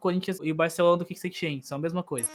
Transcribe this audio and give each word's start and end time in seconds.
Corinthians 0.00 0.38
e 0.42 0.52
Barcelona 0.52 1.04
do 1.04 1.32
Chain, 1.32 1.62
são 1.62 1.78
a 1.78 1.80
mesma 1.80 2.02
coisa. 2.02 2.28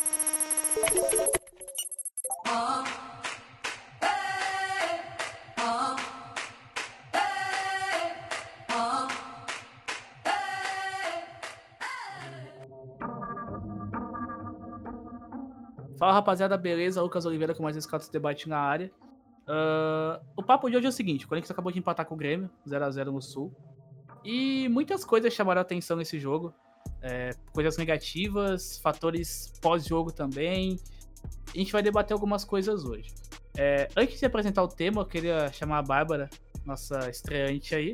Fala 15.97 16.13
rapaziada, 16.13 16.57
beleza? 16.57 17.01
Lucas 17.01 17.25
Oliveira 17.25 17.55
com 17.55 17.63
mais 17.63 17.75
um 17.75 17.81
Scouts 17.81 18.09
Debate 18.09 18.49
na 18.49 18.59
área. 18.59 18.91
Uh, 19.47 20.19
o 20.35 20.43
papo 20.43 20.69
de 20.69 20.75
hoje 20.75 20.85
é 20.85 20.89
o 20.89 20.91
seguinte: 20.91 21.25
o 21.25 21.27
Corinthians 21.27 21.51
acabou 21.51 21.71
de 21.71 21.79
empatar 21.79 22.05
com 22.05 22.15
o 22.15 22.17
Grêmio, 22.17 22.49
0x0 22.67 23.05
no 23.05 23.21
Sul. 23.21 23.53
E 24.25 24.67
muitas 24.69 25.05
coisas 25.05 25.31
chamaram 25.31 25.59
a 25.59 25.61
atenção 25.61 25.95
nesse 25.95 26.19
jogo. 26.19 26.51
É, 27.01 27.29
coisas 27.53 27.77
negativas, 27.77 28.79
fatores 28.79 29.53
pós-jogo 29.61 30.11
também. 30.11 30.79
A 31.53 31.57
gente 31.57 31.71
vai 31.71 31.83
debater 31.83 32.13
algumas 32.13 32.43
coisas 32.43 32.83
hoje. 32.83 33.13
É, 33.55 33.87
antes 33.95 34.19
de 34.19 34.25
apresentar 34.25 34.63
o 34.63 34.67
tema, 34.67 35.01
eu 35.01 35.05
queria 35.05 35.51
chamar 35.53 35.77
a 35.77 35.83
Bárbara, 35.83 36.27
nossa 36.65 37.07
estreante 37.09 37.75
aí. 37.75 37.93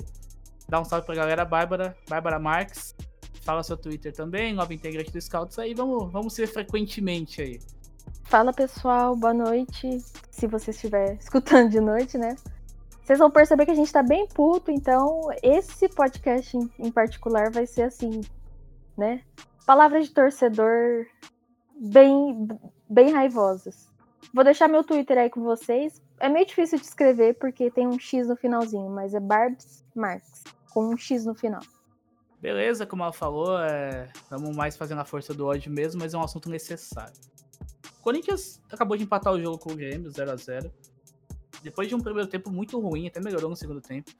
Dar 0.69 0.79
um 0.79 0.85
salve 0.85 1.05
pra 1.05 1.15
galera, 1.15 1.43
Bárbara, 1.43 1.95
Bárbara 2.09 2.39
Marques. 2.39 2.95
Fala 3.41 3.61
seu 3.61 3.75
Twitter 3.75 4.13
também, 4.13 4.53
nova 4.53 4.73
integrante 4.73 5.11
do 5.11 5.19
Scouts 5.19 5.59
aí. 5.59 5.73
Vamos, 5.73 6.11
vamos 6.11 6.33
ser 6.33 6.47
frequentemente 6.47 7.41
aí. 7.41 7.59
Fala 8.23 8.53
pessoal, 8.53 9.15
boa 9.15 9.33
noite. 9.33 9.97
Se 10.29 10.47
você 10.47 10.71
estiver 10.71 11.15
escutando 11.19 11.69
de 11.69 11.81
noite, 11.81 12.17
né? 12.17 12.37
Vocês 13.11 13.19
vão 13.19 13.29
perceber 13.29 13.65
que 13.65 13.71
a 13.71 13.75
gente 13.75 13.91
tá 13.91 14.01
bem 14.01 14.25
puto, 14.25 14.71
então 14.71 15.23
esse 15.43 15.89
podcast 15.89 16.55
em, 16.55 16.71
em 16.79 16.89
particular 16.89 17.51
vai 17.51 17.67
ser 17.67 17.81
assim, 17.81 18.21
né? 18.97 19.21
Palavras 19.65 20.07
de 20.07 20.13
torcedor 20.13 21.05
bem, 21.77 22.47
bem 22.89 23.11
raivosas. 23.11 23.91
Vou 24.33 24.45
deixar 24.45 24.69
meu 24.69 24.81
Twitter 24.81 25.17
aí 25.17 25.29
com 25.29 25.43
vocês. 25.43 26.01
É 26.21 26.29
meio 26.29 26.45
difícil 26.45 26.79
de 26.79 26.85
escrever 26.85 27.33
porque 27.33 27.69
tem 27.69 27.85
um 27.85 27.99
X 27.99 28.29
no 28.29 28.37
finalzinho, 28.37 28.89
mas 28.89 29.13
é 29.13 29.19
Barbs 29.19 29.83
Marx, 29.93 30.45
com 30.73 30.85
um 30.85 30.95
X 30.95 31.25
no 31.25 31.35
final. 31.35 31.59
Beleza, 32.39 32.85
como 32.85 33.03
ela 33.03 33.11
falou, 33.11 33.57
estamos 34.15 34.51
é... 34.51 34.53
mais 34.53 34.77
fazendo 34.77 35.01
a 35.01 35.05
força 35.05 35.33
do 35.33 35.47
ódio 35.47 35.69
mesmo, 35.69 35.99
mas 35.99 36.13
é 36.13 36.17
um 36.17 36.23
assunto 36.23 36.49
necessário. 36.49 37.19
Corinthians 38.01 38.61
acabou 38.71 38.95
de 38.95 39.03
empatar 39.03 39.33
o 39.33 39.41
jogo 39.41 39.57
com 39.57 39.73
o 39.73 39.75
Grêmio, 39.75 40.09
0 40.09 40.31
a 40.31 40.35
0 40.37 40.71
Depois 41.63 41.87
de 41.87 41.95
um 41.95 41.99
primeiro 41.99 42.29
tempo 42.29 42.51
muito 42.51 42.79
ruim, 42.79 43.07
até 43.07 43.19
melhorou 43.19 43.49
no 43.49 43.55
segundo 43.55 43.81
tempo. 43.81 44.11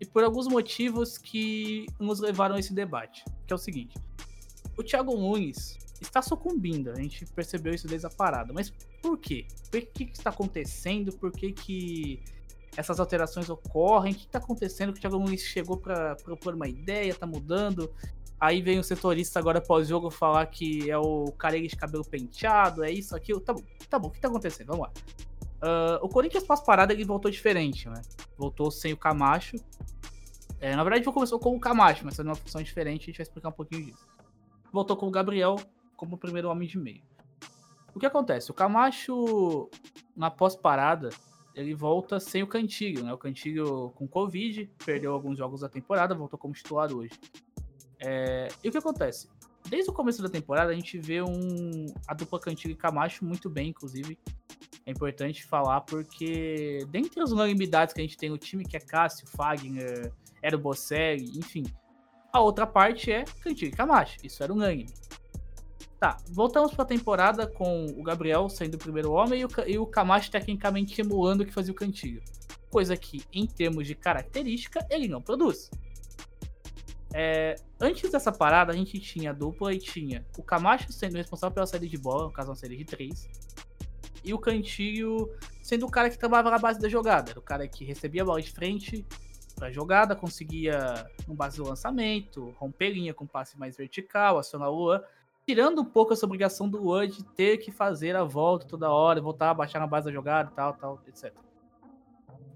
E 0.00 0.06
por 0.06 0.22
alguns 0.22 0.46
motivos 0.46 1.18
que 1.18 1.86
nos 1.98 2.20
levaram 2.20 2.54
a 2.54 2.58
esse 2.58 2.72
debate. 2.72 3.24
Que 3.46 3.52
é 3.52 3.56
o 3.56 3.58
seguinte. 3.58 3.96
O 4.76 4.82
Thiago 4.82 5.16
Nunes 5.16 5.76
está 6.00 6.22
sucumbindo. 6.22 6.90
A 6.90 6.94
gente 6.94 7.26
percebeu 7.26 7.74
isso 7.74 7.86
desde 7.86 8.06
a 8.06 8.10
parada. 8.10 8.52
Mas 8.52 8.70
por 9.02 9.18
quê? 9.18 9.46
Por 9.70 9.80
que, 9.80 10.06
que 10.06 10.16
está 10.16 10.30
acontecendo? 10.30 11.12
Por 11.12 11.32
que, 11.32 11.52
que 11.52 12.22
essas 12.76 13.00
alterações 13.00 13.50
ocorrem? 13.50 14.12
O 14.12 14.16
que 14.16 14.26
está 14.26 14.38
acontecendo? 14.38 14.92
Que 14.92 14.98
o 14.98 15.00
Thiago 15.00 15.18
Nunes 15.18 15.40
chegou 15.40 15.76
para 15.76 16.14
propor 16.16 16.54
uma 16.54 16.68
ideia, 16.68 17.10
está 17.10 17.26
mudando. 17.26 17.92
Aí 18.40 18.62
vem 18.62 18.78
o 18.78 18.84
setorista 18.84 19.40
agora 19.40 19.60
pós-jogo 19.60 20.10
falar 20.10 20.46
que 20.46 20.88
é 20.88 20.96
o 20.96 21.32
careca 21.32 21.66
de 21.66 21.76
cabelo 21.76 22.04
penteado, 22.04 22.84
é 22.84 22.90
isso, 22.90 23.16
aquilo. 23.16 23.40
Tá 23.40 23.52
bom, 23.52 23.62
tá 23.90 23.98
bom, 23.98 24.08
o 24.08 24.10
que 24.12 24.20
tá 24.20 24.28
acontecendo? 24.28 24.68
Vamos 24.68 24.86
lá. 24.86 24.92
Uh, 25.58 25.98
o 26.02 26.08
Corinthians 26.08 26.44
pós-parada 26.44 26.92
ele 26.92 27.04
voltou 27.04 27.30
diferente, 27.30 27.88
né? 27.88 28.00
Voltou 28.36 28.70
sem 28.70 28.92
o 28.92 28.96
Camacho. 28.96 29.56
É, 30.60 30.74
na 30.74 30.82
verdade, 30.82 31.04
começou 31.04 31.38
com 31.38 31.54
o 31.54 31.60
Camacho, 31.60 32.04
mas 32.04 32.16
fazendo 32.16 32.30
uma 32.30 32.36
função 32.36 32.62
diferente, 32.62 33.02
a 33.02 33.06
gente 33.06 33.18
vai 33.18 33.22
explicar 33.22 33.48
um 33.48 33.52
pouquinho 33.52 33.86
disso. 33.86 34.06
Voltou 34.72 34.96
com 34.96 35.06
o 35.06 35.10
Gabriel 35.10 35.56
como 35.96 36.16
o 36.16 36.18
primeiro 36.18 36.48
homem 36.48 36.68
de 36.68 36.78
meio. 36.78 37.02
O 37.94 37.98
que 37.98 38.06
acontece? 38.06 38.50
O 38.50 38.54
Camacho, 38.54 39.68
na 40.16 40.30
pós-parada, 40.30 41.10
ele 41.54 41.74
volta 41.74 42.20
sem 42.20 42.42
o 42.42 42.46
Cantilho, 42.46 43.02
né? 43.02 43.12
O 43.12 43.18
Cantilho 43.18 43.90
com 43.96 44.06
Covid, 44.06 44.70
perdeu 44.84 45.12
alguns 45.12 45.36
jogos 45.36 45.62
da 45.62 45.68
temporada, 45.68 46.14
voltou 46.14 46.38
como 46.38 46.54
titular 46.54 46.92
hoje. 46.92 47.12
É, 47.98 48.48
e 48.62 48.68
o 48.68 48.72
que 48.72 48.78
acontece? 48.78 49.28
Desde 49.68 49.90
o 49.90 49.92
começo 49.92 50.22
da 50.22 50.28
temporada, 50.28 50.70
a 50.70 50.74
gente 50.74 50.98
vê 50.98 51.20
um, 51.20 51.86
a 52.06 52.14
dupla 52.14 52.38
Cantiga 52.38 52.72
e 52.72 52.76
Camacho 52.76 53.24
muito 53.24 53.50
bem, 53.50 53.70
inclusive. 53.70 54.16
É 54.88 54.90
importante 54.90 55.44
falar 55.44 55.82
porque, 55.82 56.78
dentre 56.88 57.20
as 57.20 57.30
unanimidades 57.30 57.92
que 57.92 58.00
a 58.00 58.02
gente 58.02 58.16
tem 58.16 58.30
no 58.30 58.38
time, 58.38 58.64
que 58.64 58.74
é 58.74 58.80
Cássio, 58.80 59.26
Fagner, 59.26 60.10
era 60.40 60.56
o 60.56 60.58
Bocelli, 60.58 61.38
enfim, 61.38 61.62
a 62.32 62.40
outra 62.40 62.66
parte 62.66 63.12
é 63.12 63.22
Cantiga 63.42 63.70
e 63.70 63.76
Camacho. 63.76 64.16
Isso 64.24 64.42
era 64.42 64.50
unânime. 64.50 64.88
Tá, 66.00 66.16
voltamos 66.30 66.72
para 66.72 66.84
a 66.84 66.86
temporada 66.86 67.46
com 67.46 67.84
o 67.84 68.02
Gabriel 68.02 68.48
sendo 68.48 68.76
o 68.76 68.78
primeiro 68.78 69.12
homem 69.12 69.42
e 69.42 69.44
o, 69.44 69.48
e 69.66 69.78
o 69.78 69.84
Camacho 69.84 70.30
tecnicamente 70.30 70.98
emulando 70.98 71.42
o 71.42 71.46
que 71.46 71.52
fazia 71.52 71.72
o 71.72 71.76
Cantiga. 71.76 72.22
Coisa 72.70 72.96
que, 72.96 73.22
em 73.30 73.46
termos 73.46 73.86
de 73.86 73.94
característica, 73.94 74.86
ele 74.88 75.06
não 75.06 75.20
produz. 75.20 75.70
É, 77.12 77.56
antes 77.78 78.10
dessa 78.10 78.32
parada, 78.32 78.72
a 78.72 78.76
gente 78.76 78.98
tinha 79.00 79.32
a 79.32 79.34
dupla 79.34 79.74
e 79.74 79.78
tinha 79.78 80.24
o 80.38 80.42
Camacho 80.42 80.90
sendo 80.92 81.16
responsável 81.16 81.54
pela 81.54 81.66
saída 81.66 81.86
de 81.86 81.98
bola, 81.98 82.24
no 82.24 82.32
caso 82.32 82.48
uma 82.48 82.56
série 82.56 82.76
de 82.78 82.86
três, 82.86 83.28
e 84.28 84.34
o 84.34 84.38
Cantilho 84.38 85.30
sendo 85.62 85.86
o 85.86 85.90
cara 85.90 86.08
que 86.10 86.18
trabalhava 86.18 86.50
na 86.50 86.58
base 86.58 86.80
da 86.80 86.88
jogada, 86.88 87.30
era 87.30 87.38
o 87.38 87.42
cara 87.42 87.66
que 87.66 87.84
recebia 87.84 88.22
a 88.22 88.24
bola 88.24 88.40
de 88.40 88.50
frente 88.50 89.04
pra 89.54 89.70
jogada, 89.70 90.14
conseguia 90.14 91.06
no 91.26 91.34
base 91.34 91.56
do 91.56 91.64
lançamento, 91.64 92.54
romper 92.58 92.90
linha 92.90 93.12
com 93.12 93.26
passe 93.26 93.58
mais 93.58 93.76
vertical, 93.76 94.38
acionar 94.38 94.70
o 94.70 94.74
Luan, 94.74 95.02
tirando 95.46 95.80
um 95.80 95.84
pouco 95.84 96.12
essa 96.12 96.24
obrigação 96.24 96.68
do 96.68 96.80
Luan 96.80 97.08
de 97.08 97.24
ter 97.24 97.58
que 97.58 97.72
fazer 97.72 98.14
a 98.14 98.24
volta 98.24 98.66
toda 98.66 98.90
hora, 98.90 99.20
voltar, 99.20 99.52
baixar 99.54 99.80
na 99.80 99.86
base 99.86 100.06
da 100.06 100.12
jogada, 100.12 100.50
tal, 100.54 100.74
tal, 100.74 101.02
etc. 101.06 101.34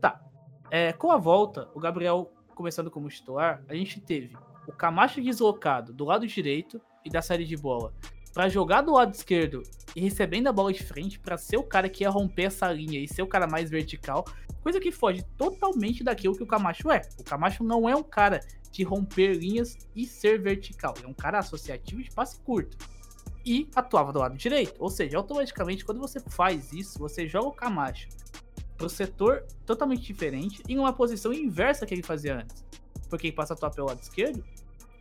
Tá. 0.00 0.22
É, 0.71 0.93
com 0.93 1.11
a 1.11 1.16
volta, 1.16 1.69
o 1.75 1.81
Gabriel 1.81 2.31
começando 2.55 2.91
como 2.91 3.09
titular, 3.09 3.62
a 3.69 3.75
gente 3.75 4.00
teve 4.00 4.37
o 4.66 4.72
Camacho 4.72 5.21
deslocado 5.21 5.93
do 5.93 6.05
lado 6.05 6.27
direito 6.27 6.81
e 7.05 7.11
da 7.11 7.21
série 7.21 7.44
de 7.44 7.56
bola 7.56 7.93
para 8.32 8.48
jogar 8.48 8.82
do 8.82 8.93
lado 8.93 9.15
esquerdo 9.15 9.62
e 9.94 10.00
recebendo 10.00 10.48
a 10.48 10.53
bola 10.53 10.72
de 10.72 10.82
frente 10.82 11.19
para 11.19 11.37
ser 11.37 11.56
o 11.56 11.62
cara 11.62 11.88
que 11.88 12.04
ia 12.04 12.10
romper 12.10 12.44
essa 12.44 12.72
linha 12.72 12.98
e 13.00 13.09
ser 13.09 13.22
o 13.22 13.26
cara 13.26 13.47
mais 13.47 13.70
vertical, 13.70 14.25
coisa 14.62 14.81
que 14.81 14.91
foge 14.91 15.22
totalmente 15.37 16.03
daquilo 16.03 16.34
que 16.34 16.43
o 16.43 16.47
Camacho 16.47 16.91
é. 16.91 17.03
O 17.19 17.25
Camacho 17.25 17.62
não 17.62 17.88
é 17.88 17.94
um 17.94 18.03
cara 18.03 18.41
de 18.70 18.82
romper 18.82 19.34
linhas 19.34 19.76
e 19.94 20.06
ser 20.06 20.41
vertical, 20.41 20.94
é 21.03 21.06
um 21.06 21.12
cara 21.12 21.38
associativo 21.38 22.03
de 22.03 22.10
passe 22.10 22.41
curto. 22.41 22.76
E 23.44 23.69
atuava 23.75 24.12
do 24.12 24.20
lado 24.20 24.37
direito, 24.37 24.76
ou 24.78 24.88
seja, 24.88 25.19
automaticamente 25.19 25.84
quando 25.84 25.99
você 25.99 26.20
faz 26.20 26.72
isso, 26.72 26.99
você 26.99 27.26
joga 27.26 27.49
o 27.49 27.53
Camacho 27.53 28.09
pro 28.76 28.88
setor 28.88 29.44
totalmente 29.66 30.03
diferente 30.03 30.62
em 30.69 30.78
uma 30.78 30.93
posição 30.93 31.32
inversa 31.32 31.84
que 31.84 31.93
ele 31.93 32.03
fazia 32.03 32.37
antes 32.37 32.64
porque 33.12 33.26
ele 33.26 33.37
passa 33.37 33.53
a 33.53 33.56
atuar 33.56 33.70
pelo 33.70 33.88
lado 33.88 34.00
esquerdo, 34.00 34.43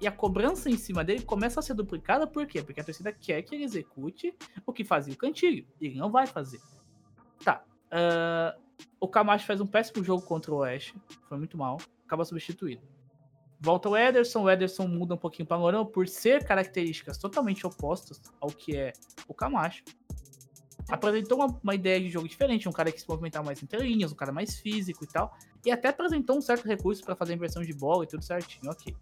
e 0.01 0.07
a 0.07 0.11
cobrança 0.11 0.69
em 0.69 0.75
cima 0.75 1.03
dele 1.03 1.21
começa 1.21 1.59
a 1.59 1.63
ser 1.63 1.75
duplicada, 1.75 2.25
por 2.25 2.47
quê? 2.47 2.63
Porque 2.63 2.81
a 2.81 2.83
torcida 2.83 3.11
quer 3.11 3.43
que 3.43 3.53
ele 3.53 3.63
execute 3.63 4.35
o 4.65 4.73
que 4.73 4.83
fazia 4.83 5.13
o 5.13 5.17
Cantilho, 5.17 5.65
e 5.79 5.85
ele 5.85 5.95
não 5.95 6.11
vai 6.11 6.25
fazer. 6.25 6.59
Tá. 7.43 7.63
Uh, 7.91 8.59
o 8.99 9.07
Camacho 9.07 9.45
faz 9.45 9.61
um 9.61 9.67
péssimo 9.67 10.03
jogo 10.03 10.23
contra 10.23 10.51
o 10.51 10.57
Oeste, 10.57 10.95
foi 11.29 11.37
muito 11.37 11.55
mal, 11.55 11.77
acaba 12.03 12.25
substituído. 12.25 12.81
Volta 13.59 13.89
o 13.89 13.95
Ederson, 13.95 14.41
o 14.41 14.49
Ederson 14.49 14.87
muda 14.87 15.13
um 15.13 15.17
pouquinho 15.17 15.45
o 15.45 15.47
panorama 15.47 15.85
por 15.85 16.07
ser 16.07 16.43
características 16.43 17.19
totalmente 17.19 17.65
opostas 17.67 18.19
ao 18.39 18.49
que 18.49 18.75
é 18.75 18.93
o 19.27 19.35
Camacho. 19.35 19.83
Apresentou 20.89 21.37
uma, 21.37 21.59
uma 21.63 21.75
ideia 21.75 22.01
de 22.01 22.09
jogo 22.09 22.27
diferente, 22.27 22.67
um 22.67 22.71
cara 22.71 22.91
que 22.91 22.99
se 22.99 23.07
movimentava 23.07 23.45
mais 23.45 23.61
entre 23.61 23.79
linhas, 23.79 24.11
um 24.11 24.15
cara 24.15 24.31
mais 24.31 24.59
físico 24.59 25.03
e 25.03 25.07
tal. 25.07 25.37
E 25.63 25.69
até 25.69 25.89
apresentou 25.89 26.37
um 26.37 26.41
certo 26.41 26.67
recurso 26.67 27.03
para 27.03 27.15
fazer 27.15 27.35
inversão 27.35 27.61
de 27.61 27.71
bola 27.71 28.03
e 28.03 28.07
tudo 28.07 28.23
certinho, 28.23 28.71
ok. 28.71 28.95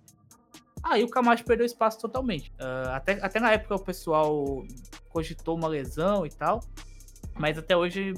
Aí 0.83 1.03
o 1.03 1.09
Camacho 1.09 1.43
perdeu 1.43 1.65
espaço 1.65 1.99
totalmente. 1.99 2.51
Uh, 2.51 2.89
até, 2.89 3.13
até 3.21 3.39
na 3.39 3.51
época 3.51 3.75
o 3.75 3.79
pessoal 3.79 4.65
cogitou 5.09 5.55
uma 5.55 5.67
lesão 5.67 6.25
e 6.25 6.29
tal. 6.29 6.61
Mas 7.37 7.57
até 7.57 7.75
hoje 7.75 8.13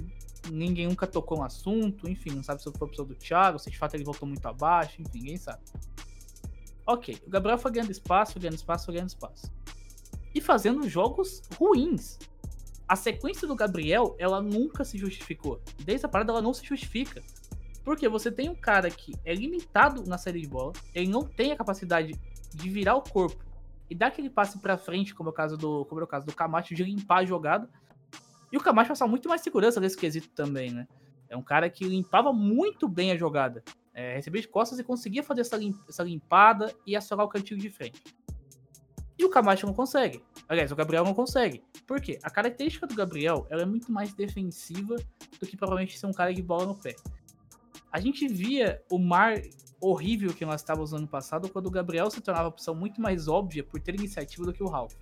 ninguém 0.49 0.87
nunca 0.87 1.05
tocou 1.05 1.37
no 1.37 1.43
assunto. 1.43 2.09
Enfim, 2.09 2.31
não 2.31 2.43
sabe 2.43 2.61
se 2.61 2.71
foi 2.71 2.87
opção 2.87 3.05
do 3.05 3.15
Thiago, 3.15 3.59
se 3.59 3.69
de 3.69 3.77
fato 3.77 3.95
ele 3.95 4.03
voltou 4.03 4.27
muito 4.27 4.45
abaixo, 4.45 5.01
enfim, 5.01 5.19
ninguém 5.19 5.37
sabe. 5.37 5.59
Ok, 6.85 7.17
o 7.25 7.29
Gabriel 7.29 7.57
foi 7.57 7.71
ganhando 7.71 7.91
espaço, 7.91 8.39
ganhando 8.39 8.55
espaço, 8.55 8.91
ganhando 8.91 9.09
espaço. 9.09 9.51
E 10.33 10.41
fazendo 10.41 10.87
jogos 10.87 11.41
ruins. 11.57 12.17
A 12.87 12.95
sequência 12.95 13.47
do 13.47 13.55
Gabriel, 13.55 14.15
ela 14.19 14.41
nunca 14.41 14.83
se 14.83 14.97
justificou. 14.97 15.61
Desde 15.79 16.05
a 16.05 16.09
parada 16.09 16.31
ela 16.31 16.41
não 16.41 16.53
se 16.53 16.65
justifica. 16.65 17.21
Porque 17.83 18.07
você 18.09 18.31
tem 18.31 18.49
um 18.49 18.55
cara 18.55 18.89
que 18.89 19.13
é 19.23 19.33
limitado 19.33 20.03
na 20.05 20.17
série 20.17 20.41
de 20.41 20.47
bola, 20.47 20.73
ele 20.93 21.07
não 21.07 21.23
tem 21.23 21.51
a 21.51 21.55
capacidade 21.55 22.13
de 22.53 22.69
virar 22.69 22.95
o 22.95 23.01
corpo 23.01 23.44
e 23.89 23.95
dar 23.95 24.07
aquele 24.07 24.30
passe 24.30 24.57
para 24.57 24.77
frente, 24.77 25.13
como 25.13 25.30
é 25.30 25.31
o 25.31 25.36
caso 25.36 25.57
do, 25.57 25.86
como 25.86 26.00
é 26.00 26.03
o 26.03 26.07
caso 26.07 26.25
do 26.25 26.33
Camacho, 26.33 26.74
de 26.74 26.83
limpar 26.83 27.19
a 27.19 27.25
jogada. 27.25 27.69
E 28.51 28.57
o 28.57 28.62
Camacho 28.62 28.89
passava 28.89 29.09
muito 29.09 29.27
mais 29.27 29.42
segurança 29.42 29.80
nesse 29.80 29.98
quesito 29.98 30.30
também, 30.30 30.71
né? 30.71 30.88
É 31.30 31.36
um 31.36 31.42
cara 31.42 31.69
que 31.69 31.86
limpava 31.86 32.31
muito 32.31 32.88
bem 32.88 33.12
a 33.12 33.18
jogada. 33.18 33.63
É, 33.94 34.15
recebia 34.15 34.42
de 34.42 34.48
costas 34.48 34.80
e 34.80 34.83
conseguia 34.83 35.24
fazer 35.24 35.42
essa, 35.42 35.57
limp 35.57 35.77
essa 35.88 36.03
limpada 36.03 36.74
e 36.86 36.95
acionar 36.95 37.25
o 37.25 37.30
cantinho 37.30 37.59
de 37.59 37.69
frente. 37.69 38.01
E 39.18 39.25
o 39.25 39.30
Camacho 39.30 39.65
não 39.65 39.74
consegue. 39.74 40.24
Aliás, 40.48 40.71
o 40.71 40.75
Gabriel 40.75 41.03
não 41.03 41.13
consegue. 41.13 41.63
Por 41.86 42.01
quê? 42.01 42.18
A 42.24 42.30
característica 42.30 42.88
do 42.88 42.95
Gabriel 42.95 43.45
é 43.50 43.65
muito 43.65 43.92
mais 43.92 44.13
defensiva 44.13 44.95
do 45.39 45.45
que 45.45 45.56
provavelmente 45.56 46.00
ser 46.00 46.07
um 46.07 46.13
cara 46.13 46.33
de 46.33 46.42
bola 46.42 46.65
no 46.65 46.75
pé. 46.75 46.95
A 47.91 47.99
gente 47.99 48.27
via 48.27 48.81
o 48.89 48.97
mar 48.97 49.41
horrível 49.81 50.33
que 50.33 50.45
nós 50.45 50.61
estávamos 50.61 50.91
no 50.91 50.99
ano 50.99 51.07
passado 51.07 51.49
quando 51.49 51.67
o 51.67 51.71
Gabriel 51.71 52.09
se 52.09 52.21
tornava 52.21 52.47
uma 52.47 52.53
opção 52.53 52.73
muito 52.73 53.01
mais 53.01 53.27
óbvia 53.27 53.63
por 53.63 53.81
ter 53.81 53.95
iniciativa 53.95 54.45
do 54.45 54.53
que 54.53 54.63
o 54.63 54.67
Ralph. 54.67 54.93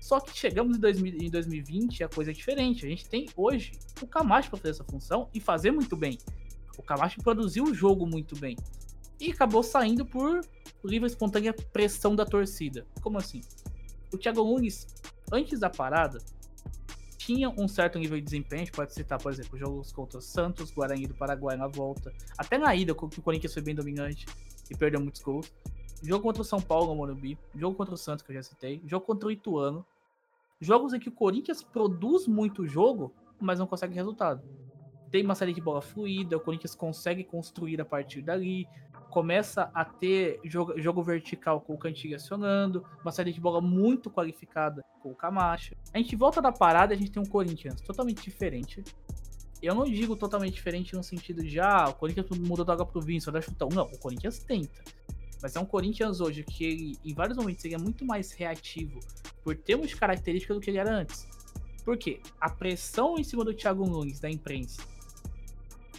Só 0.00 0.20
que 0.20 0.36
chegamos 0.36 0.76
em, 0.76 0.80
2000, 0.80 1.14
em 1.20 1.30
2020 1.30 2.00
e 2.00 2.04
a 2.04 2.08
coisa 2.08 2.30
é 2.30 2.34
diferente. 2.34 2.84
A 2.84 2.88
gente 2.88 3.08
tem 3.08 3.26
hoje 3.36 3.72
o 4.02 4.06
Camacho 4.06 4.50
para 4.50 4.58
fazer 4.58 4.70
essa 4.70 4.84
função 4.84 5.28
e 5.32 5.40
fazer 5.40 5.70
muito 5.70 5.96
bem. 5.96 6.18
O 6.76 6.82
Camacho 6.82 7.22
produziu 7.22 7.64
o 7.64 7.74
jogo 7.74 8.06
muito 8.06 8.38
bem. 8.38 8.56
E 9.18 9.32
acabou 9.32 9.62
saindo 9.62 10.04
por 10.04 10.40
livre 10.84 11.08
espontânea 11.08 11.54
pressão 11.72 12.14
da 12.14 12.26
torcida. 12.26 12.86
Como 13.00 13.16
assim? 13.16 13.40
O 14.12 14.18
Thiago 14.18 14.44
Nunes, 14.44 14.86
antes 15.32 15.58
da 15.58 15.70
parada, 15.70 16.18
tinha 17.26 17.50
um 17.50 17.66
certo 17.66 17.98
nível 17.98 18.16
de 18.16 18.24
desempenho. 18.24 18.62
A 18.62 18.64
gente 18.64 18.74
pode 18.74 18.94
citar, 18.94 19.20
por 19.20 19.32
exemplo, 19.32 19.58
jogos 19.58 19.90
contra 19.90 20.18
o 20.18 20.22
Santos, 20.22 20.70
Guarani 20.70 21.06
do 21.06 21.14
Paraguai 21.14 21.56
na 21.56 21.66
volta. 21.66 22.12
Até 22.38 22.56
na 22.56 22.74
ida, 22.74 22.94
que 22.94 23.04
o 23.04 23.22
Corinthians 23.22 23.52
foi 23.52 23.62
bem 23.62 23.74
dominante 23.74 24.26
e 24.70 24.76
perdeu 24.76 25.00
muitos 25.00 25.20
gols. 25.20 25.52
Jogo 26.02 26.22
contra 26.22 26.42
o 26.42 26.44
São 26.44 26.60
Paulo 26.60 26.88
no 26.88 26.94
Morumbi. 26.94 27.36
Jogo 27.54 27.76
contra 27.76 27.94
o 27.94 27.98
Santos, 27.98 28.24
que 28.24 28.30
eu 28.30 28.36
já 28.36 28.42
citei. 28.42 28.80
Jogo 28.86 29.04
contra 29.04 29.28
o 29.28 29.32
Ituano 29.32 29.84
jogos 30.60 30.92
em 30.94 30.98
que 30.98 31.08
o 31.08 31.12
Corinthians 31.12 31.62
produz 31.62 32.26
muito 32.26 32.66
jogo, 32.66 33.12
mas 33.40 33.58
não 33.58 33.66
consegue 33.66 33.94
resultado. 33.94 34.42
Tem 35.10 35.24
uma 35.24 35.34
série 35.34 35.52
de 35.52 35.60
bola 35.60 35.80
fluida, 35.80 36.36
o 36.36 36.40
Corinthians 36.40 36.74
consegue 36.74 37.22
construir 37.24 37.80
a 37.80 37.84
partir 37.84 38.22
dali, 38.22 38.66
começa 39.10 39.70
a 39.74 39.84
ter 39.84 40.40
jogo, 40.44 40.78
jogo 40.80 41.02
vertical 41.02 41.60
com 41.60 41.74
o 41.74 41.78
Cantilho 41.78 42.16
acionando, 42.16 42.84
uma 43.02 43.12
série 43.12 43.32
de 43.32 43.40
bola 43.40 43.60
muito 43.60 44.10
qualificada 44.10 44.84
com 45.00 45.10
o 45.10 45.14
Camacho. 45.14 45.74
A 45.92 45.98
gente 45.98 46.14
volta 46.16 46.42
da 46.42 46.52
parada 46.52 46.92
e 46.92 46.96
a 46.96 46.98
gente 46.98 47.10
tem 47.10 47.22
um 47.22 47.26
Corinthians 47.26 47.80
totalmente 47.80 48.22
diferente. 48.22 48.82
Eu 49.62 49.74
não 49.74 49.84
digo 49.84 50.16
totalmente 50.16 50.54
diferente 50.54 50.94
no 50.94 51.02
sentido 51.02 51.42
de, 51.42 51.58
ah, 51.58 51.86
o 51.88 51.94
Corinthians 51.94 52.26
muda 52.38 52.64
da 52.64 52.74
água 52.74 52.86
pro 52.86 53.00
vinho, 53.00 53.20
só 53.20 53.30
dá 53.30 53.40
chutão. 53.40 53.68
Não, 53.72 53.84
o 53.84 53.98
Corinthians 53.98 54.38
tenta. 54.38 54.82
Mas 55.42 55.56
é 55.56 55.60
um 55.60 55.64
Corinthians 55.64 56.20
hoje 56.20 56.42
que 56.42 56.64
ele, 56.64 56.98
em 57.04 57.14
vários 57.14 57.36
momentos 57.36 57.62
seria 57.62 57.78
muito 57.78 58.04
mais 58.04 58.32
reativo 58.32 59.00
por 59.42 59.56
termos 59.56 59.88
de 59.88 59.96
características 59.96 60.56
do 60.56 60.60
que 60.60 60.70
ele 60.70 60.78
era 60.78 60.94
antes. 60.94 61.26
Por 61.84 61.96
quê? 61.96 62.20
A 62.40 62.50
pressão 62.50 63.16
em 63.16 63.24
cima 63.24 63.44
do 63.44 63.54
Thiago 63.54 63.86
Nunes 63.86 64.18
da 64.18 64.28
imprensa 64.28 64.82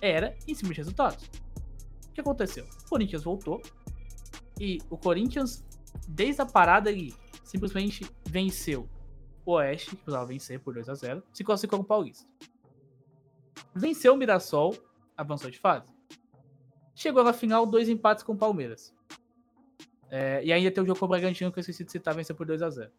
era 0.01 0.35
em 0.47 0.53
cima 0.53 0.73
de 0.73 0.77
resultados. 0.77 1.29
O 2.17 2.19
que 2.19 2.21
aconteceu? 2.21 2.65
O 2.85 2.89
Corinthians 2.89 3.23
voltou 3.23 3.61
e 4.59 4.79
o 4.89 4.97
Corinthians, 4.97 5.63
desde 6.07 6.41
a 6.41 6.47
parada, 6.47 6.89
ele 6.89 7.13
simplesmente 7.43 8.09
venceu 8.27 8.89
o 9.45 9.51
Oeste, 9.51 9.91
que 9.91 9.97
precisava 9.97 10.25
vencer 10.25 10.59
por 10.59 10.73
2 10.73 10.89
a 10.89 10.95
0 10.95 11.23
se 11.31 11.43
classificou 11.43 11.77
com 11.77 11.85
o 11.85 11.87
Paulista. 11.87 12.27
Venceu 13.75 14.15
o 14.15 14.17
Mirassol, 14.17 14.75
avançou 15.15 15.51
de 15.51 15.59
fase. 15.59 15.93
Chegou 16.95 17.23
na 17.23 17.33
final, 17.33 17.67
dois 17.67 17.87
empates 17.87 18.23
com 18.23 18.33
o 18.33 18.37
Palmeiras. 18.37 18.91
É, 20.09 20.43
e 20.43 20.51
ainda 20.51 20.71
tem 20.71 20.83
o 20.83 20.87
jogo 20.87 20.97
com 20.97 21.05
o 21.05 21.09
Bragantino 21.09 21.51
que 21.51 21.59
eu 21.59 21.61
esqueci 21.61 21.83
de 21.83 21.91
citar, 21.91 22.15
venceu 22.15 22.35
por 22.35 22.47
2 22.47 22.63
a 22.63 22.69
0 22.71 22.91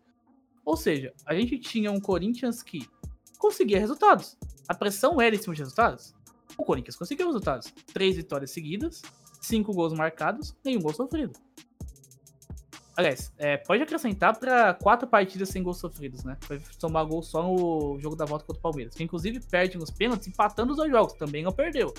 Ou 0.65 0.77
seja, 0.77 1.13
a 1.27 1.35
gente 1.35 1.59
tinha 1.59 1.91
um 1.91 2.01
Corinthians 2.01 2.63
que 2.63 2.89
conseguia 3.37 3.81
resultados. 3.81 4.39
A 4.69 4.75
pressão 4.75 5.21
era 5.21 5.35
em 5.35 5.43
cima 5.43 5.57
de 5.57 5.63
resultados. 5.63 6.15
O 6.59 6.65
Corinthians 6.65 6.97
conseguiu 6.97 7.27
resultados. 7.27 7.73
Três 7.95 8.17
vitórias 8.17 8.51
seguidas, 8.51 9.01
cinco 9.41 9.73
gols 9.73 9.93
marcados, 9.93 10.55
nenhum 10.65 10.81
gol 10.81 10.93
sofrido. 10.93 11.33
Aliás, 12.97 13.33
é, 13.39 13.57
pode 13.57 13.81
acrescentar 13.81 14.37
para 14.37 14.75
quatro 14.75 15.07
partidas 15.07 15.51
sem 15.51 15.63
gols 15.63 15.79
sofridos, 15.79 16.25
né? 16.25 16.37
Foi 16.41 16.59
tomar 16.81 17.05
gol 17.05 17.23
só 17.23 17.41
no 17.45 17.97
jogo 18.01 18.17
da 18.17 18.25
volta 18.25 18.45
contra 18.45 18.59
o 18.59 18.63
Palmeiras. 18.63 18.93
Que 18.93 19.05
inclusive 19.05 19.39
perde 19.39 19.79
nos 19.79 19.89
pênaltis, 19.89 20.27
empatando 20.27 20.73
os 20.73 20.79
dois 20.79 20.91
jogos. 20.91 21.13
Também 21.13 21.45
não 21.45 21.53
perdeu. 21.53 21.95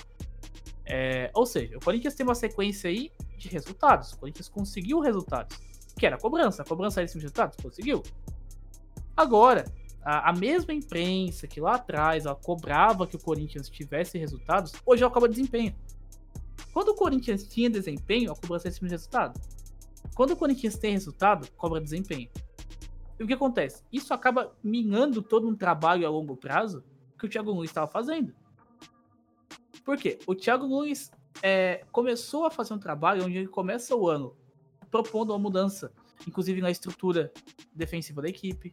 É, 0.85 1.31
ou 1.33 1.45
seja, 1.45 1.77
o 1.77 1.79
Corinthians 1.79 2.15
tem 2.15 2.25
uma 2.25 2.35
sequência 2.35 2.89
aí 2.89 3.13
de 3.37 3.47
resultados. 3.47 4.11
O 4.11 4.17
Corinthians 4.17 4.49
conseguiu 4.49 4.99
resultados. 4.99 5.57
Que 5.97 6.05
era 6.05 6.17
a 6.17 6.19
cobrança. 6.19 6.63
A 6.63 6.65
cobrança 6.65 6.99
era 6.99 7.05
esse 7.05 7.17
resultados? 7.17 7.55
Conseguiu. 7.63 8.03
Agora, 9.15 9.63
a, 10.01 10.29
a, 10.29 10.33
mesma 10.33 10.73
imprensa 10.73 11.47
que 11.47 11.59
lá 11.59 11.75
atrás 11.75 12.25
ela 12.25 12.35
cobrava 12.35 13.05
que 13.05 13.15
o 13.15 13.19
Corinthians 13.19 13.69
tivesse 13.69 14.17
resultados, 14.17 14.73
hoje 14.85 15.03
ela 15.03 15.11
cobra 15.11 15.29
desempenho. 15.29 15.75
Quando 16.73 16.89
o 16.89 16.95
Corinthians 16.95 17.43
tinha 17.43 17.69
desempenho, 17.69 18.31
a 18.31 18.35
cobrança 18.35 18.67
era 18.67 18.75
esse 18.75 18.85
resultado. 18.85 19.39
Quando 20.15 20.31
o 20.31 20.35
Corinthians 20.35 20.77
tem 20.77 20.93
resultado, 20.93 21.49
cobra 21.57 21.81
desempenho. 21.81 22.29
E 23.19 23.23
o 23.23 23.27
que 23.27 23.33
acontece? 23.33 23.83
Isso 23.91 24.13
acaba 24.13 24.55
minando 24.63 25.21
todo 25.21 25.47
um 25.47 25.55
trabalho 25.55 26.07
a 26.07 26.09
longo 26.09 26.37
prazo 26.37 26.83
que 27.17 27.25
o 27.25 27.29
Thiago 27.29 27.53
Nunes 27.53 27.69
estava 27.69 27.87
fazendo. 27.87 28.33
Por 29.83 29.97
quê? 29.97 30.19
O 30.25 30.33
Thiago 30.33 30.67
Nunes 30.67 31.11
é, 31.43 31.83
começou 31.91 32.45
a 32.45 32.51
fazer 32.51 32.73
um 32.73 32.79
trabalho 32.79 33.25
onde 33.25 33.37
ele 33.37 33.47
começa 33.47 33.95
o 33.95 34.07
ano 34.07 34.35
propondo 34.89 35.31
uma 35.31 35.39
mudança, 35.39 35.91
inclusive 36.27 36.61
na 36.61 36.71
estrutura 36.71 37.31
defensiva 37.73 38.21
da 38.21 38.29
equipe. 38.29 38.71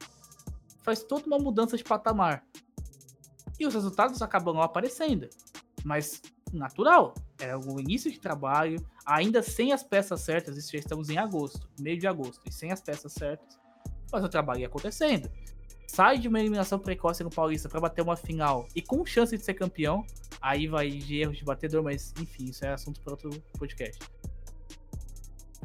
Faz 0.86 1.02
toda 1.02 1.26
uma 1.26 1.38
mudança 1.38 1.76
de 1.76 1.84
patamar. 1.84 2.42
E 3.60 3.66
os 3.66 3.74
resultados 3.74 4.22
acabam 4.22 4.58
aparecendo. 4.60 5.28
Mas 5.84 6.22
natural, 6.50 7.12
é 7.38 7.54
o 7.54 7.78
início 7.78 8.10
de 8.10 8.18
trabalho, 8.18 8.78
ainda 9.04 9.42
sem 9.42 9.72
as 9.72 9.82
peças 9.82 10.22
certas, 10.22 10.56
isso 10.56 10.72
já 10.72 10.78
estamos 10.78 11.10
em 11.10 11.18
agosto, 11.18 11.68
meio 11.78 11.98
de 11.98 12.06
agosto, 12.06 12.40
e 12.46 12.52
sem 12.52 12.72
as 12.72 12.80
peças 12.80 13.12
certas, 13.12 13.58
mas 14.10 14.24
o 14.24 14.28
trabalho 14.28 14.60
ia 14.60 14.68
acontecendo. 14.68 15.30
Sai 15.86 16.18
de 16.18 16.28
uma 16.28 16.40
eliminação 16.40 16.78
precoce 16.78 17.22
no 17.22 17.30
Paulista 17.30 17.68
para 17.68 17.80
bater 17.80 18.00
uma 18.00 18.16
final 18.16 18.66
e 18.74 18.80
com 18.80 19.04
chance 19.04 19.36
de 19.36 19.44
ser 19.44 19.54
campeão, 19.54 20.06
Aí 20.40 20.68
vai 20.68 20.90
de 20.90 21.18
erros 21.18 21.38
de 21.38 21.44
batedor, 21.44 21.82
mas 21.82 22.12
enfim, 22.20 22.44
isso 22.44 22.64
é 22.64 22.72
assunto 22.72 23.00
para 23.00 23.12
outro 23.12 23.30
podcast. 23.58 23.98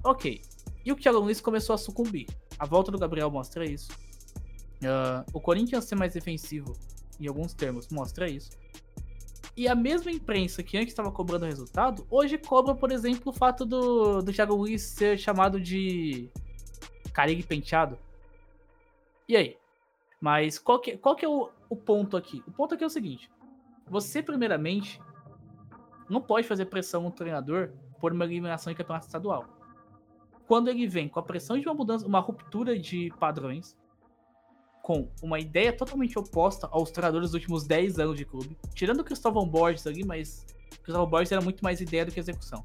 Ok. 0.04 0.42
E 0.84 0.92
o 0.92 0.96
Thiago 0.96 1.20
Nunes 1.20 1.42
começou 1.42 1.76
a 1.76 1.78
sucumbir. 1.78 2.28
A 2.58 2.66
volta 2.66 2.92
do 2.92 2.98
Gabriel 2.98 3.30
mostra 3.30 3.64
isso. 3.64 3.92
Uh, 4.82 5.24
o 5.34 5.40
Corinthians 5.40 5.86
ser 5.86 5.96
mais 5.96 6.14
defensivo, 6.14 6.76
em 7.20 7.28
alguns 7.28 7.54
termos, 7.54 7.88
mostra 7.90 8.30
isso. 8.30 8.52
E 9.56 9.68
a 9.68 9.76
mesma 9.76 10.12
imprensa 10.12 10.64
que 10.64 10.78
antes 10.78 10.90
estava 10.90 11.12
cobrando 11.12 11.46
resultado, 11.46 12.06
hoje 12.10 12.38
cobra, 12.38 12.74
por 12.74 12.92
exemplo, 12.92 13.32
o 13.32 13.34
fato 13.34 13.66
do, 13.66 14.22
do 14.22 14.34
Thiago 14.34 14.56
Nunes 14.56 14.82
ser 14.82 15.20
chamado 15.20 15.60
de 15.60 16.30
Carigue 17.14 17.44
penteado. 17.44 17.98
E 19.28 19.36
aí? 19.36 19.58
Mas 20.20 20.58
qual 20.58 20.80
que, 20.80 20.98
qual 20.98 21.16
que 21.16 21.26
é 21.26 21.30
o, 21.30 21.50
o 21.70 21.76
ponto 21.76 22.16
aqui? 22.16 22.42
O 22.48 22.52
ponto 22.52 22.74
aqui 22.74 22.84
é 22.84 22.88
o 22.88 22.90
seguinte: 22.90 23.30
você, 23.88 24.24
primeiramente, 24.24 25.02
não 26.10 26.22
pode 26.22 26.48
fazer 26.48 26.66
pressão 26.66 27.04
no 27.04 27.12
treinador 27.12 27.72
por 28.00 28.14
uma 28.14 28.26
eliminação 28.26 28.72
em 28.72 28.76
campeonato 28.76 29.08
estadual. 29.08 29.46
Quando 30.48 30.70
ele 30.70 30.88
vem 30.88 31.08
com 31.08 31.20
a 31.20 31.24
pressão 31.24 31.58
de 31.60 31.66
uma 31.68 31.74
mudança, 31.74 32.08
uma 32.08 32.20
ruptura 32.20 32.78
de 32.78 33.12
padrões, 33.20 33.78
com 34.92 35.10
uma 35.22 35.40
ideia 35.40 35.72
totalmente 35.72 36.18
oposta 36.18 36.68
aos 36.72 36.92
treinadores 36.92 37.30
dos 37.30 37.34
últimos 37.34 37.66
10 37.66 38.00
anos 38.00 38.18
de 38.18 38.26
clube, 38.26 38.58
tirando 38.74 39.00
o 39.00 39.04
Cristóvão 39.04 39.48
Borges 39.48 39.88
ali, 39.88 40.04
mas 40.04 40.46
o 40.74 40.82
Cristóvão 40.82 41.10
Borges 41.10 41.32
era 41.32 41.42
muito 41.42 41.64
mais 41.64 41.80
ideia 41.82 42.06
do 42.06 42.12
que 42.12 42.20
execução. 42.20 42.64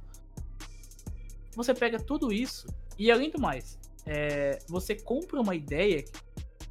Você 1.55 1.73
pega 1.73 1.99
tudo 1.99 2.33
isso 2.33 2.67
e, 2.99 3.11
além 3.11 3.31
do 3.31 3.41
mais, 3.41 3.79
é, 4.05 4.59
você 4.69 4.95
compra 4.95 5.41
uma 5.41 5.55
ideia 5.55 6.05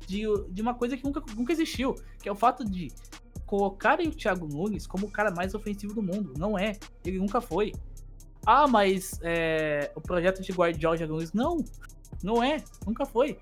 de, 0.08 0.24
de 0.50 0.62
uma 0.62 0.74
coisa 0.74 0.96
que 0.96 1.04
nunca, 1.04 1.22
nunca 1.36 1.52
existiu, 1.52 1.96
que 2.22 2.30
é 2.30 2.32
o 2.32 2.36
fato 2.36 2.64
de 2.64 2.92
colocarem 3.46 4.08
o 4.08 4.12
Thiago 4.12 4.48
Nunes 4.48 4.88
como 4.88 5.08
o 5.08 5.12
cara 5.12 5.32
mais 5.32 5.54
ofensivo 5.54 5.94
do 5.94 6.02
mundo. 6.02 6.34
Não 6.38 6.58
é. 6.58 6.74
Ele 7.04 7.20
nunca 7.20 7.42
foi. 7.42 7.74
Ah, 8.46 8.68
mas 8.68 9.20
é, 9.24 9.92
o 9.96 10.02
projeto 10.02 10.42
de 10.42 10.52
Guardiola 10.52 10.98
Thiago 10.98 11.14
Nunes. 11.14 11.34
Não, 11.34 11.64
não 12.24 12.44
é. 12.44 12.64
Nunca 12.86 13.06
foi. 13.06 13.40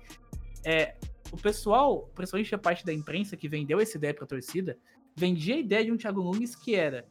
É, 0.64 0.94
o 1.34 1.36
pessoal, 1.36 2.08
principalmente 2.14 2.54
a 2.54 2.58
parte 2.58 2.86
da 2.86 2.92
imprensa 2.92 3.36
que 3.36 3.48
vendeu 3.48 3.80
essa 3.80 3.96
ideia 3.96 4.14
pra 4.14 4.24
torcida, 4.24 4.78
vendia 5.16 5.56
a 5.56 5.58
ideia 5.58 5.84
de 5.84 5.90
um 5.90 5.96
Thiago 5.96 6.22
Nunes 6.22 6.54
que 6.54 6.76
era 6.76 7.04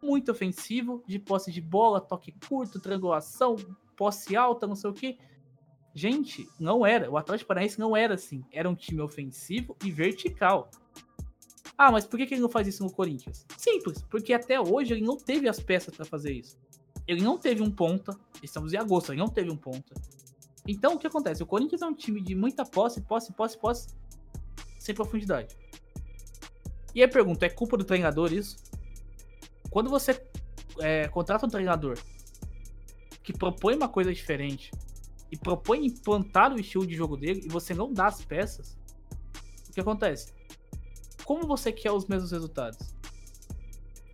muito 0.00 0.30
ofensivo, 0.30 1.02
de 1.06 1.18
posse 1.18 1.50
de 1.50 1.60
bola, 1.60 2.00
toque 2.00 2.32
curto, 2.48 2.80
triangulação, 2.80 3.56
posse 3.96 4.36
alta, 4.36 4.66
não 4.66 4.76
sei 4.76 4.90
o 4.90 4.94
que. 4.94 5.18
Gente, 5.92 6.48
não 6.58 6.86
era. 6.86 7.10
O 7.10 7.16
Atlético 7.16 7.48
Paranaense 7.48 7.78
não 7.78 7.96
era 7.96 8.14
assim. 8.14 8.44
Era 8.52 8.70
um 8.70 8.74
time 8.74 9.00
ofensivo 9.00 9.76
e 9.84 9.90
vertical. 9.90 10.70
Ah, 11.76 11.90
mas 11.90 12.06
por 12.06 12.16
que, 12.16 12.32
ele 12.32 12.40
não 12.40 12.48
faz 12.48 12.68
isso 12.68 12.84
no 12.84 12.92
Corinthians? 12.92 13.44
Simples, 13.56 14.02
porque 14.08 14.32
até 14.32 14.60
hoje 14.60 14.94
ele 14.94 15.04
não 15.04 15.16
teve 15.16 15.48
as 15.48 15.58
peças 15.58 15.94
para 15.94 16.04
fazer 16.04 16.32
isso. 16.32 16.56
Ele 17.06 17.22
não 17.22 17.36
teve 17.36 17.60
um 17.60 17.70
ponta, 17.70 18.16
estamos 18.40 18.72
em 18.72 18.76
agosto, 18.76 19.12
ele 19.12 19.20
não 19.20 19.28
teve 19.28 19.50
um 19.50 19.56
ponta. 19.56 19.94
Então 20.66 20.94
o 20.94 20.98
que 20.98 21.06
acontece? 21.06 21.42
O 21.42 21.46
Corinthians 21.46 21.82
é 21.82 21.86
um 21.86 21.94
time 21.94 22.20
de 22.20 22.34
muita 22.34 22.64
posse, 22.64 23.00
posse, 23.02 23.32
posse, 23.32 23.58
posse, 23.58 23.88
sem 24.78 24.94
profundidade. 24.94 25.56
E 26.94 27.02
aí 27.02 27.08
pergunta, 27.08 27.44
é 27.44 27.50
culpa 27.50 27.76
do 27.76 27.84
treinador 27.84 28.32
isso? 28.32 28.56
Quando 29.70 29.90
você 29.90 30.24
é, 30.78 31.08
contrata 31.08 31.46
um 31.46 31.48
treinador 31.48 31.98
que 33.22 33.32
propõe 33.32 33.74
uma 33.74 33.88
coisa 33.88 34.12
diferente 34.12 34.70
e 35.30 35.36
propõe 35.36 35.86
implantar 35.86 36.52
o 36.52 36.60
estilo 36.60 36.86
de 36.86 36.94
jogo 36.94 37.16
dele 37.16 37.42
e 37.44 37.48
você 37.48 37.74
não 37.74 37.92
dá 37.92 38.06
as 38.06 38.24
peças, 38.24 38.76
o 39.68 39.72
que 39.72 39.80
acontece? 39.80 40.32
Como 41.24 41.46
você 41.46 41.72
quer 41.72 41.90
os 41.90 42.06
mesmos 42.06 42.30
resultados? 42.30 42.94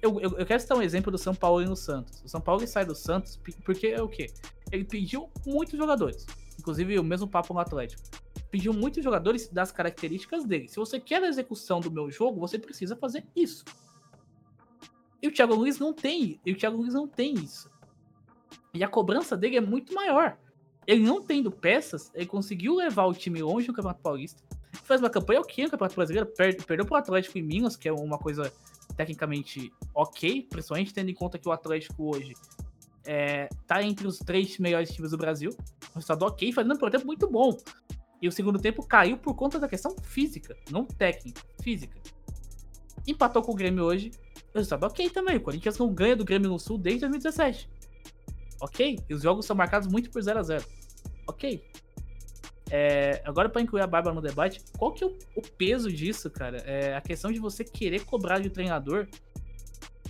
Eu, 0.01 0.19
eu, 0.19 0.39
eu 0.39 0.47
quero 0.47 0.61
citar 0.61 0.79
um 0.79 0.83
exemplo 0.83 1.13
do 1.13 1.19
São 1.19 1.35
Paulo 1.35 1.61
e 1.61 1.67
no 1.67 1.77
Santos. 1.77 2.23
O 2.25 2.29
São 2.29 2.41
Paulo 2.41 2.67
sai 2.67 2.87
do 2.87 2.95
Santos 2.95 3.39
porque 3.65 3.89
é 3.89 4.01
o 4.01 4.09
quê? 4.09 4.29
Ele 4.73 4.85
pediu 4.85 5.29
muitos 5.45 5.77
jogadores, 5.77 6.25
inclusive 6.61 6.99
o 6.99 7.05
mesmo 7.05 7.27
papo 7.27 7.53
no 7.53 7.61
Atlético. 7.61 8.03
Pediu 8.51 8.73
muitos 8.73 9.03
jogadores 9.03 9.49
das 9.49 9.73
características 9.73 10.45
dele. 10.45 10.69
Se 10.69 10.77
você 10.77 11.01
quer 11.01 11.23
a 11.23 11.29
execução 11.29 11.81
do 11.81 11.91
meu 11.91 12.11
jogo, 12.11 12.41
você 12.41 12.59
precisa 12.59 12.95
fazer 12.95 13.25
isso. 13.35 13.65
E 15.23 15.29
o 15.29 15.33
Thiago 15.33 15.55
Luiz 15.55 15.79
não 15.79 15.93
tem, 15.93 16.41
e 16.45 16.53
o 16.53 16.57
Thiago 16.57 16.77
Luiz 16.77 16.95
não 16.95 17.07
tem 17.07 17.35
isso. 17.35 17.71
E 18.73 18.83
a 18.83 18.89
cobrança 18.89 19.37
dele 19.37 19.57
é 19.57 19.61
muito 19.61 19.95
maior. 19.95 20.39
Ele 20.87 21.03
não 21.03 21.23
tendo 21.23 21.51
peças, 21.51 22.11
ele 22.15 22.27
conseguiu 22.27 22.75
levar 22.75 23.05
o 23.05 23.15
time 23.15 23.43
longe 23.43 23.69
no 23.69 23.75
Campeonato 23.75 24.01
Paulista. 24.01 24.43
Faz 24.85 25.01
uma 25.01 25.11
campanha 25.11 25.41
ok 25.41 25.65
no 25.65 25.71
Campeonato 25.71 25.97
Brasileiro, 25.97 26.27
per 26.27 26.65
perdeu 26.65 26.87
pro 26.87 26.97
Atlético 26.97 27.39
em 27.39 27.43
Minas, 27.43 27.77
que 27.77 27.89
é 27.89 27.93
uma 27.93 28.19
coisa 28.19 28.53
tecnicamente 28.97 29.73
ok, 29.95 30.47
principalmente 30.51 30.93
tendo 30.93 31.11
em 31.11 31.15
conta 31.15 31.39
que 31.39 31.49
o 31.49 31.53
Atlético 31.53 32.15
hoje 32.15 32.35
é, 33.13 33.49
tá 33.67 33.83
entre 33.83 34.07
os 34.07 34.21
três 34.21 34.57
melhores 34.59 34.93
times 34.93 35.11
do 35.11 35.19
Brasil. 35.19 35.51
Um 35.91 35.95
resultado 35.97 36.23
ok, 36.25 36.53
fazendo 36.53 36.71
um 36.71 36.77
primeiro 36.77 36.97
tempo 36.97 37.07
muito 37.09 37.29
bom. 37.29 37.57
E 38.23 38.29
o 38.29 38.31
segundo 38.31 38.57
tempo 38.57 38.87
caiu 38.87 39.19
por 39.19 39.35
conta 39.35 39.59
da 39.59 39.67
questão 39.67 39.97
física, 40.01 40.57
não 40.71 40.85
técnica, 40.85 41.43
física. 41.61 41.99
Empatou 43.05 43.43
com 43.43 43.51
o 43.51 43.55
Grêmio 43.57 43.83
hoje, 43.83 44.13
resultado 44.55 44.85
ok 44.85 45.11
também. 45.11 45.39
O 45.39 45.41
Corinthians 45.41 45.77
não 45.77 45.93
ganha 45.93 46.15
do 46.15 46.25
Grêmio 46.25 46.49
no 46.49 46.59
Sul 46.61 46.79
desde 46.79 47.01
2017. 47.01 47.69
Ok? 48.61 49.01
E 49.09 49.13
os 49.13 49.23
jogos 49.23 49.45
são 49.45 49.57
marcados 49.57 49.89
muito 49.89 50.09
por 50.09 50.23
0 50.23 50.39
a 50.39 50.43
0 50.45 50.65
Ok. 51.27 51.65
É, 52.71 53.21
agora, 53.25 53.49
para 53.49 53.61
incluir 53.61 53.83
a 53.83 53.89
Bárbara 53.89 54.15
no 54.15 54.23
debate, 54.23 54.63
qual 54.79 54.93
que 54.93 55.03
é 55.03 55.09
o, 55.09 55.19
o, 55.35 55.43
peso 55.43 55.93
disso, 55.93 56.31
cara? 56.31 56.59
É 56.59 56.95
a 56.95 57.01
questão 57.01 57.33
de 57.33 57.41
você 57.41 57.65
querer 57.65 58.05
cobrar 58.05 58.39
de 58.39 58.51
treinador 58.51 59.09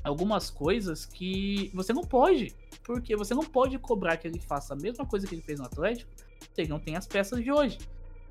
algumas 0.04 0.50
coisas 0.50 1.06
que 1.06 1.70
você 1.72 1.94
não 1.94 2.02
pode. 2.02 2.54
Porque 2.82 3.16
você 3.16 3.34
não 3.34 3.44
pode 3.44 3.78
cobrar 3.78 4.16
que 4.16 4.26
ele 4.26 4.40
faça 4.40 4.74
a 4.74 4.76
mesma 4.76 5.06
coisa 5.06 5.26
que 5.26 5.34
ele 5.34 5.42
fez 5.42 5.58
no 5.58 5.66
Atlético 5.66 6.10
se 6.52 6.62
ele 6.62 6.68
não 6.68 6.80
tem 6.80 6.96
as 6.96 7.06
peças 7.06 7.42
de 7.42 7.52
hoje. 7.52 7.78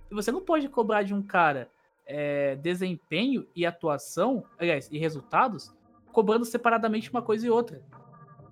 E 0.09 0.13
você 0.13 0.31
não 0.31 0.41
pode 0.41 0.67
cobrar 0.67 1.03
de 1.03 1.13
um 1.13 1.21
cara 1.21 1.69
é, 2.05 2.55
desempenho 2.55 3.47
e 3.55 3.65
atuação, 3.65 4.43
aliás, 4.57 4.89
e 4.91 4.97
resultados, 4.97 5.71
cobrando 6.11 6.43
separadamente 6.43 7.11
uma 7.11 7.21
coisa 7.21 7.45
e 7.45 7.49
outra. 7.49 7.81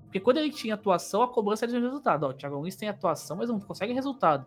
Porque 0.04 0.20
quando 0.20 0.38
ele 0.38 0.52
tinha 0.52 0.76
atuação, 0.76 1.22
a 1.22 1.28
cobrança 1.28 1.66
era 1.66 1.74
de 1.74 1.80
resultado. 1.80 2.24
Ó, 2.26 2.30
o 2.30 2.34
Thiago 2.34 2.56
Nunes 2.56 2.76
tem 2.76 2.88
atuação, 2.88 3.38
mas 3.38 3.50
não 3.50 3.60
consegue 3.60 3.92
resultado. 3.94 4.46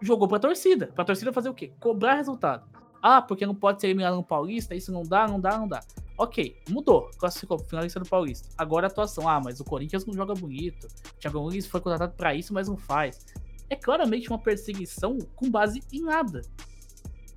Jogou 0.00 0.28
pra 0.28 0.38
torcida. 0.38 0.86
Pra 0.88 1.04
torcida 1.04 1.32
fazer 1.32 1.48
o 1.48 1.54
quê? 1.54 1.72
Cobrar 1.80 2.14
resultado. 2.14 2.68
Ah, 3.02 3.20
porque 3.20 3.46
não 3.46 3.54
pode 3.54 3.80
ser 3.80 3.88
eliminado 3.88 4.14
no 4.14 4.22
Paulista, 4.22 4.74
isso 4.74 4.92
não 4.92 5.02
dá, 5.02 5.26
não 5.26 5.40
dá, 5.40 5.58
não 5.58 5.66
dá. 5.66 5.80
Ok, 6.20 6.54
mudou. 6.68 7.10
Classificou 7.16 7.58
finalista 7.58 7.98
do 7.98 8.06
Paulista. 8.06 8.46
Agora 8.58 8.86
a 8.86 8.90
atuação. 8.90 9.26
Ah, 9.26 9.40
mas 9.42 9.58
o 9.58 9.64
Corinthians 9.64 10.04
não 10.04 10.12
joga 10.12 10.34
bonito. 10.34 10.86
O 10.86 11.18
Thiago 11.18 11.40
Nunes 11.40 11.66
foi 11.66 11.80
contratado 11.80 12.12
para 12.14 12.34
isso, 12.34 12.52
mas 12.52 12.68
não 12.68 12.76
faz. 12.76 13.24
É 13.70 13.74
claramente 13.74 14.28
uma 14.28 14.38
perseguição 14.38 15.16
com 15.34 15.50
base 15.50 15.82
em 15.90 16.02
nada. 16.02 16.42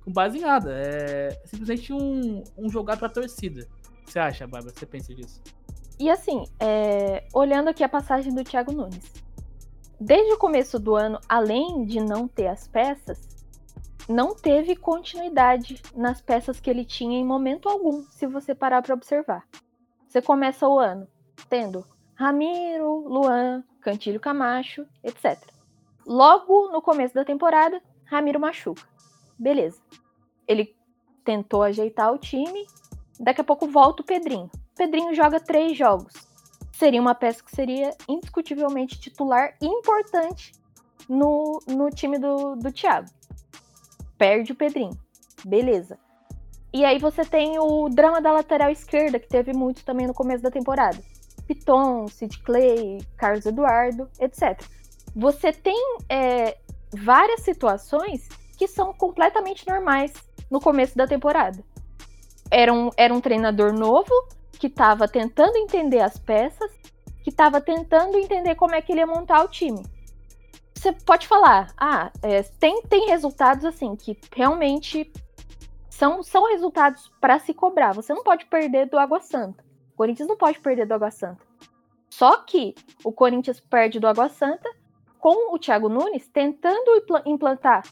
Com 0.04 0.12
base 0.12 0.36
em 0.36 0.42
nada. 0.42 0.70
É 0.70 1.30
simplesmente 1.46 1.94
um, 1.94 2.44
um 2.58 2.68
jogar 2.68 2.98
pra 2.98 3.08
torcida. 3.08 3.66
Você 4.04 4.18
acha, 4.18 4.46
Bárbara? 4.46 4.74
Você 4.76 4.84
pensa 4.84 5.14
disso? 5.14 5.40
E 5.98 6.10
assim, 6.10 6.44
é, 6.60 7.26
olhando 7.32 7.68
aqui 7.68 7.82
a 7.82 7.88
passagem 7.88 8.34
do 8.34 8.44
Thiago 8.44 8.70
Nunes. 8.70 9.10
Desde 9.98 10.30
o 10.34 10.36
começo 10.36 10.78
do 10.78 10.94
ano, 10.94 11.18
além 11.26 11.86
de 11.86 12.00
não 12.00 12.28
ter 12.28 12.48
as 12.48 12.68
peças, 12.68 13.33
não 14.08 14.34
teve 14.34 14.76
continuidade 14.76 15.80
nas 15.94 16.20
peças 16.20 16.60
que 16.60 16.68
ele 16.68 16.84
tinha 16.84 17.18
em 17.18 17.24
momento 17.24 17.68
algum, 17.68 18.02
se 18.10 18.26
você 18.26 18.54
parar 18.54 18.82
para 18.82 18.94
observar. 18.94 19.46
Você 20.06 20.20
começa 20.20 20.68
o 20.68 20.78
ano 20.78 21.08
tendo 21.48 21.84
Ramiro, 22.14 23.08
Luan, 23.08 23.64
Cantilho 23.80 24.20
Camacho, 24.20 24.86
etc. 25.02 25.38
Logo 26.06 26.70
no 26.70 26.80
começo 26.80 27.14
da 27.14 27.24
temporada, 27.24 27.82
Ramiro 28.04 28.38
machuca. 28.38 28.82
Beleza. 29.38 29.80
Ele 30.46 30.76
tentou 31.24 31.62
ajeitar 31.62 32.12
o 32.12 32.18
time, 32.18 32.66
daqui 33.18 33.40
a 33.40 33.44
pouco 33.44 33.66
volta 33.66 34.02
o 34.02 34.06
Pedrinho. 34.06 34.50
Pedrinho 34.76 35.14
joga 35.14 35.40
três 35.40 35.76
jogos. 35.76 36.12
Seria 36.72 37.00
uma 37.00 37.14
peça 37.14 37.42
que 37.42 37.54
seria 37.54 37.90
indiscutivelmente 38.08 39.00
titular 39.00 39.56
importante 39.62 40.52
no, 41.08 41.60
no 41.66 41.88
time 41.90 42.18
do, 42.18 42.56
do 42.56 42.70
Thiago. 42.72 43.08
Perde 44.24 44.52
o 44.52 44.54
Pedrinho. 44.54 44.98
Beleza. 45.44 45.98
E 46.72 46.82
aí 46.82 46.98
você 46.98 47.26
tem 47.26 47.58
o 47.58 47.90
drama 47.90 48.22
da 48.22 48.32
lateral 48.32 48.70
esquerda, 48.70 49.18
que 49.18 49.28
teve 49.28 49.52
muito 49.52 49.84
também 49.84 50.06
no 50.06 50.14
começo 50.14 50.42
da 50.42 50.50
temporada. 50.50 50.96
Piton, 51.46 52.08
Sid 52.08 52.38
Clay, 52.42 53.06
Carlos 53.18 53.44
Eduardo, 53.44 54.08
etc. 54.18 54.58
Você 55.14 55.52
tem 55.52 55.76
é, 56.08 56.56
várias 56.90 57.42
situações 57.42 58.26
que 58.56 58.66
são 58.66 58.94
completamente 58.94 59.68
normais 59.68 60.14
no 60.50 60.58
começo 60.58 60.96
da 60.96 61.06
temporada. 61.06 61.62
Era 62.50 62.72
um, 62.72 62.88
era 62.96 63.12
um 63.12 63.20
treinador 63.20 63.74
novo 63.74 64.10
que 64.52 64.68
estava 64.68 65.06
tentando 65.06 65.58
entender 65.58 66.00
as 66.00 66.16
peças, 66.16 66.72
que 67.22 67.28
estava 67.28 67.60
tentando 67.60 68.16
entender 68.16 68.54
como 68.54 68.74
é 68.74 68.80
que 68.80 68.90
ele 68.90 69.00
ia 69.00 69.06
montar 69.06 69.44
o 69.44 69.48
time. 69.48 69.84
Você 70.84 70.92
pode 70.92 71.26
falar, 71.26 71.72
ah, 71.78 72.12
é, 72.22 72.42
tem, 72.42 72.82
tem 72.82 73.06
resultados 73.06 73.64
assim 73.64 73.96
que 73.96 74.18
realmente 74.36 75.10
são, 75.88 76.22
são 76.22 76.46
resultados 76.50 77.10
para 77.18 77.38
se 77.38 77.54
cobrar. 77.54 77.94
Você 77.94 78.12
não 78.12 78.22
pode 78.22 78.44
perder 78.44 78.90
do 78.90 78.98
Água 78.98 79.18
Santa. 79.18 79.64
O 79.94 79.96
Corinthians 79.96 80.28
não 80.28 80.36
pode 80.36 80.60
perder 80.60 80.86
do 80.86 80.92
Água 80.92 81.10
Santa. 81.10 81.42
Só 82.10 82.36
que 82.36 82.74
o 83.02 83.10
Corinthians 83.10 83.60
perde 83.60 83.98
do 83.98 84.06
Água 84.06 84.28
Santa 84.28 84.70
com 85.18 85.54
o 85.54 85.58
Thiago 85.58 85.88
Nunes 85.88 86.28
tentando 86.28 87.02
implantar 87.24 87.82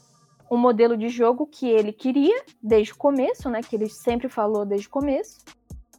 um 0.51 0.55
modelo 0.55 0.95
de 0.95 1.09
jogo 1.09 1.47
que 1.47 1.67
ele 1.67 1.91
queria 1.91 2.45
desde 2.61 2.93
o 2.93 2.97
começo, 2.97 3.49
né? 3.49 3.61
Que 3.63 3.75
ele 3.75 3.89
sempre 3.89 4.29
falou 4.29 4.67
desde 4.67 4.85
o 4.85 4.91
começo 4.91 5.39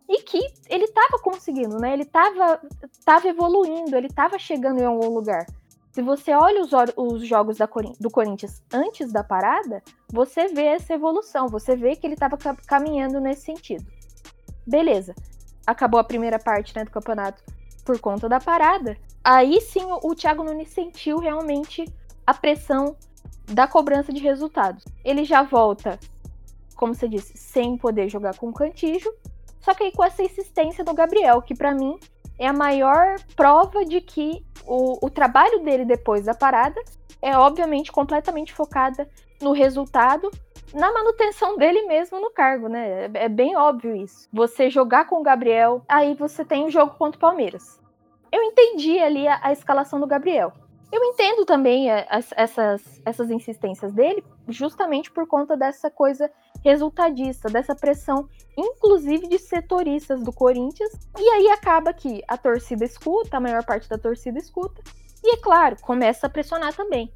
e 0.08 0.22
que 0.22 0.38
ele 0.68 0.84
estava 0.84 1.18
conseguindo, 1.20 1.76
né? 1.76 1.92
Ele 1.92 2.04
estava 2.04 2.60
tava 3.04 3.26
evoluindo, 3.26 3.96
ele 3.96 4.06
estava 4.06 4.38
chegando 4.38 4.78
em 4.78 4.84
algum 4.84 5.08
lugar. 5.08 5.44
Se 5.94 6.02
você 6.02 6.32
olha 6.34 6.60
os, 6.60 6.70
os 6.96 7.24
jogos 7.24 7.58
do 8.00 8.10
Corinthians 8.10 8.60
antes 8.72 9.12
da 9.12 9.22
parada, 9.22 9.80
você 10.12 10.48
vê 10.48 10.64
essa 10.64 10.92
evolução, 10.92 11.46
você 11.46 11.76
vê 11.76 11.94
que 11.94 12.04
ele 12.04 12.14
estava 12.14 12.36
caminhando 12.66 13.20
nesse 13.20 13.42
sentido. 13.42 13.86
Beleza. 14.66 15.14
Acabou 15.64 16.00
a 16.00 16.04
primeira 16.04 16.36
parte 16.36 16.74
né, 16.74 16.84
do 16.84 16.90
campeonato 16.90 17.40
por 17.84 18.00
conta 18.00 18.28
da 18.28 18.40
parada. 18.40 18.96
Aí 19.22 19.60
sim 19.60 19.84
o, 19.84 20.10
o 20.10 20.16
Thiago 20.16 20.42
Nunes 20.42 20.70
sentiu 20.70 21.18
realmente 21.18 21.84
a 22.26 22.34
pressão 22.34 22.96
da 23.44 23.68
cobrança 23.68 24.12
de 24.12 24.20
resultados. 24.20 24.84
Ele 25.04 25.22
já 25.22 25.44
volta, 25.44 26.00
como 26.74 26.92
você 26.92 27.06
disse, 27.06 27.38
sem 27.38 27.78
poder 27.78 28.08
jogar 28.08 28.36
com 28.36 28.48
o 28.48 28.52
Cantijo, 28.52 29.14
só 29.60 29.72
que 29.72 29.84
aí 29.84 29.92
com 29.92 30.02
essa 30.02 30.24
insistência 30.24 30.82
do 30.82 30.92
Gabriel, 30.92 31.40
que 31.40 31.54
para 31.54 31.72
mim 31.72 31.96
é 32.36 32.48
a 32.48 32.52
maior 32.52 33.14
prova 33.36 33.84
de 33.84 34.00
que 34.00 34.44
o, 34.66 35.06
o 35.06 35.10
trabalho 35.10 35.60
dele 35.60 35.84
depois 35.84 36.24
da 36.24 36.34
parada 36.34 36.80
é 37.20 37.36
obviamente 37.36 37.90
completamente 37.90 38.52
focada 38.52 39.08
no 39.40 39.52
resultado, 39.52 40.30
na 40.72 40.92
manutenção 40.92 41.56
dele 41.56 41.82
mesmo 41.86 42.20
no 42.20 42.30
cargo, 42.30 42.68
né? 42.68 43.06
É, 43.06 43.24
é 43.24 43.28
bem 43.28 43.56
óbvio 43.56 43.94
isso. 43.94 44.28
Você 44.32 44.68
jogar 44.68 45.06
com 45.06 45.20
o 45.20 45.22
Gabriel, 45.22 45.82
aí 45.88 46.14
você 46.14 46.44
tem 46.44 46.64
o 46.64 46.70
jogo 46.70 46.94
contra 46.96 47.16
o 47.16 47.20
Palmeiras. 47.20 47.80
Eu 48.32 48.42
entendi 48.42 48.98
ali 48.98 49.28
a, 49.28 49.38
a 49.42 49.52
escalação 49.52 50.00
do 50.00 50.06
Gabriel. 50.06 50.52
Eu 50.92 51.02
entendo 51.02 51.44
também 51.44 51.90
é, 51.90 52.06
as, 52.10 52.30
essas, 52.36 53.02
essas 53.04 53.30
insistências 53.30 53.92
dele, 53.92 54.24
justamente 54.48 55.10
por 55.10 55.26
conta 55.26 55.56
dessa 55.56 55.90
coisa 55.90 56.30
resultadista, 56.64 57.50
dessa 57.50 57.74
pressão, 57.74 58.28
inclusive 58.56 59.28
de 59.28 59.38
setoristas 59.38 60.22
do 60.22 60.32
Corinthians. 60.32 60.90
E 61.18 61.28
aí 61.28 61.48
acaba 61.50 61.92
que 61.92 62.22
a 62.26 62.36
torcida 62.36 62.84
escuta, 62.84 63.36
a 63.36 63.40
maior 63.40 63.64
parte 63.64 63.88
da 63.88 63.98
torcida 63.98 64.38
escuta, 64.38 64.82
e 65.22 65.34
é 65.34 65.36
claro, 65.36 65.76
começa 65.80 66.26
a 66.26 66.30
pressionar 66.30 66.74
também. 66.74 67.12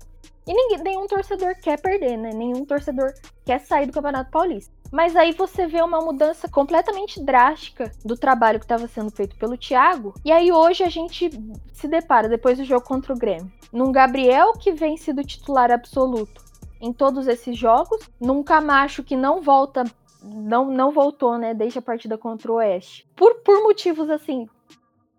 E 0.47 0.53
ninguém, 0.53 0.83
nenhum 0.83 1.07
torcedor 1.07 1.55
quer 1.61 1.79
perder, 1.79 2.17
né? 2.17 2.31
Nenhum 2.33 2.65
torcedor 2.65 3.13
quer 3.45 3.61
sair 3.61 3.87
do 3.87 3.93
Campeonato 3.93 4.31
Paulista. 4.31 4.73
Mas 4.91 5.15
aí 5.15 5.33
você 5.33 5.67
vê 5.67 5.83
uma 5.83 6.01
mudança 6.01 6.49
completamente 6.49 7.23
drástica 7.23 7.93
do 8.03 8.17
trabalho 8.17 8.59
que 8.59 8.65
estava 8.65 8.89
sendo 8.89 9.11
feito 9.11 9.37
pelo 9.37 9.59
Thiago. 9.59 10.15
E 10.25 10.33
aí 10.33 10.51
hoje 10.51 10.83
a 10.83 10.89
gente 10.89 11.29
se 11.75 11.87
depara, 11.87 12.31
depois 12.31 12.57
do 12.57 12.65
jogo 12.65 12.87
contra 12.87 13.13
o 13.13 13.19
Grêmio, 13.19 13.53
num 13.71 13.93
Gabriel 13.93 14.55
que 14.55 14.73
vem 14.73 14.97
sido 14.97 15.23
titular 15.23 15.71
absoluto 15.71 16.48
em 16.81 16.93
todos 16.93 17.27
esses 17.27 17.57
jogos, 17.57 18.09
num 18.21 18.43
Camacho 18.43 19.03
que 19.03 19.17
não 19.17 19.41
volta, 19.41 19.85
não, 20.23 20.71
não 20.71 20.93
voltou, 20.93 21.37
né, 21.37 21.55
desde 21.55 21.79
a 21.79 21.83
partida 21.83 22.17
contra 22.17 22.51
o 22.51 22.57
Oeste. 22.57 23.09
Por, 23.17 23.37
por 23.37 23.63
motivos 23.63 24.09
assim, 24.11 24.49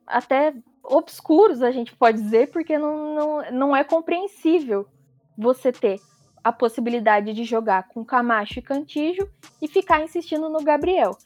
até 0.06 0.54
obscuros, 0.84 1.62
a 1.62 1.72
gente 1.72 1.96
pode 1.96 2.22
dizer, 2.22 2.50
porque 2.52 2.78
não, 2.78 3.14
não, 3.14 3.52
não 3.52 3.76
é 3.76 3.84
compreensível 3.84 4.88
você 5.38 5.72
ter 5.72 6.00
a 6.44 6.52
possibilidade 6.52 7.34
de 7.34 7.44
jogar 7.44 7.88
com 7.90 8.06
Camacho 8.06 8.60
e 8.60 8.62
Cantijo 8.62 9.30
e 9.62 9.68
ficar 9.68 10.02
insistindo 10.02 10.50
no 10.50 10.64
Gabriel. 10.64 11.18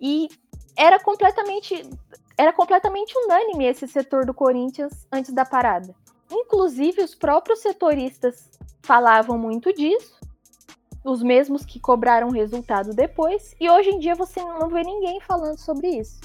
E 0.00 0.28
era 0.76 0.98
completamente 0.98 1.88
era 2.36 2.52
completamente 2.52 3.14
unânime 3.16 3.66
esse 3.66 3.86
setor 3.86 4.24
do 4.24 4.32
Corinthians 4.32 5.06
antes 5.12 5.32
da 5.32 5.44
parada. 5.44 5.94
Inclusive 6.30 7.02
os 7.02 7.14
próprios 7.14 7.60
setoristas 7.60 8.50
falavam 8.82 9.38
muito 9.38 9.72
disso, 9.72 10.18
os 11.04 11.22
mesmos 11.22 11.64
que 11.64 11.80
cobraram 11.80 12.30
resultado 12.30 12.90
depois, 12.94 13.54
e 13.60 13.68
hoje 13.68 13.90
em 13.90 13.98
dia 13.98 14.14
você 14.14 14.42
não 14.42 14.68
vê 14.68 14.82
ninguém 14.82 15.20
falando 15.20 15.58
sobre 15.58 15.88
isso. 15.88 16.20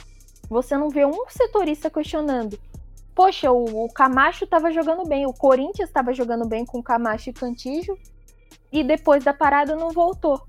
Você 0.49 0.77
não 0.77 0.89
vê 0.89 1.05
um 1.05 1.27
setorista 1.29 1.89
questionando. 1.89 2.59
Poxa, 3.13 3.51
o, 3.51 3.85
o 3.85 3.91
Camacho 3.91 4.43
estava 4.43 4.71
jogando 4.71 5.07
bem, 5.07 5.25
o 5.25 5.33
Corinthians 5.33 5.89
estava 5.89 6.13
jogando 6.13 6.47
bem 6.47 6.65
com 6.65 6.83
Camacho 6.83 7.29
e 7.29 7.33
Cantijo, 7.33 7.97
e 8.71 8.83
depois 8.83 9.23
da 9.23 9.33
parada 9.33 9.75
não 9.75 9.89
voltou. 9.89 10.41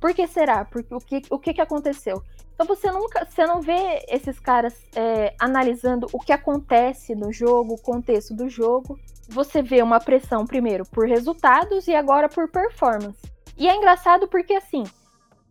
Por 0.00 0.14
que 0.14 0.26
será? 0.26 0.64
Porque, 0.64 0.94
o, 0.94 0.98
que, 0.98 1.22
o 1.30 1.38
que, 1.38 1.54
que 1.54 1.60
aconteceu? 1.60 2.22
Então 2.54 2.66
você 2.66 2.90
nunca, 2.90 3.24
você 3.24 3.46
não 3.46 3.62
vê 3.62 4.04
esses 4.08 4.38
caras 4.38 4.74
é, 4.94 5.34
analisando 5.38 6.06
o 6.12 6.18
que 6.18 6.32
acontece 6.32 7.14
no 7.14 7.32
jogo, 7.32 7.74
o 7.74 7.80
contexto 7.80 8.34
do 8.34 8.48
jogo. 8.48 8.98
Você 9.30 9.62
vê 9.62 9.80
uma 9.80 10.00
pressão 10.00 10.44
primeiro 10.44 10.84
por 10.84 11.06
resultados 11.06 11.86
e 11.86 11.94
agora 11.94 12.28
por 12.28 12.50
performance. 12.50 13.20
E 13.56 13.68
é 13.68 13.76
engraçado 13.76 14.26
porque 14.26 14.54
assim, 14.54 14.82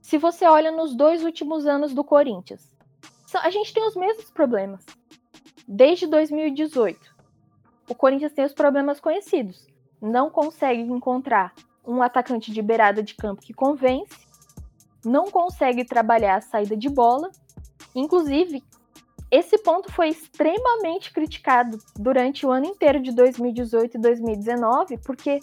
se 0.02 0.18
você 0.18 0.46
olha 0.46 0.70
nos 0.70 0.94
dois 0.94 1.24
últimos 1.24 1.66
anos 1.66 1.94
do 1.94 2.04
Corinthians, 2.04 2.76
a 3.42 3.50
gente 3.50 3.74
tem 3.74 3.88
os 3.88 3.96
mesmos 3.96 4.30
problemas. 4.32 4.86
Desde 5.66 6.08
2018, 6.08 7.00
o 7.88 7.96
Corinthians 7.96 8.34
tem 8.34 8.44
os 8.44 8.54
problemas 8.54 9.00
conhecidos. 9.00 9.66
Não 10.02 10.30
consegue 10.30 10.82
encontrar 10.82 11.54
um 11.88 12.02
atacante 12.02 12.52
de 12.52 12.62
beirada 12.62 13.02
de 13.02 13.16
campo 13.16 13.42
que 13.42 13.54
convence, 13.54 14.28
não 15.06 15.32
consegue 15.32 15.86
trabalhar 15.86 16.36
a 16.36 16.42
saída 16.42 16.76
de 16.76 16.90
bola. 16.90 17.32
Inclusive, 17.96 18.62
esse 19.32 19.58
ponto 19.60 19.92
foi 19.92 20.10
extremamente 20.10 21.14
criticado 21.14 21.78
durante 21.96 22.46
o 22.46 22.52
ano 22.52 22.66
inteiro 22.66 23.00
de 23.00 23.12
2018 23.12 23.98
e 23.98 24.02
2019, 24.02 24.98
porque 25.00 25.40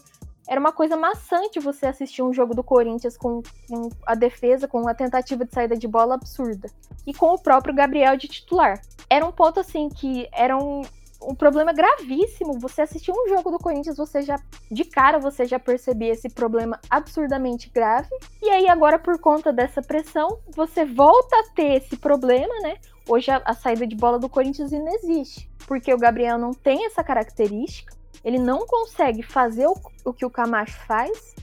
era 0.49 0.61
uma 0.61 0.73
coisa 0.73 0.97
maçante 0.97 1.59
você 1.59 1.87
assistir 1.87 2.23
um 2.23 2.33
jogo 2.33 2.55
do 2.55 2.63
Corinthians 2.63 3.17
com, 3.17 3.43
com, 3.69 3.89
a 4.07 4.15
defesa, 4.15 4.69
com 4.69 4.89
a 4.89 4.95
tentativa 4.95 5.45
de 5.45 5.53
saída 5.53 5.77
de 5.77 5.89
bola 5.89 6.15
absurda. 6.15 6.69
E 7.07 7.13
com 7.13 7.35
o 7.35 7.39
próprio 7.39 7.75
Gabriel 7.75 8.17
de 8.17 8.29
titular. 8.29 8.81
Era 9.11 9.27
um 9.27 9.33
ponto 9.33 9.61
assim 9.61 9.89
que 9.89 10.29
era 10.33 10.57
um, 10.57 10.83
um 11.23 11.35
problema 11.35 11.73
gravíssimo. 11.73 12.59
Você 12.61 12.83
assistir 12.83 13.11
um 13.11 13.29
jogo 13.29 13.51
do 13.51 13.59
Corinthians, 13.59 13.97
você 13.97 14.23
já, 14.23 14.37
de 14.71 14.85
cara, 14.85 15.19
você 15.19 15.45
já 15.45 15.59
percebia 15.59 16.13
esse 16.13 16.29
problema 16.29 16.81
absurdamente 16.89 17.71
grave. 17.71 18.09
E 18.41 18.49
aí, 18.49 18.69
agora, 18.69 18.99
por 18.99 19.19
conta 19.19 19.53
dessa 19.53 19.83
pressão, 19.83 20.39
você 20.55 20.85
volta 20.85 21.37
a 21.37 21.55
ter 21.55 21.75
esse 21.77 21.97
problema, 21.97 22.55
né? 22.63 22.77
Hoje 23.09 23.31
a, 23.31 23.41
a 23.45 23.55
saída 23.55 23.87
de 23.87 23.95
bola 23.95 24.19
do 24.19 24.29
Corinthians 24.29 24.73
não 24.73 24.89
existe. 24.89 25.51
Porque 25.67 25.93
o 25.93 25.99
Gabriel 25.99 26.39
não 26.39 26.53
tem 26.53 26.87
essa 26.87 27.03
característica. 27.03 27.95
Ele 28.25 28.39
não 28.39 28.67
consegue 28.67 29.23
fazer 29.23 29.67
o, 29.67 29.75
o 30.05 30.13
que 30.13 30.27
o 30.27 30.31
Camacho 30.31 30.79
faz. 30.87 31.35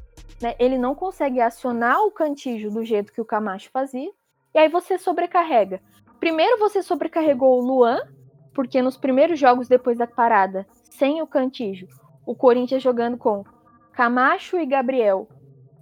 Né? 0.41 0.55
Ele 0.59 0.77
não 0.77 0.93
consegue 0.93 1.39
acionar 1.39 1.99
o 2.01 2.11
cantijo 2.11 2.69
do 2.69 2.83
jeito 2.83 3.13
que 3.13 3.21
o 3.21 3.25
Camacho 3.25 3.69
fazia. 3.71 4.11
E 4.53 4.59
aí 4.59 4.69
você 4.69 4.97
sobrecarrega. 4.97 5.81
Primeiro 6.19 6.57
você 6.59 6.81
sobrecarregou 6.81 7.59
o 7.59 7.65
Luan, 7.65 8.01
porque 8.53 8.81
nos 8.81 8.95
primeiros 8.95 9.39
jogos 9.39 9.67
depois 9.67 9.97
da 9.97 10.07
parada, 10.07 10.65
sem 10.89 11.21
o 11.21 11.27
Cantijo, 11.27 11.87
o 12.25 12.35
Corinthians 12.35 12.83
jogando 12.83 13.17
com 13.17 13.43
Camacho 13.91 14.57
e 14.57 14.65
Gabriel, 14.65 15.27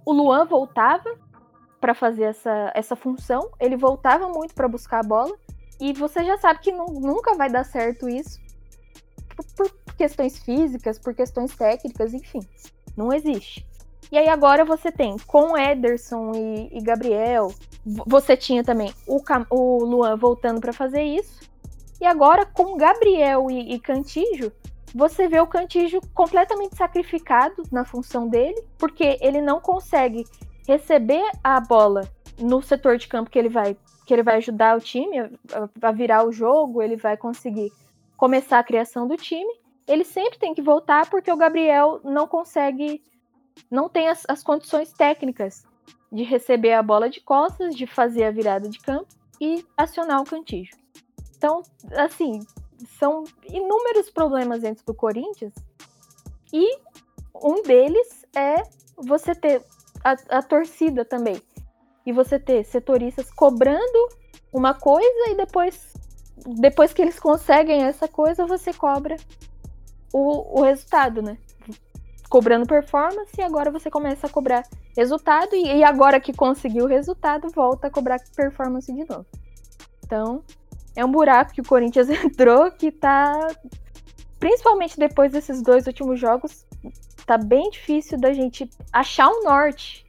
o 0.04 0.12
Luan 0.12 0.44
voltava 0.46 1.08
para 1.80 1.94
fazer 1.94 2.24
essa, 2.24 2.72
essa 2.74 2.96
função, 2.96 3.50
ele 3.60 3.76
voltava 3.76 4.28
muito 4.28 4.54
para 4.54 4.68
buscar 4.68 5.00
a 5.00 5.06
bola, 5.06 5.36
e 5.82 5.92
você 5.92 6.22
já 6.24 6.38
sabe 6.38 6.60
que 6.60 6.70
não, 6.70 6.86
nunca 6.86 7.34
vai 7.34 7.50
dar 7.50 7.64
certo 7.64 8.08
isso 8.08 8.38
por, 9.34 9.44
por 9.56 9.94
questões 9.96 10.38
físicas, 10.38 10.96
por 10.96 11.12
questões 11.12 11.56
técnicas, 11.56 12.14
enfim, 12.14 12.38
não 12.96 13.12
existe. 13.12 13.66
E 14.12 14.16
aí 14.16 14.28
agora 14.28 14.64
você 14.64 14.92
tem 14.92 15.16
com 15.26 15.58
Ederson 15.58 16.32
e, 16.36 16.78
e 16.78 16.80
Gabriel, 16.80 17.52
você 18.06 18.36
tinha 18.36 18.62
também 18.62 18.94
o, 19.08 19.20
o 19.50 19.84
Luan 19.84 20.16
voltando 20.16 20.60
para 20.60 20.72
fazer 20.72 21.02
isso. 21.02 21.50
E 22.00 22.06
agora, 22.06 22.46
com 22.46 22.76
Gabriel 22.76 23.50
e, 23.50 23.74
e 23.74 23.80
Cantijo, 23.80 24.52
você 24.94 25.26
vê 25.26 25.40
o 25.40 25.48
Cantijo 25.48 26.00
completamente 26.14 26.76
sacrificado 26.76 27.64
na 27.72 27.84
função 27.84 28.28
dele, 28.28 28.62
porque 28.78 29.18
ele 29.20 29.40
não 29.40 29.60
consegue 29.60 30.24
receber 30.64 31.28
a 31.42 31.58
bola 31.60 32.08
no 32.38 32.62
setor 32.62 32.98
de 32.98 33.08
campo 33.08 33.30
que 33.30 33.38
ele 33.38 33.48
vai 33.48 33.76
que 34.12 34.16
ele 34.16 34.22
vai 34.22 34.36
ajudar 34.36 34.76
o 34.76 34.80
time 34.80 35.20
a, 35.80 35.90
virar 35.90 36.26
o 36.26 36.30
jogo, 36.30 36.82
ele 36.82 36.96
vai 36.96 37.16
conseguir 37.16 37.72
começar 38.14 38.58
a 38.58 38.62
criação 38.62 39.08
do 39.08 39.16
time. 39.16 39.50
Ele 39.88 40.04
sempre 40.04 40.38
tem 40.38 40.52
que 40.52 40.60
voltar 40.60 41.08
porque 41.08 41.32
o 41.32 41.36
Gabriel 41.36 41.98
não 42.04 42.26
consegue, 42.26 43.02
não 43.70 43.88
tem 43.88 44.10
as, 44.10 44.24
as 44.28 44.42
condições 44.42 44.92
técnicas 44.92 45.64
de 46.12 46.24
receber 46.24 46.74
a 46.74 46.82
bola 46.82 47.08
de 47.08 47.22
costas, 47.22 47.74
de 47.74 47.86
fazer 47.86 48.24
a 48.24 48.30
virada 48.30 48.68
de 48.68 48.78
campo 48.80 49.08
e 49.40 49.64
acionar 49.78 50.20
o 50.20 50.26
Cantijo. 50.26 50.76
Então, 51.38 51.62
assim, 51.92 52.40
são 52.98 53.24
inúmeros 53.48 54.10
problemas 54.10 54.60
dentro 54.60 54.84
do 54.84 54.92
Corinthians. 54.92 55.54
E 56.52 56.76
um 57.42 57.62
deles 57.62 58.26
é 58.36 58.62
você 58.94 59.34
ter 59.34 59.62
a, 60.04 60.12
a 60.36 60.42
torcida 60.42 61.02
também. 61.02 61.40
E 62.04 62.12
você 62.12 62.38
ter 62.38 62.64
setoristas 62.64 63.30
cobrando 63.30 64.08
uma 64.52 64.74
coisa 64.74 65.30
e 65.30 65.36
depois, 65.36 65.92
depois 66.58 66.92
que 66.92 67.00
eles 67.00 67.18
conseguem 67.18 67.84
essa 67.84 68.08
coisa, 68.08 68.46
você 68.46 68.72
cobra 68.72 69.16
o, 70.12 70.60
o 70.60 70.64
resultado, 70.64 71.22
né? 71.22 71.38
Cobrando 72.28 72.66
performance 72.66 73.32
e 73.38 73.42
agora 73.42 73.70
você 73.70 73.90
começa 73.90 74.26
a 74.26 74.30
cobrar 74.30 74.62
resultado 74.96 75.54
e, 75.54 75.78
e 75.78 75.84
agora 75.84 76.20
que 76.20 76.32
conseguiu 76.32 76.84
o 76.84 76.88
resultado, 76.88 77.48
volta 77.50 77.86
a 77.86 77.90
cobrar 77.90 78.18
performance 78.34 78.92
de 78.92 79.04
novo. 79.04 79.26
Então, 80.04 80.44
é 80.94 81.04
um 81.04 81.10
buraco 81.10 81.52
que 81.52 81.60
o 81.60 81.64
Corinthians 81.64 82.08
entrou 82.10 82.70
que 82.70 82.90
tá. 82.90 83.48
Principalmente 84.38 84.98
depois 84.98 85.32
desses 85.32 85.62
dois 85.62 85.86
últimos 85.86 86.18
jogos, 86.18 86.66
tá 87.24 87.38
bem 87.38 87.70
difícil 87.70 88.18
da 88.18 88.32
gente 88.32 88.68
achar 88.92 89.28
um 89.28 89.44
norte. 89.44 90.04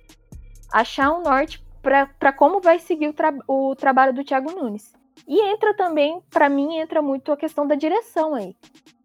Achar 0.71 1.12
um 1.12 1.21
norte 1.21 1.62
para 1.84 2.34
como 2.34 2.60
vai 2.60 2.80
seguir 2.80 3.10
o, 3.10 3.13
tra 3.13 3.34
o 3.48 3.76
trabalho 3.76 4.13
do 4.13 4.24
Thiago 4.24 4.52
Nunes. 4.52 4.93
E 5.28 5.39
entra 5.39 5.76
também, 5.76 6.22
para 6.32 6.50
mim, 6.50 6.78
entra 6.78 7.02
muito 7.02 7.32
a 7.32 7.38
questão 7.38 7.67
da 7.67 7.76
direção 7.76 8.34
aí. 8.34 8.56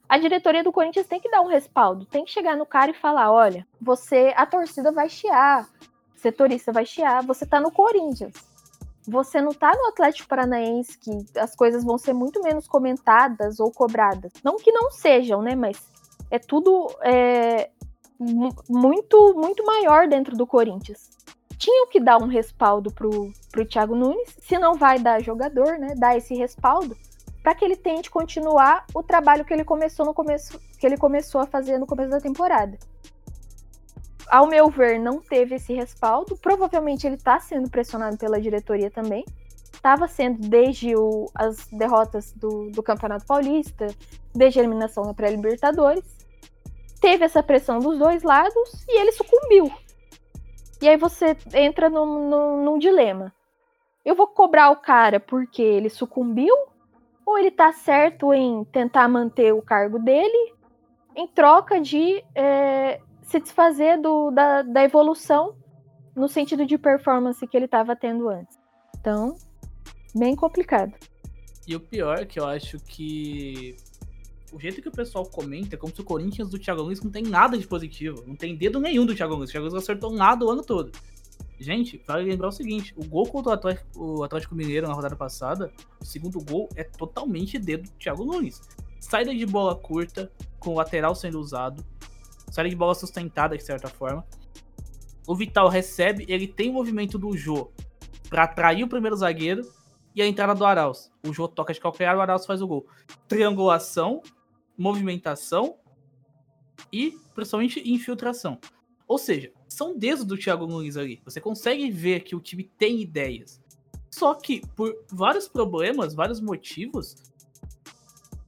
A 0.08 0.16
diretoria 0.16 0.64
do 0.64 0.72
Corinthians 0.72 1.06
tem 1.06 1.20
que 1.20 1.30
dar 1.30 1.42
um 1.42 1.48
respaldo, 1.48 2.06
tem 2.06 2.24
que 2.24 2.30
chegar 2.30 2.56
no 2.56 2.64
cara 2.64 2.92
e 2.92 2.94
falar: 2.94 3.30
olha, 3.30 3.66
você, 3.78 4.32
a 4.36 4.46
torcida 4.46 4.90
vai 4.90 5.08
chiar, 5.08 5.68
setorista 6.16 6.72
vai 6.72 6.86
chiar, 6.86 7.22
você 7.22 7.44
tá 7.44 7.60
no 7.60 7.70
Corinthians 7.70 8.32
você 9.08 9.40
não 9.40 9.52
tá 9.52 9.72
no 9.74 9.86
Atlético 9.86 10.28
Paranaense 10.28 10.98
que 10.98 11.10
as 11.38 11.56
coisas 11.56 11.82
vão 11.82 11.96
ser 11.96 12.12
muito 12.12 12.42
menos 12.42 12.68
comentadas 12.68 13.58
ou 13.58 13.72
cobradas. 13.72 14.30
Não 14.44 14.56
que 14.58 14.70
não 14.70 14.90
sejam, 14.90 15.40
né? 15.40 15.54
Mas 15.54 15.82
é 16.30 16.38
tudo 16.38 16.94
é, 17.02 17.70
muito, 18.68 19.34
muito 19.34 19.64
maior 19.64 20.06
dentro 20.06 20.36
do 20.36 20.46
Corinthians. 20.46 21.08
Tinham 21.58 21.88
que 21.88 22.00
dar 22.00 22.18
um 22.22 22.26
respaldo 22.26 22.92
pro, 22.92 23.32
pro 23.50 23.66
Thiago 23.66 23.94
Nunes, 23.94 24.36
se 24.40 24.58
não 24.58 24.74
vai 24.74 24.98
dar 24.98 25.22
jogador, 25.22 25.78
né? 25.78 25.94
Dar 25.96 26.16
esse 26.16 26.34
respaldo 26.34 26.96
para 27.42 27.54
que 27.54 27.64
ele 27.64 27.76
tente 27.76 28.10
continuar 28.10 28.84
o 28.94 29.02
trabalho 29.02 29.44
que 29.44 29.52
ele 29.52 29.64
começou 29.64 30.06
no 30.06 30.14
começo, 30.14 30.60
que 30.78 30.86
ele 30.86 30.96
começou 30.96 31.40
a 31.40 31.46
fazer 31.46 31.78
no 31.78 31.86
começo 31.86 32.10
da 32.10 32.20
temporada 32.20 32.78
ao 34.28 34.46
meu 34.46 34.68
ver, 34.68 35.00
não 35.00 35.20
teve 35.20 35.56
esse 35.56 35.72
respaldo. 35.72 36.36
Provavelmente 36.36 37.06
ele 37.06 37.16
está 37.16 37.40
sendo 37.40 37.68
pressionado 37.68 38.16
pela 38.16 38.40
diretoria 38.40 38.90
também. 38.90 39.24
Estava 39.72 40.08
sendo 40.08 40.48
desde 40.48 40.94
o, 40.96 41.30
as 41.34 41.66
derrotas 41.68 42.32
do, 42.32 42.70
do 42.70 42.82
Campeonato 42.82 43.24
Paulista, 43.26 43.86
desde 44.34 44.58
a 44.58 44.62
eliminação 44.62 45.04
na 45.04 45.14
pré-Libertadores. 45.14 46.04
Teve 47.00 47.24
essa 47.24 47.42
pressão 47.42 47.78
dos 47.78 47.98
dois 47.98 48.22
lados 48.22 48.84
e 48.88 49.00
ele 49.00 49.12
sucumbiu. 49.12 49.72
E 50.80 50.88
aí 50.88 50.96
você 50.96 51.36
entra 51.54 51.90
num, 51.90 52.28
num, 52.28 52.64
num 52.64 52.78
dilema. 52.78 53.32
Eu 54.04 54.14
vou 54.14 54.26
cobrar 54.26 54.70
o 54.70 54.76
cara 54.76 55.18
porque 55.18 55.62
ele 55.62 55.90
sucumbiu? 55.90 56.54
Ou 57.26 57.38
ele 57.38 57.50
tá 57.50 57.72
certo 57.72 58.32
em 58.32 58.64
tentar 58.64 59.08
manter 59.08 59.52
o 59.52 59.60
cargo 59.60 59.98
dele 59.98 60.54
em 61.14 61.26
troca 61.26 61.80
de 61.80 62.24
é, 62.34 63.00
se 63.22 63.40
desfazer 63.40 64.00
do, 64.00 64.30
da, 64.30 64.62
da 64.62 64.84
evolução 64.84 65.56
no 66.14 66.28
sentido 66.28 66.64
de 66.64 66.78
performance 66.78 67.46
que 67.46 67.56
ele 67.56 67.66
estava 67.66 67.94
tendo 67.94 68.28
antes. 68.28 68.56
Então, 68.98 69.36
bem 70.14 70.34
complicado. 70.34 70.92
E 71.66 71.76
o 71.76 71.80
pior 71.80 72.20
é 72.20 72.24
que 72.24 72.40
eu 72.40 72.46
acho 72.46 72.78
que 72.78 73.76
o 74.52 74.60
jeito 74.60 74.80
que 74.80 74.88
o 74.88 74.92
pessoal 74.92 75.24
comenta 75.26 75.74
é 75.74 75.78
como 75.78 75.94
se 75.94 76.00
o 76.00 76.04
Corinthians 76.04 76.48
do 76.48 76.58
Thiago 76.58 76.82
Nunes 76.82 77.02
não 77.02 77.10
tem 77.10 77.22
nada 77.22 77.58
de 77.58 77.66
positivo. 77.66 78.24
Não 78.26 78.34
tem 78.34 78.56
dedo 78.56 78.80
nenhum 78.80 79.04
do 79.04 79.14
Thiago 79.14 79.34
Nunes. 79.34 79.50
O 79.50 79.52
Thiago 79.52 79.66
Nunes 79.66 79.82
acertou 79.82 80.12
nada 80.12 80.44
o 80.44 80.50
ano 80.50 80.62
todo. 80.62 80.92
Gente, 81.58 82.02
vale 82.06 82.28
lembrar 82.30 82.48
o 82.48 82.52
seguinte: 82.52 82.94
o 82.96 83.04
gol 83.04 83.26
contra 83.26 83.50
o 83.50 83.54
Atlético, 83.54 83.86
o 83.96 84.22
Atlético 84.22 84.54
Mineiro 84.54 84.86
na 84.86 84.94
rodada 84.94 85.16
passada, 85.16 85.72
o 86.00 86.04
segundo 86.04 86.40
gol 86.40 86.68
é 86.76 86.84
totalmente 86.84 87.58
dedo 87.58 87.84
do 87.84 87.90
Thiago 87.98 88.24
Nunes. 88.24 88.60
Saída 89.00 89.34
de 89.34 89.46
bola 89.46 89.74
curta, 89.74 90.30
com 90.58 90.70
o 90.70 90.76
lateral 90.76 91.14
sendo 91.14 91.38
usado. 91.40 91.84
Saída 92.50 92.70
de 92.70 92.76
bola 92.76 92.94
sustentada, 92.94 93.56
de 93.56 93.62
certa 93.62 93.88
forma. 93.88 94.24
O 95.26 95.34
Vital 95.34 95.68
recebe, 95.68 96.24
ele 96.28 96.48
tem 96.48 96.70
o 96.70 96.72
movimento 96.72 97.18
do 97.18 97.36
Jô 97.36 97.70
para 98.30 98.44
atrair 98.44 98.82
o 98.82 98.88
primeiro 98.88 99.16
zagueiro 99.16 99.62
e 100.14 100.22
a 100.22 100.26
entrada 100.26 100.54
do 100.54 100.64
Arauz. 100.64 101.10
O 101.26 101.32
Jô 101.32 101.46
toca 101.46 101.72
de 101.72 101.80
calcanhar, 101.80 102.16
o 102.16 102.20
Arauz 102.20 102.46
faz 102.46 102.62
o 102.62 102.66
gol. 102.66 102.86
Triangulação, 103.26 104.22
movimentação 104.78 105.76
e 106.92 107.18
principalmente 107.34 107.82
infiltração. 107.84 108.58
Ou 109.06 109.18
seja, 109.18 109.52
são 109.68 109.98
dedos 109.98 110.24
do 110.24 110.36
Thiago 110.36 110.66
Nunes 110.66 110.96
ali. 110.96 111.20
Você 111.24 111.40
consegue 111.40 111.90
ver 111.90 112.20
que 112.20 112.36
o 112.36 112.40
time 112.40 112.64
tem 112.78 113.00
ideias. 113.00 113.60
Só 114.10 114.34
que, 114.34 114.62
por 114.74 114.94
vários 115.10 115.48
problemas, 115.48 116.14
vários 116.14 116.40
motivos, 116.40 117.16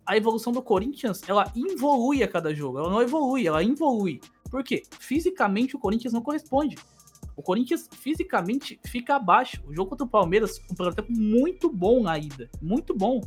a 0.07 0.17
evolução 0.17 0.53
do 0.53 0.63
Corinthians, 0.63 1.23
ela 1.29 1.53
evolui 1.55 2.23
a 2.23 2.29
cada 2.29 2.55
jogo. 2.55 2.79
Ela 2.79 2.91
não 2.91 3.03
evolui, 3.03 3.47
ela 3.47 3.63
evolui. 3.63 4.21
Por 4.51 4.65
quê? 4.65 4.83
Fisicamente 4.99 5.77
o 5.77 5.79
Corinthians 5.79 6.13
não 6.13 6.23
corresponde. 6.23 6.77
O 7.37 7.43
Corinthians 7.43 7.89
fisicamente 7.93 8.79
fica 8.85 9.17
abaixo. 9.17 9.63
O 9.67 9.75
jogo 9.75 9.91
contra 9.91 10.05
o 10.05 10.11
Palmeiras, 10.11 10.61
um 10.71 10.75
primeiro 10.75 10.97
tempo 10.97 11.13
muito 11.13 11.71
bom 11.71 12.03
na 12.03 12.19
ida. 12.19 12.51
Muito 12.61 12.95
bom. 12.95 13.21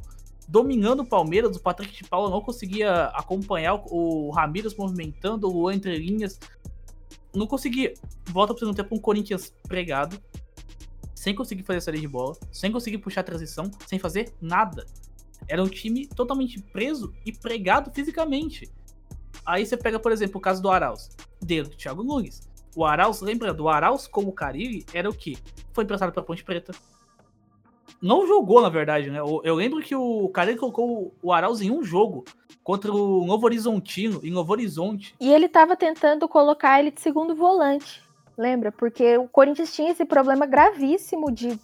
Dominando 0.48 1.02
o 1.02 1.06
Palmeiras, 1.06 1.56
o 1.56 1.62
Patrick 1.62 1.96
de 1.96 2.04
Paula 2.10 2.30
não 2.30 2.42
conseguia 2.42 3.06
acompanhar 3.06 3.76
o, 3.76 4.28
o 4.28 4.32
Ramires 4.32 4.76
movimentando, 4.76 5.54
o 5.54 5.72
entre 5.72 5.98
linhas 5.98 6.40
não 7.34 7.48
conseguia. 7.48 7.94
Volta 8.30 8.54
pro 8.54 8.60
segundo 8.60 8.76
tempo 8.76 8.96
um 8.96 9.00
Corinthians 9.00 9.54
pregado, 9.68 10.22
sem 11.16 11.34
conseguir 11.34 11.64
fazer 11.64 11.82
saída 11.82 12.02
de 12.02 12.08
bola, 12.08 12.36
sem 12.52 12.72
conseguir 12.72 13.00
puxar 13.00 13.22
a 13.22 13.24
transição, 13.24 13.70
sem 13.88 13.98
fazer 13.98 14.34
nada. 14.42 14.86
Era 15.48 15.64
um 15.64 15.68
time 15.68 16.08
totalmente 16.08 16.62
preso 16.62 17.14
e 17.26 17.32
pregado 17.32 17.92
fisicamente. 17.92 18.72
Aí 19.46 19.66
você 19.66 19.76
pega, 19.76 20.00
por 20.00 20.12
exemplo, 20.12 20.38
o 20.38 20.42
caso 20.42 20.62
do 20.62 20.70
Arauz, 20.70 21.10
do 21.42 21.70
Thiago 21.70 22.04
Nunes. 22.04 22.42
O 22.76 22.86
Arauz, 22.86 23.22
lembra 23.22 23.54
do 23.54 23.68
Arauz 23.68 24.08
como 24.08 24.30
o 24.30 24.34
Carille, 24.34 24.86
era 24.94 25.10
o 25.10 25.14
que? 25.14 25.38
Foi 25.74 25.84
emprestado 25.84 26.12
pra 26.12 26.24
Ponte 26.24 26.44
Preta. 26.44 26.74
Não 28.02 28.28
jogou, 28.28 28.62
na 28.62 28.69
verdade, 28.69 29.10
né? 29.10 29.19
Eu 29.19 29.56
lembro 29.56 29.82
que 29.82 29.96
o 29.96 30.28
Carille 30.30 30.60
colocou 30.60 31.13
o 31.22 31.32
Arauz 31.32 31.62
em 31.62 31.72
um 31.72 31.84
jogo 31.84 32.26
contra 32.63 32.91
o 32.91 33.26
Novo 33.26 33.46
Horizontino, 33.46 34.19
em 34.24 34.32
Novo 34.32 34.52
Horizonte. 34.52 35.15
E 35.19 35.32
ele 35.32 35.48
tava 35.48 35.76
tentando 35.76 36.28
colocar 36.28 36.80
ele 36.80 36.91
de 36.91 37.02
segundo 37.02 37.36
volante, 37.36 38.02
lembra? 38.38 38.72
Porque 38.72 39.17
o 39.17 39.28
Corinthians 39.28 39.74
tinha 39.74 39.91
esse 39.91 40.06
problema 40.06 40.46
gravíssimo 40.46 41.32
de 41.32 41.58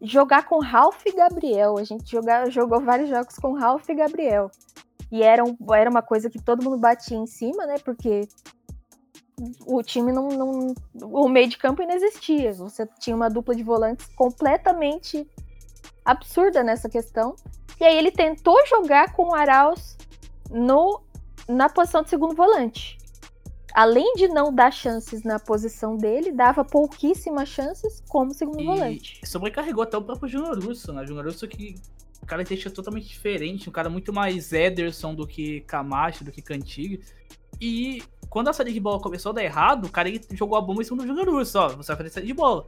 jogar 0.00 0.46
com 0.46 0.60
Ralph 0.60 1.04
e 1.06 1.12
Gabriel. 1.12 1.78
A 1.78 1.84
gente 1.84 2.10
jogar, 2.10 2.50
jogou 2.50 2.80
vários 2.80 3.08
jogos 3.08 3.36
com 3.36 3.52
Ralph 3.52 3.88
e 3.88 3.94
Gabriel. 3.94 4.50
E 5.10 5.22
era, 5.22 5.44
um, 5.44 5.56
era 5.74 5.90
uma 5.90 6.02
coisa 6.02 6.28
que 6.28 6.42
todo 6.42 6.64
mundo 6.64 6.78
batia 6.78 7.16
em 7.16 7.26
cima, 7.26 7.64
né? 7.66 7.76
Porque 7.84 8.28
o 9.66 9.82
time 9.82 10.12
não, 10.12 10.28
não. 10.28 10.74
O 11.02 11.28
meio 11.28 11.48
de 11.48 11.58
campo 11.58 11.82
não 11.82 11.94
existia. 11.94 12.52
Você 12.54 12.88
tinha 12.98 13.14
uma 13.14 13.28
dupla 13.28 13.54
de 13.54 13.62
volantes 13.62 14.06
completamente 14.16 15.26
absurda 16.06 16.62
nessa 16.62 16.88
questão. 16.88 17.36
E 17.80 17.84
aí 17.84 17.98
ele 17.98 18.10
tentou 18.10 18.56
jogar 18.66 19.12
com 19.12 19.30
o 19.30 19.34
Arauz 19.34 19.98
no, 20.50 21.02
na 21.48 21.68
posição 21.68 22.02
de 22.02 22.08
segundo 22.08 22.34
volante. 22.34 22.96
Além 23.74 24.14
de 24.14 24.26
não 24.28 24.54
dar 24.54 24.72
chances 24.72 25.22
na 25.22 25.38
posição 25.38 25.98
dele, 25.98 26.32
dava 26.32 26.64
pouquíssimas 26.64 27.50
chances 27.50 28.02
como 28.08 28.32
segundo 28.32 28.62
e 28.62 28.64
volante. 28.64 29.20
Sobrecarregou 29.22 29.82
até 29.82 29.98
o 29.98 30.02
próprio 30.02 30.28
Júnior 30.30 30.58
Russo, 30.58 30.94
né? 30.94 31.04
Júnior 31.04 31.26
Russo 31.26 31.46
que 31.46 31.74
característica 32.26 32.74
totalmente 32.74 33.06
diferente, 33.06 33.68
um 33.68 33.72
cara 33.72 33.90
muito 33.90 34.12
mais 34.12 34.52
Ederson 34.52 35.14
do 35.14 35.26
que 35.26 35.60
Camacho, 35.60 36.24
do 36.24 36.32
que 36.32 36.40
Cantiga. 36.40 36.98
E 37.60 38.02
quando 38.30 38.48
a 38.48 38.52
saída 38.52 38.72
de 38.72 38.80
bola 38.80 39.00
começou 39.00 39.30
a 39.30 39.34
dar 39.34 39.44
errado, 39.44 39.84
o 39.84 39.90
cara 39.90 40.10
jogou 40.32 40.56
a 40.56 40.60
bomba 40.60 40.80
em 40.80 40.84
cima 40.84 40.96
do 40.96 41.06
Júnior 41.06 41.28
Russo, 41.28 41.58
ó, 41.58 41.68
você 41.68 41.88
vai 41.88 41.96
fazer 41.96 42.10
saída 42.10 42.26
de 42.26 42.34
bola. 42.34 42.66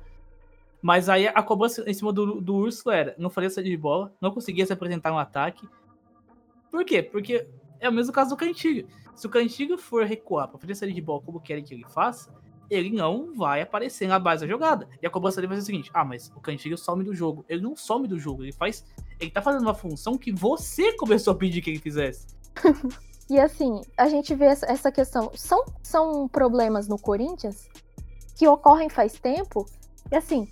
Mas 0.80 1.08
aí 1.08 1.26
a 1.26 1.42
cobrança 1.42 1.82
em 1.88 1.94
cima 1.94 2.12
do, 2.12 2.40
do 2.40 2.54
Urso 2.54 2.90
era, 2.90 3.14
não 3.18 3.30
fazia 3.30 3.50
saída 3.50 3.70
de 3.70 3.76
bola, 3.76 4.14
não 4.20 4.30
conseguia 4.30 4.64
se 4.64 4.72
apresentar 4.72 5.10
no 5.10 5.18
ataque. 5.18 5.68
Por 6.70 6.84
quê? 6.84 7.02
Porque 7.02 7.48
é 7.80 7.88
o 7.88 7.92
mesmo 7.92 8.12
caso 8.12 8.30
do 8.30 8.36
Cantiga. 8.36 8.86
Se 9.14 9.26
o 9.26 9.30
Cantiga 9.30 9.76
for 9.76 10.04
recuar 10.04 10.48
para 10.48 10.58
fazer 10.58 10.74
saída 10.74 10.94
de 10.94 11.00
bola 11.00 11.20
como 11.20 11.40
querem 11.40 11.64
que 11.64 11.74
ele 11.74 11.84
faça, 11.88 12.32
ele 12.70 12.90
não 12.90 13.34
vai 13.34 13.60
aparecer 13.62 14.06
na 14.06 14.18
base 14.18 14.42
da 14.42 14.52
jogada. 14.52 14.88
E 15.02 15.06
a 15.06 15.10
cobrança 15.10 15.36
dele 15.36 15.48
vai 15.48 15.56
ser 15.56 15.62
o 15.62 15.66
seguinte: 15.66 15.90
ah, 15.92 16.04
mas 16.04 16.30
o 16.36 16.40
Cantiga 16.40 16.76
some 16.76 17.02
do 17.02 17.14
jogo. 17.14 17.44
Ele 17.48 17.62
não 17.62 17.74
some 17.74 18.06
do 18.06 18.18
jogo, 18.18 18.44
ele 18.44 18.52
faz. 18.52 18.84
Ele 19.18 19.30
tá 19.30 19.42
fazendo 19.42 19.62
uma 19.62 19.74
função 19.74 20.16
que 20.16 20.30
você 20.30 20.92
começou 20.96 21.32
a 21.32 21.36
pedir 21.36 21.62
que 21.62 21.70
ele 21.70 21.78
fizesse. 21.78 22.26
e 23.28 23.38
assim, 23.40 23.80
a 23.96 24.08
gente 24.08 24.34
vê 24.34 24.46
essa 24.46 24.92
questão. 24.92 25.30
São, 25.34 25.64
são 25.82 26.28
problemas 26.28 26.86
no 26.86 26.98
Corinthians 26.98 27.68
que 28.36 28.46
ocorrem 28.46 28.88
faz 28.88 29.14
tempo. 29.14 29.66
E 30.10 30.16
assim, 30.16 30.46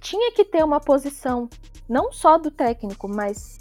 tinha 0.00 0.32
que 0.32 0.44
ter 0.44 0.64
uma 0.64 0.80
posição, 0.80 1.48
não 1.88 2.12
só 2.12 2.38
do 2.38 2.50
técnico, 2.50 3.08
mas 3.08 3.60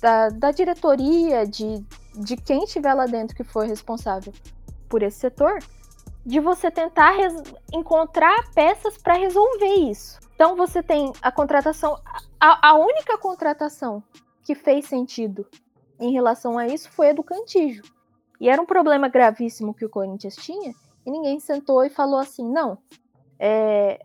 da, 0.00 0.28
da 0.28 0.50
diretoria, 0.50 1.46
de, 1.46 1.84
de 2.14 2.36
quem 2.36 2.64
estiver 2.64 2.94
lá 2.94 3.06
dentro 3.06 3.36
que 3.36 3.44
for 3.44 3.66
responsável 3.66 4.32
por 4.88 5.02
esse 5.02 5.18
setor, 5.18 5.58
de 6.24 6.38
você 6.38 6.70
tentar 6.70 7.14
encontrar 7.72 8.50
peças 8.54 8.96
para 8.96 9.14
resolver 9.14 9.74
isso. 9.90 10.20
Então 10.34 10.56
você 10.56 10.82
tem 10.82 11.12
a 11.20 11.32
contratação, 11.32 11.98
a, 12.38 12.70
a, 12.70 12.74
única 12.74 13.18
contratação 13.18 14.02
que 14.44 14.54
fez 14.54 14.86
sentido 14.86 15.46
em 15.98 16.12
relação 16.12 16.58
a 16.58 16.66
isso 16.66 16.90
foi 16.90 17.10
a 17.10 17.12
do 17.12 17.22
Cantijo. 17.22 17.82
E 18.40 18.48
era 18.48 18.60
um 18.60 18.66
problema 18.66 19.08
gravíssimo 19.08 19.74
que 19.74 19.84
o 19.84 19.90
Corinthians 19.90 20.34
tinha, 20.36 20.72
e 21.06 21.10
ninguém 21.10 21.38
sentou 21.38 21.84
e 21.84 21.90
falou 21.90 22.18
assim: 22.18 22.48
não, 22.50 22.78
é, 23.38 24.00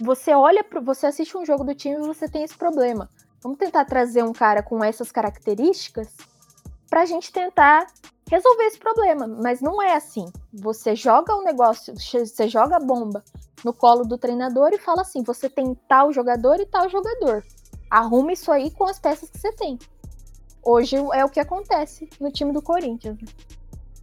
você 0.00 0.32
olha, 0.34 0.62
pro, 0.62 0.82
você 0.82 1.06
assiste 1.06 1.36
um 1.36 1.44
jogo 1.44 1.64
do 1.64 1.74
time 1.74 1.96
e 1.96 2.06
você 2.06 2.28
tem 2.28 2.42
esse 2.42 2.56
problema. 2.56 3.08
Vamos 3.42 3.58
tentar 3.58 3.84
trazer 3.84 4.22
um 4.22 4.32
cara 4.32 4.62
com 4.62 4.82
essas 4.84 5.10
características 5.10 6.08
para 6.88 7.02
a 7.02 7.06
gente 7.06 7.32
tentar 7.32 7.86
resolver 8.30 8.64
esse 8.64 8.78
problema. 8.78 9.26
Mas 9.26 9.60
não 9.60 9.80
é 9.80 9.94
assim. 9.94 10.26
Você 10.52 10.94
joga 10.94 11.34
o 11.34 11.40
um 11.40 11.44
negócio, 11.44 11.94
você 11.94 12.48
joga 12.48 12.76
a 12.76 12.80
bomba 12.80 13.24
no 13.64 13.72
colo 13.72 14.04
do 14.04 14.18
treinador 14.18 14.70
e 14.72 14.78
fala 14.78 15.02
assim: 15.02 15.22
você 15.22 15.48
tem 15.48 15.74
tal 15.88 16.12
jogador 16.12 16.60
e 16.60 16.66
tal 16.66 16.88
jogador. 16.88 17.44
Arrume 17.90 18.32
isso 18.32 18.50
aí 18.50 18.70
com 18.70 18.84
as 18.84 18.98
peças 18.98 19.30
que 19.30 19.38
você 19.38 19.52
tem. 19.52 19.78
Hoje 20.62 20.96
é 21.14 21.24
o 21.24 21.28
que 21.28 21.38
acontece 21.38 22.08
no 22.20 22.30
time 22.32 22.52
do 22.52 22.60
Corinthians. 22.60 23.18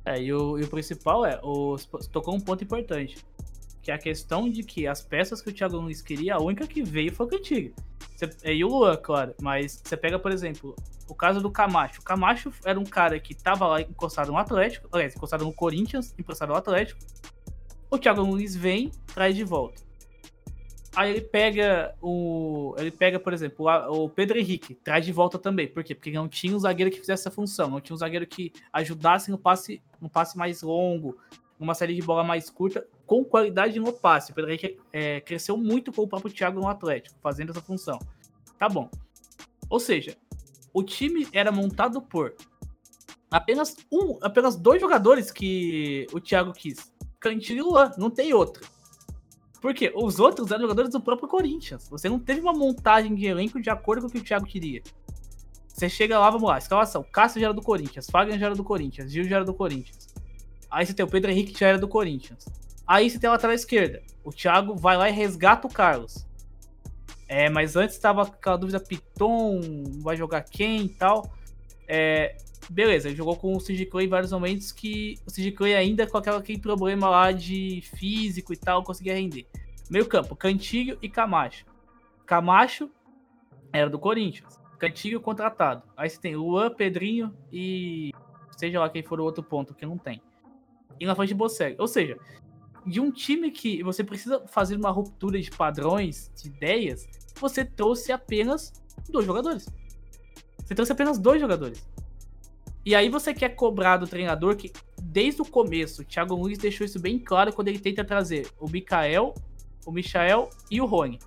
É, 0.06 0.22
e 0.22 0.34
o, 0.34 0.58
e 0.58 0.64
o 0.64 0.68
principal 0.70 1.26
é, 1.26 1.40
o, 1.44 1.76
tocou 2.12 2.34
um 2.34 2.40
ponto 2.40 2.64
importante 2.64 3.18
que 3.84 3.92
é 3.92 3.94
a 3.94 3.98
questão 3.98 4.50
de 4.50 4.64
que 4.64 4.88
as 4.88 5.02
peças 5.02 5.42
que 5.42 5.50
o 5.50 5.54
Thiago 5.54 5.76
Nunes 5.76 6.02
queria, 6.02 6.36
a 6.36 6.42
única 6.42 6.66
que 6.66 6.82
veio 6.82 7.14
foi 7.14 7.26
o 7.26 7.30
Cantiga. 7.30 7.74
e 8.46 8.64
o 8.64 8.70
Luan, 8.70 8.96
claro. 8.96 9.36
Mas 9.42 9.82
você 9.84 9.98
pega, 9.98 10.18
por 10.18 10.32
exemplo, 10.32 10.74
o 11.06 11.14
caso 11.14 11.42
do 11.42 11.52
Camacho. 11.52 12.00
O 12.00 12.04
Camacho 12.04 12.54
era 12.64 12.80
um 12.80 12.86
cara 12.86 13.20
que 13.20 13.36
tava 13.36 13.68
lá 13.68 13.82
encostado 13.82 14.32
no 14.32 14.38
Atlético, 14.38 14.88
aliás, 14.90 15.14
encostado 15.14 15.44
no 15.44 15.52
Corinthians, 15.52 16.16
encostado 16.18 16.50
no 16.50 16.56
Atlético. 16.56 17.02
O 17.92 18.00
Thiago 18.00 18.26
Nunes 18.26 18.56
vem, 18.56 18.90
traz 19.14 19.36
de 19.36 19.44
volta. 19.44 19.84
Aí 20.96 21.12
ele 21.12 21.22
pega 21.22 21.94
o. 22.02 22.76
Ele 22.78 22.92
pega, 22.92 23.20
por 23.20 23.34
exemplo, 23.34 23.66
o 23.90 24.08
Pedro 24.08 24.38
Henrique, 24.38 24.76
traz 24.76 25.04
de 25.04 25.12
volta 25.12 25.38
também. 25.38 25.68
Por 25.68 25.84
quê? 25.84 25.94
Porque 25.94 26.12
não 26.12 26.30
tinha 26.30 26.56
um 26.56 26.60
zagueiro 26.60 26.92
que 26.92 27.00
fizesse 27.00 27.24
essa 27.24 27.32
função, 27.32 27.70
não 27.70 27.82
tinha 27.82 27.96
um 27.96 27.98
zagueiro 27.98 28.28
que 28.28 28.54
ajudasse 28.72 29.30
no 29.30 29.38
passe, 29.38 29.82
no 30.00 30.08
passe 30.08 30.38
mais 30.38 30.62
longo, 30.62 31.18
numa 31.64 31.74
série 31.74 31.96
de 31.96 32.02
bola 32.02 32.24
mais 32.24 32.50
curta 32.50 32.86
com 33.06 33.24
qualidade 33.24 33.80
no 33.80 33.94
passe. 33.94 34.32
O 34.32 34.36
Pedro 34.36 34.52
Henrique 34.52 34.78
é, 34.92 35.22
cresceu 35.22 35.58
muito 35.58 35.92
com 35.92 36.04
o 36.04 36.08
próprio 36.08 36.32
Thiago 36.32 36.60
no 36.60 36.68
Atlético, 36.68 37.16
fazendo 37.22 37.52
essa 37.52 37.62
função. 37.62 37.98
Tá 38.60 38.68
bom. 38.68 38.90
Ou 39.70 39.80
seja, 39.80 40.18
o 40.74 40.84
time 40.84 41.28
era 41.32 41.52
montado 41.52 42.02
por 42.02 42.36
apenas 43.32 43.76
um, 43.92 44.20
apenas 44.22 44.56
dois 44.56 44.82
jogadores 44.82 45.32
que 45.32 46.06
o 46.12 46.20
Thiago 46.20 46.54
quis. 46.54 46.94
Cantilho 47.20 47.60
e 47.60 47.62
Luan, 47.62 47.92
não 47.98 48.10
tem 48.10 48.34
outro. 48.34 48.68
Porque 49.62 49.94
os 49.96 50.20
outros 50.20 50.52
eram 50.52 50.64
jogadores 50.64 50.92
do 50.92 51.00
próprio 51.00 51.30
Corinthians. 51.30 51.88
Você 51.88 52.10
não 52.10 52.20
teve 52.20 52.42
uma 52.42 52.52
montagem 52.52 53.16
de 53.16 53.26
elenco 53.26 53.62
de 53.62 53.70
acordo 53.70 54.02
com 54.02 54.08
o 54.10 54.12
que 54.12 54.18
o 54.18 54.24
Thiago 54.24 54.46
queria. 54.46 54.84
Você 55.70 55.88
chega 55.88 56.20
lá, 56.20 56.30
vamos 56.30 56.50
lá, 56.50 56.58
escalação. 56.58 57.04
Cássio 57.04 57.40
já 57.40 57.48
era 57.48 57.54
do 57.54 57.62
Corinthians, 57.62 58.10
Fagner 58.10 58.38
já 58.38 58.48
era 58.48 58.56
do 58.56 58.64
Corinthians, 58.64 59.10
Gil 59.12 59.24
já 59.24 59.38
era 59.38 59.46
do 59.46 59.54
Corinthians. 59.54 60.14
Aí 60.74 60.88
você 60.88 60.94
tem 60.94 61.06
o 61.06 61.10
Pedro 61.10 61.30
Henrique 61.30 61.54
que 61.54 61.60
já 61.60 61.68
era 61.68 61.78
do 61.78 61.88
Corinthians. 61.88 62.46
Aí 62.86 63.08
você 63.08 63.20
tem 63.20 63.28
a 63.28 63.34
lateral 63.34 63.54
esquerda. 63.54 64.02
O 64.24 64.32
Thiago 64.32 64.76
vai 64.76 64.98
lá 64.98 65.08
e 65.08 65.12
resgata 65.14 65.68
o 65.68 65.72
Carlos. 65.72 66.26
É, 67.28 67.48
mas 67.48 67.76
antes 67.76 67.96
estava 67.96 68.24
aquela 68.24 68.58
dúvida: 68.58 68.80
Piton 68.80 69.62
vai 70.02 70.18
jogar 70.18 70.42
quem 70.42 70.86
e 70.86 70.90
tal. 70.90 71.32
É, 71.88 72.36
beleza, 72.70 73.08
ele 73.08 73.16
jogou 73.16 73.36
com 73.36 73.54
o 73.54 73.60
CG 73.60 73.86
Clay 73.86 74.08
em 74.08 74.10
vários 74.10 74.32
momentos 74.32 74.72
que 74.72 75.20
o 75.28 75.32
CG 75.32 75.52
Clay 75.52 75.76
ainda 75.76 76.08
com 76.08 76.18
aquela, 76.18 76.40
aquele 76.40 76.60
problema 76.60 77.08
lá 77.08 77.32
de 77.32 77.84
físico 77.96 78.52
e 78.52 78.58
tal, 78.58 78.84
conseguia 78.84 79.14
render. 79.14 79.46
Meio 79.92 80.08
campo, 80.08 80.36
Cantilho 80.36 80.98
e 81.04 81.08
Camacho. 81.08 81.66
Camacho 82.26 82.90
era 83.72 83.92
do 83.92 84.00
Corinthians. 84.00 84.60
Cantilho 84.80 85.22
contratado. 85.22 85.84
Aí 85.96 86.10
você 86.10 86.20
tem 86.20 86.36
Luan, 86.36 86.72
Pedrinho 86.72 87.32
e 87.52 88.12
seja 88.58 88.80
lá 88.80 88.90
quem 88.90 89.04
for 89.04 89.20
o 89.20 89.24
outro 89.24 89.44
ponto 89.44 89.76
que 89.76 89.86
não 89.86 89.98
tem. 89.98 90.20
E 91.00 91.06
na 91.06 91.16
frente 91.16 91.30
de 91.30 91.36
Bocelli. 91.36 91.76
Ou 91.80 91.88
seja, 91.88 92.18
de 92.86 93.00
um 93.00 93.12
time 93.12 93.52
que 93.52 93.82
você 93.84 94.04
precisa 94.04 94.46
fazer 94.48 94.76
uma 94.76 94.92
ruptura 94.92 95.40
de 95.40 95.50
padrões, 95.50 96.32
de 96.36 96.48
ideias, 96.50 97.08
você 97.40 97.64
trouxe 97.64 98.12
apenas 98.12 98.74
dois 99.10 99.26
jogadores. 99.26 99.68
Você 100.60 100.76
trouxe 100.76 100.92
apenas 100.92 101.18
dois 101.18 101.40
jogadores. 101.42 101.86
E 102.86 102.96
aí 102.96 103.08
você 103.08 103.34
quer 103.34 103.50
cobrar 103.50 103.98
do 103.98 104.08
treinador 104.08 104.58
que, 104.58 104.72
desde 105.02 105.42
o 105.42 105.46
começo, 105.46 106.02
o 106.02 106.06
Thiago 106.06 106.36
Nunes 106.36 106.58
deixou 106.58 106.86
isso 106.86 107.00
bem 107.00 107.18
claro 107.18 107.54
quando 107.54 107.70
ele 107.70 107.80
tenta 107.80 108.04
trazer 108.04 108.50
o 108.60 108.68
Mikael, 108.68 109.34
o 109.86 109.92
Michael 109.92 110.50
e 110.70 110.82
o 110.82 110.86
Rony. 110.86 111.20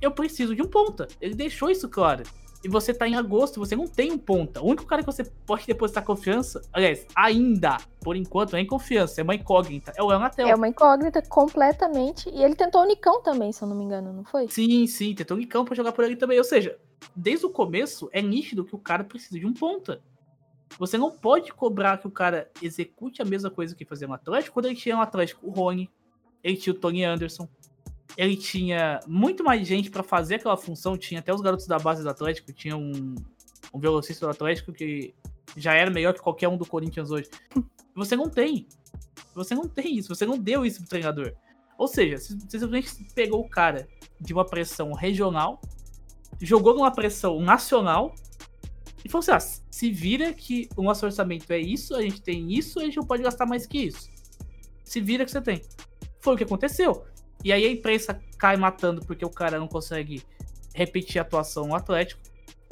Eu 0.00 0.12
preciso 0.12 0.54
de 0.54 0.62
um 0.62 0.68
ponta. 0.68 1.08
Ele 1.20 1.34
deixou 1.34 1.70
isso 1.70 1.88
claro. 1.88 2.22
E 2.62 2.68
você 2.68 2.92
tá 2.92 3.08
em 3.08 3.14
agosto, 3.14 3.58
você 3.58 3.74
não 3.74 3.86
tem 3.86 4.12
um 4.12 4.18
ponta. 4.18 4.60
O 4.60 4.66
único 4.66 4.84
cara 4.84 5.02
que 5.02 5.06
você 5.06 5.24
pode 5.46 5.66
depositar 5.66 6.04
confiança, 6.04 6.60
aliás, 6.72 7.06
ainda, 7.14 7.78
por 8.00 8.16
enquanto, 8.16 8.54
é 8.54 8.60
em 8.60 8.66
confiança, 8.66 9.20
é 9.20 9.24
uma 9.24 9.34
incógnita, 9.34 9.92
é 9.96 10.02
o 10.02 10.08
Léo 10.08 10.18
Natel. 10.18 10.46
É 10.46 10.54
uma 10.54 10.68
incógnita 10.68 11.22
completamente. 11.22 12.28
E 12.28 12.42
ele 12.42 12.54
tentou 12.54 12.82
o 12.82 12.86
Nicão 12.86 13.22
também, 13.22 13.50
se 13.50 13.62
eu 13.62 13.68
não 13.68 13.74
me 13.74 13.84
engano, 13.84 14.12
não 14.12 14.24
foi? 14.24 14.46
Sim, 14.48 14.86
sim, 14.86 15.14
tentou 15.14 15.36
o 15.36 15.40
Nicão 15.40 15.64
pra 15.64 15.74
jogar 15.74 15.92
por 15.92 16.04
ali 16.04 16.16
também. 16.16 16.36
Ou 16.36 16.44
seja, 16.44 16.78
desde 17.16 17.46
o 17.46 17.50
começo, 17.50 18.10
é 18.12 18.20
nítido 18.20 18.64
que 18.64 18.74
o 18.74 18.78
cara 18.78 19.04
precisa 19.04 19.38
de 19.38 19.46
um 19.46 19.54
ponta. 19.54 20.02
Você 20.78 20.98
não 20.98 21.10
pode 21.10 21.52
cobrar 21.52 21.98
que 21.98 22.06
o 22.06 22.10
cara 22.10 22.50
execute 22.62 23.22
a 23.22 23.24
mesma 23.24 23.50
coisa 23.50 23.74
que 23.74 23.84
fazia 23.84 24.06
no 24.06 24.14
Atlético 24.14 24.54
quando 24.54 24.66
ele 24.66 24.76
tinha 24.76 24.94
no 24.94 25.02
Atlético 25.02 25.46
o 25.46 25.50
Rony, 25.50 25.90
ele 26.44 26.56
tinha 26.56 26.72
o 26.74 26.76
Tony 26.76 27.04
Anderson, 27.04 27.48
ele 28.16 28.36
tinha 28.36 29.00
muito 29.06 29.44
mais 29.44 29.66
gente 29.66 29.90
para 29.90 30.02
fazer 30.02 30.36
aquela 30.36 30.56
função, 30.56 30.96
tinha 30.96 31.20
até 31.20 31.32
os 31.32 31.40
garotos 31.40 31.66
da 31.66 31.78
base 31.78 32.02
do 32.02 32.08
Atlético, 32.08 32.52
tinha 32.52 32.76
um, 32.76 33.14
um 33.72 33.78
velocista 33.78 34.26
do 34.26 34.30
Atlético 34.30 34.72
que 34.72 35.14
já 35.56 35.74
era 35.74 35.90
melhor 35.90 36.14
que 36.14 36.20
qualquer 36.20 36.48
um 36.48 36.56
do 36.56 36.66
Corinthians 36.66 37.10
hoje. 37.10 37.28
Você 37.94 38.16
não 38.16 38.28
tem. 38.28 38.68
Você 39.34 39.54
não 39.54 39.68
tem 39.68 39.96
isso, 39.96 40.14
você 40.14 40.26
não 40.26 40.38
deu 40.38 40.64
isso 40.64 40.80
pro 40.80 40.88
treinador. 40.88 41.34
Ou 41.78 41.88
seja, 41.88 42.18
você 42.18 42.34
simplesmente 42.58 43.04
pegou 43.14 43.40
o 43.40 43.48
cara 43.48 43.88
de 44.20 44.32
uma 44.32 44.44
pressão 44.44 44.92
regional, 44.92 45.60
jogou 46.40 46.74
numa 46.74 46.90
pressão 46.90 47.40
nacional 47.40 48.14
e 49.04 49.08
falou 49.08 49.20
assim: 49.20 49.32
ah, 49.32 49.64
se 49.70 49.90
vira 49.90 50.32
que 50.32 50.68
o 50.76 50.82
nosso 50.82 51.06
orçamento 51.06 51.50
é 51.50 51.58
isso, 51.58 51.94
a 51.94 52.02
gente 52.02 52.20
tem 52.20 52.52
isso, 52.52 52.80
a 52.80 52.84
gente 52.84 52.96
não 52.96 53.06
pode 53.06 53.22
gastar 53.22 53.46
mais 53.46 53.66
que 53.66 53.86
isso. 53.86 54.10
Se 54.84 55.00
vira 55.00 55.24
que 55.24 55.30
você 55.30 55.40
tem. 55.40 55.62
Foi 56.20 56.34
o 56.34 56.36
que 56.36 56.44
aconteceu. 56.44 57.04
E 57.42 57.52
aí 57.52 57.64
a 57.64 57.70
imprensa 57.70 58.20
cai 58.38 58.56
matando 58.56 59.04
porque 59.04 59.24
o 59.24 59.30
cara 59.30 59.58
não 59.58 59.68
consegue 59.68 60.22
repetir 60.74 61.18
a 61.18 61.22
atuação 61.22 61.66
no 61.66 61.74
Atlético. 61.74 62.20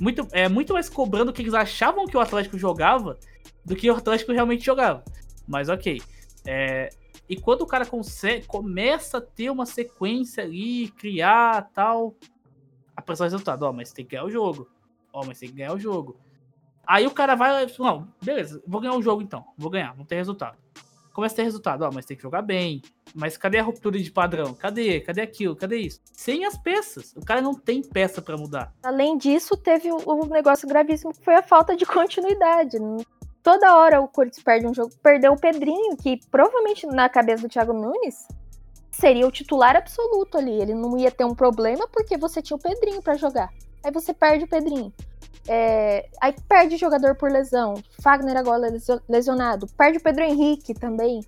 Muito, 0.00 0.26
é 0.30 0.48
muito 0.48 0.72
mais 0.72 0.88
cobrando 0.88 1.30
o 1.30 1.34
que 1.34 1.42
eles 1.42 1.54
achavam 1.54 2.06
que 2.06 2.16
o 2.16 2.20
Atlético 2.20 2.56
jogava 2.56 3.18
do 3.64 3.74
que 3.74 3.90
o 3.90 3.94
Atlético 3.94 4.32
realmente 4.32 4.64
jogava. 4.64 5.04
Mas 5.46 5.68
ok. 5.68 6.00
É, 6.46 6.90
e 7.28 7.36
quando 7.36 7.62
o 7.62 7.66
cara 7.66 7.84
consegue, 7.84 8.46
começa 8.46 9.18
a 9.18 9.20
ter 9.20 9.50
uma 9.50 9.66
sequência 9.66 10.44
ali, 10.44 10.88
criar 10.88 11.70
tal, 11.74 12.14
a 12.96 13.02
pressão 13.02 13.26
é 13.26 13.30
resultado, 13.30 13.62
ó, 13.64 13.72
mas 13.72 13.92
tem 13.92 14.04
que 14.04 14.12
ganhar 14.12 14.24
o 14.24 14.30
jogo. 14.30 14.70
Ó, 15.12 15.24
mas 15.26 15.38
tem 15.38 15.48
que 15.48 15.56
ganhar 15.56 15.74
o 15.74 15.78
jogo. 15.78 16.16
Aí 16.86 17.06
o 17.06 17.10
cara 17.10 17.34
vai, 17.34 17.66
não, 17.78 18.08
beleza, 18.22 18.62
vou 18.66 18.80
ganhar 18.80 18.94
o 18.94 19.02
jogo 19.02 19.20
então, 19.20 19.44
vou 19.58 19.70
ganhar, 19.70 19.94
não 19.94 20.06
tem 20.06 20.16
resultado. 20.16 20.56
Começa 21.18 21.34
a 21.34 21.36
ter 21.38 21.42
resultado, 21.42 21.82
ó, 21.82 21.90
mas 21.92 22.06
tem 22.06 22.16
que 22.16 22.22
jogar 22.22 22.42
bem. 22.42 22.80
Mas 23.12 23.36
cadê 23.36 23.58
a 23.58 23.62
ruptura 23.64 23.98
de 23.98 24.08
padrão? 24.08 24.54
Cadê? 24.54 25.00
Cadê 25.00 25.20
aquilo? 25.20 25.56
Cadê 25.56 25.78
isso? 25.78 26.00
Sem 26.12 26.44
as 26.44 26.56
peças. 26.56 27.12
O 27.16 27.24
cara 27.24 27.42
não 27.42 27.54
tem 27.54 27.82
peça 27.82 28.22
para 28.22 28.36
mudar. 28.36 28.72
Além 28.84 29.18
disso, 29.18 29.56
teve 29.56 29.90
um 29.90 30.26
negócio 30.26 30.68
gravíssimo 30.68 31.12
que 31.12 31.24
foi 31.24 31.34
a 31.34 31.42
falta 31.42 31.74
de 31.74 31.84
continuidade. 31.84 32.78
Toda 33.42 33.76
hora 33.76 34.00
o 34.00 34.06
Corinthians 34.06 34.44
perde 34.44 34.68
um 34.68 34.72
jogo. 34.72 34.94
Perdeu 35.02 35.32
o 35.32 35.36
Pedrinho, 35.36 35.96
que 35.96 36.20
provavelmente 36.30 36.86
na 36.86 37.08
cabeça 37.08 37.42
do 37.42 37.48
Thiago 37.48 37.72
Nunes 37.72 38.28
seria 38.92 39.26
o 39.26 39.32
titular 39.32 39.74
absoluto 39.74 40.38
ali. 40.38 40.52
Ele 40.52 40.72
não 40.72 40.96
ia 40.96 41.10
ter 41.10 41.24
um 41.24 41.34
problema 41.34 41.88
porque 41.88 42.16
você 42.16 42.40
tinha 42.40 42.56
o 42.56 42.62
Pedrinho 42.62 43.02
para 43.02 43.16
jogar. 43.16 43.52
Aí 43.84 43.90
você 43.90 44.14
perde 44.14 44.44
o 44.44 44.48
Pedrinho. 44.48 44.92
É, 45.46 46.08
aí 46.20 46.34
perde 46.48 46.76
jogador 46.76 47.14
por 47.14 47.30
lesão. 47.30 47.82
Fagner 48.02 48.36
agora 48.36 48.72
lesionado. 49.08 49.66
Perde 49.76 49.98
o 49.98 50.02
Pedro 50.02 50.24
Henrique 50.24 50.74
também. 50.74 51.20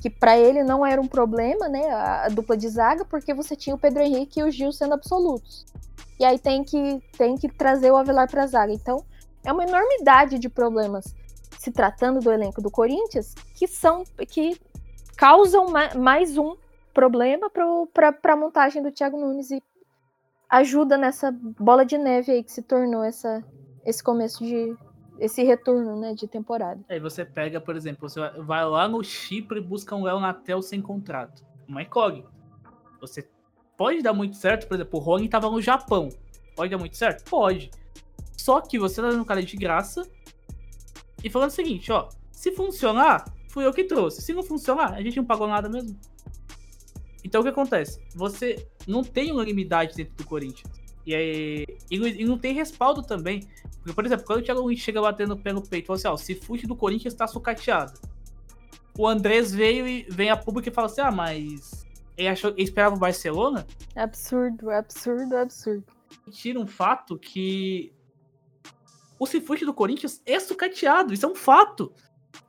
Que 0.00 0.08
para 0.08 0.38
ele 0.38 0.62
não 0.62 0.86
era 0.86 1.00
um 1.00 1.08
problema, 1.08 1.68
né? 1.68 1.90
A, 1.90 2.26
a, 2.26 2.28
dupla 2.28 2.56
de 2.56 2.68
zaga, 2.68 3.04
porque 3.04 3.34
você 3.34 3.56
tinha 3.56 3.74
o 3.74 3.78
Pedro 3.78 4.02
Henrique 4.02 4.40
e 4.40 4.44
o 4.44 4.50
Gil 4.50 4.72
sendo 4.72 4.94
absolutos. 4.94 5.66
E 6.20 6.24
aí 6.24 6.38
tem 6.38 6.62
que, 6.64 7.02
tem 7.16 7.36
que 7.36 7.48
trazer 7.48 7.90
o 7.90 7.96
Avelar 7.96 8.30
para 8.30 8.46
zaga. 8.46 8.72
Então, 8.72 9.04
é 9.44 9.52
uma 9.52 9.64
enormidade 9.64 10.38
de 10.38 10.48
problemas 10.48 11.14
se 11.58 11.72
tratando 11.72 12.20
do 12.20 12.30
elenco 12.30 12.62
do 12.62 12.70
Corinthians 12.70 13.34
que 13.54 13.66
são 13.66 14.04
que 14.28 14.58
causam 15.16 15.70
ma 15.70 15.92
mais 15.94 16.38
um 16.38 16.56
problema 16.94 17.50
para 17.50 18.32
a 18.32 18.36
montagem 18.36 18.82
do 18.82 18.92
Thiago 18.92 19.18
Nunes 19.18 19.50
e 19.50 19.62
ajuda 20.48 20.96
nessa 20.96 21.30
bola 21.30 21.84
de 21.84 21.98
neve 21.98 22.32
aí 22.32 22.42
que 22.42 22.52
se 22.52 22.62
tornou 22.62 23.04
essa, 23.04 23.44
esse 23.88 24.02
começo 24.02 24.44
de. 24.44 24.76
esse 25.18 25.42
retorno 25.42 25.98
né, 25.98 26.14
de 26.14 26.28
temporada. 26.28 26.80
Aí 26.88 27.00
você 27.00 27.24
pega, 27.24 27.60
por 27.60 27.74
exemplo, 27.74 28.08
você 28.08 28.20
vai 28.42 28.64
lá 28.66 28.86
no 28.86 29.02
Chipre 29.02 29.58
e 29.58 29.62
busca 29.62 29.96
um 29.96 30.04
Léo 30.04 30.20
Natel 30.20 30.60
sem 30.60 30.82
contrato. 30.82 31.42
Uma 31.66 31.82
incógnita. 31.82 32.28
Você 33.00 33.28
pode 33.76 34.02
dar 34.02 34.12
muito 34.12 34.36
certo, 34.36 34.68
por 34.68 34.74
exemplo, 34.74 34.98
o 34.98 35.02
Rony 35.02 35.26
estava 35.26 35.50
no 35.50 35.62
Japão. 35.62 36.10
Pode 36.54 36.70
dar 36.70 36.78
muito 36.78 36.96
certo? 36.96 37.28
Pode. 37.28 37.70
Só 38.36 38.60
que 38.60 38.78
você 38.78 39.00
tá 39.00 39.08
dando 39.08 39.22
um 39.22 39.24
cara 39.24 39.42
de 39.42 39.56
graça 39.56 40.06
e 41.22 41.30
falando 41.30 41.50
o 41.50 41.54
seguinte, 41.54 41.90
ó. 41.90 42.08
Se 42.30 42.52
funcionar, 42.52 43.24
fui 43.48 43.64
eu 43.64 43.72
que 43.72 43.84
trouxe. 43.84 44.22
Se 44.22 44.32
não 44.32 44.42
funcionar, 44.42 44.92
a 44.94 45.02
gente 45.02 45.16
não 45.16 45.24
pagou 45.24 45.48
nada 45.48 45.68
mesmo. 45.68 45.98
Então 47.24 47.40
o 47.40 47.44
que 47.44 47.50
acontece? 47.50 48.00
Você 48.14 48.68
não 48.86 49.02
tem 49.02 49.32
unanimidade 49.32 49.94
dentro 49.94 50.14
do 50.14 50.24
Corinthians. 50.24 50.70
E, 51.08 51.14
aí, 51.14 51.66
e, 51.90 52.24
não 52.24 52.36
tem 52.36 52.52
respaldo 52.52 53.02
também. 53.02 53.48
Por 53.94 54.04
exemplo, 54.04 54.24
quando 54.24 54.40
o 54.40 54.42
Thiago 54.42 54.60
Luiz 54.60 54.80
chega 54.80 55.00
batendo 55.00 55.34
o 55.34 55.36
pé 55.36 55.52
no 55.52 55.62
peito 55.62 55.84
e 55.84 55.86
fala 55.86 55.98
assim: 55.98 56.08
ó, 56.08 56.16
se 56.16 56.34
fute 56.34 56.66
do 56.66 56.76
Corinthians 56.76 57.14
tá 57.14 57.26
sucateado. 57.26 57.98
O 58.98 59.06
Andrés 59.06 59.52
veio 59.52 59.86
e 59.86 60.06
vem 60.08 60.30
a 60.30 60.36
público 60.36 60.68
e 60.68 60.72
fala 60.72 60.86
assim: 60.86 61.00
ah, 61.00 61.10
mas 61.10 61.86
ele, 62.16 62.28
achou, 62.28 62.50
ele 62.50 62.64
esperava 62.64 62.96
o 62.96 62.98
Barcelona? 62.98 63.66
Absurdo, 63.94 64.70
absurdo, 64.70 65.36
absurdo. 65.36 65.84
Tira 66.30 66.58
um 66.58 66.66
fato 66.66 67.18
que 67.18 67.92
o 69.18 69.26
Cifute 69.26 69.64
do 69.64 69.74
Corinthians 69.74 70.22
é 70.24 70.38
sucateado, 70.38 71.12
isso 71.12 71.26
é 71.26 71.28
um 71.28 71.34
fato. 71.34 71.92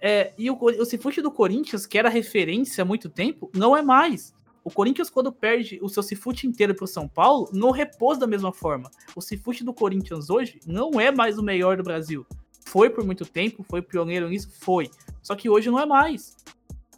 É, 0.02 0.34
e 0.38 0.50
o, 0.50 0.58
o 0.60 0.86
Cifute 0.86 1.22
do 1.22 1.32
Corinthians, 1.32 1.86
que 1.86 1.98
era 1.98 2.10
referência 2.10 2.82
há 2.82 2.86
muito 2.86 3.10
tempo, 3.10 3.50
não 3.54 3.76
é 3.76 3.82
mais. 3.82 4.34
O 4.64 4.70
Corinthians, 4.70 5.10
quando 5.10 5.32
perde 5.32 5.80
o 5.82 5.90
seu 5.90 6.04
Cifute 6.04 6.48
inteiro 6.48 6.76
para 6.76 6.86
o 6.86 6.88
São 6.88 7.08
Paulo, 7.08 7.50
não 7.54 7.72
repôs 7.72 8.18
da 8.18 8.28
mesma 8.28 8.52
forma. 8.52 8.90
O 9.16 9.22
Cifute 9.22 9.64
do 9.64 9.74
Corinthians 9.74 10.30
hoje 10.30 10.60
não 10.66 11.00
é 11.00 11.12
mais 11.12 11.38
o 11.38 11.44
melhor 11.44 11.78
do 11.78 11.84
Brasil. 11.84 12.26
Foi 12.66 12.90
por 12.90 13.04
muito 13.04 13.26
tempo, 13.26 13.64
foi 13.64 13.82
pioneiro 13.82 14.30
nisso, 14.30 14.50
foi. 14.52 14.90
Só 15.24 15.36
que 15.36 15.50
hoje 15.50 15.70
não 15.70 15.80
é 15.80 15.86
mais. 15.86 16.36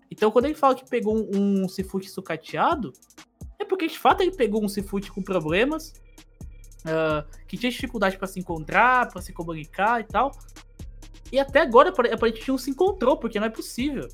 Então, 0.10 0.30
quando 0.30 0.46
ele 0.46 0.56
fala 0.56 0.76
que 0.76 0.90
pegou 0.90 1.16
um, 1.16 1.64
um 1.64 1.70
Cifute 1.70 2.10
sucateado, 2.10 2.92
é 3.58 3.64
porque 3.64 3.88
de 3.88 3.98
fato 3.98 4.22
ele 4.22 4.32
pegou 4.32 4.64
um 4.64 4.68
Cifute 4.68 5.12
com 5.12 5.22
problemas, 5.22 5.94
uh, 6.82 7.26
que 7.48 7.58
tinha 7.58 7.72
dificuldade 7.72 8.18
para 8.18 8.28
se 8.28 8.40
encontrar, 8.40 9.08
para 9.08 9.22
se 9.22 9.32
comunicar 9.32 10.02
e 10.02 10.04
tal. 10.04 10.32
E 11.32 11.40
até 11.40 11.62
agora 11.62 11.90
aparentemente 11.90 12.50
não 12.50 12.58
se 12.58 12.70
encontrou, 12.70 13.16
porque 13.16 13.40
não 13.40 13.48
é 13.48 13.50
possível. 13.50 14.08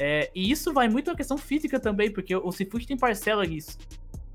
É, 0.00 0.30
e 0.32 0.48
isso 0.48 0.72
vai 0.72 0.88
muito 0.88 1.10
na 1.10 1.16
questão 1.16 1.36
física 1.36 1.80
também, 1.80 2.10
porque 2.10 2.34
o 2.34 2.52
Cifute 2.52 2.86
tem 2.86 2.96
parcela 2.96 3.44
nisso. 3.44 3.76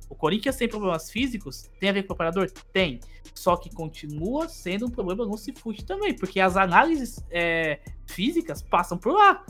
O 0.10 0.16
Corinthians 0.16 0.58
tem 0.58 0.68
problemas 0.68 1.10
físicos? 1.10 1.70
Tem 1.80 1.90
a 1.90 1.94
ver 1.94 2.04
com 2.04 2.12
o 2.12 2.16
operador? 2.16 2.52
Tem. 2.72 3.00
Só 3.34 3.56
que 3.56 3.74
continua 3.74 4.48
sendo 4.50 4.86
um 4.86 4.90
problema 4.90 5.26
no 5.26 5.38
Cifute 5.38 5.86
também, 5.86 6.14
porque 6.14 6.40
as 6.40 6.58
análises 6.58 7.24
é, 7.32 7.80
físicas 8.06 8.62
passam 8.62 8.98
por 8.98 9.14
lá. 9.14 9.46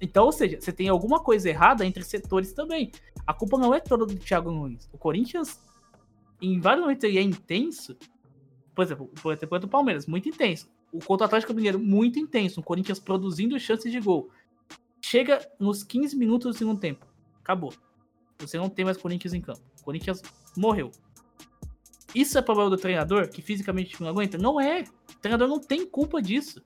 Então, 0.00 0.26
ou 0.26 0.32
seja, 0.32 0.60
você 0.60 0.72
tem 0.72 0.88
alguma 0.88 1.20
coisa 1.20 1.48
errada 1.48 1.86
entre 1.86 2.02
setores 2.02 2.52
também. 2.52 2.90
A 3.24 3.32
culpa 3.32 3.56
não 3.56 3.72
é 3.72 3.78
toda 3.78 4.04
do 4.04 4.16
Thiago 4.16 4.50
Nunes. 4.50 4.90
O 4.92 4.98
Corinthians, 4.98 5.60
em 6.40 6.58
vários 6.58 6.82
momentos, 6.82 7.04
ele 7.04 7.18
é 7.18 7.22
intenso. 7.22 7.96
Por 8.74 8.84
exemplo, 8.84 9.10
por 9.22 9.32
exemplo, 9.32 9.58
do 9.60 9.68
Palmeiras, 9.68 10.06
muito 10.06 10.28
intenso. 10.28 10.68
O 10.92 10.98
contra 10.98 11.26
Atlético 11.26 11.54
Mineiro, 11.54 11.78
muito 11.78 12.18
intenso. 12.18 12.60
O 12.60 12.62
Corinthians 12.62 12.98
produzindo 12.98 13.58
chances 13.60 13.92
de 13.92 14.00
gol. 14.00 14.28
Chega 15.12 15.46
nos 15.60 15.84
15 15.84 16.16
minutos 16.16 16.54
do 16.54 16.58
segundo 16.58 16.80
tempo. 16.80 17.06
Acabou. 17.42 17.74
Você 18.38 18.56
não 18.56 18.70
tem 18.70 18.82
mais 18.82 18.96
Corinthians 18.96 19.34
em 19.34 19.42
campo. 19.42 19.60
Corinthians 19.82 20.22
morreu. 20.56 20.90
Isso 22.14 22.38
é 22.38 22.40
problema 22.40 22.70
do 22.70 22.78
treinador, 22.78 23.28
que 23.28 23.42
fisicamente 23.42 24.00
não 24.00 24.08
aguenta? 24.08 24.38
Não 24.38 24.58
é. 24.58 24.84
O 25.10 25.20
treinador 25.20 25.48
não 25.48 25.60
tem 25.60 25.86
culpa 25.86 26.22
disso. 26.22 26.62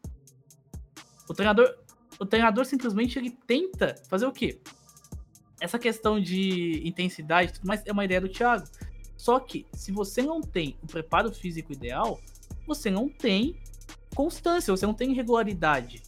O 1.28 1.35
treinador, 1.35 1.76
o 2.20 2.24
treinador 2.24 2.64
simplesmente 2.64 3.18
ele 3.18 3.32
tenta 3.48 3.96
fazer 4.09 4.26
o 4.26 4.32
quê? 4.32 4.61
Essa 5.61 5.76
questão 5.76 6.20
de 6.20 6.87
intensidade 6.87 7.54
tudo 7.54 7.66
mais 7.66 7.82
é 7.85 7.90
uma 7.90 8.04
ideia 8.04 8.20
do 8.20 8.28
Thiago. 8.28 8.64
Só 9.16 9.40
que, 9.40 9.66
se 9.72 9.90
você 9.90 10.22
não 10.22 10.40
tem 10.40 10.78
o 10.85 10.87
preparo 10.87 11.35
físico 11.35 11.72
ideal, 11.72 12.20
você 12.64 12.92
não 12.92 13.09
tem 13.09 13.61
constância, 14.14 14.70
você 14.70 14.87
não 14.87 14.94
tem 14.94 15.12
regularidade. 15.14 16.00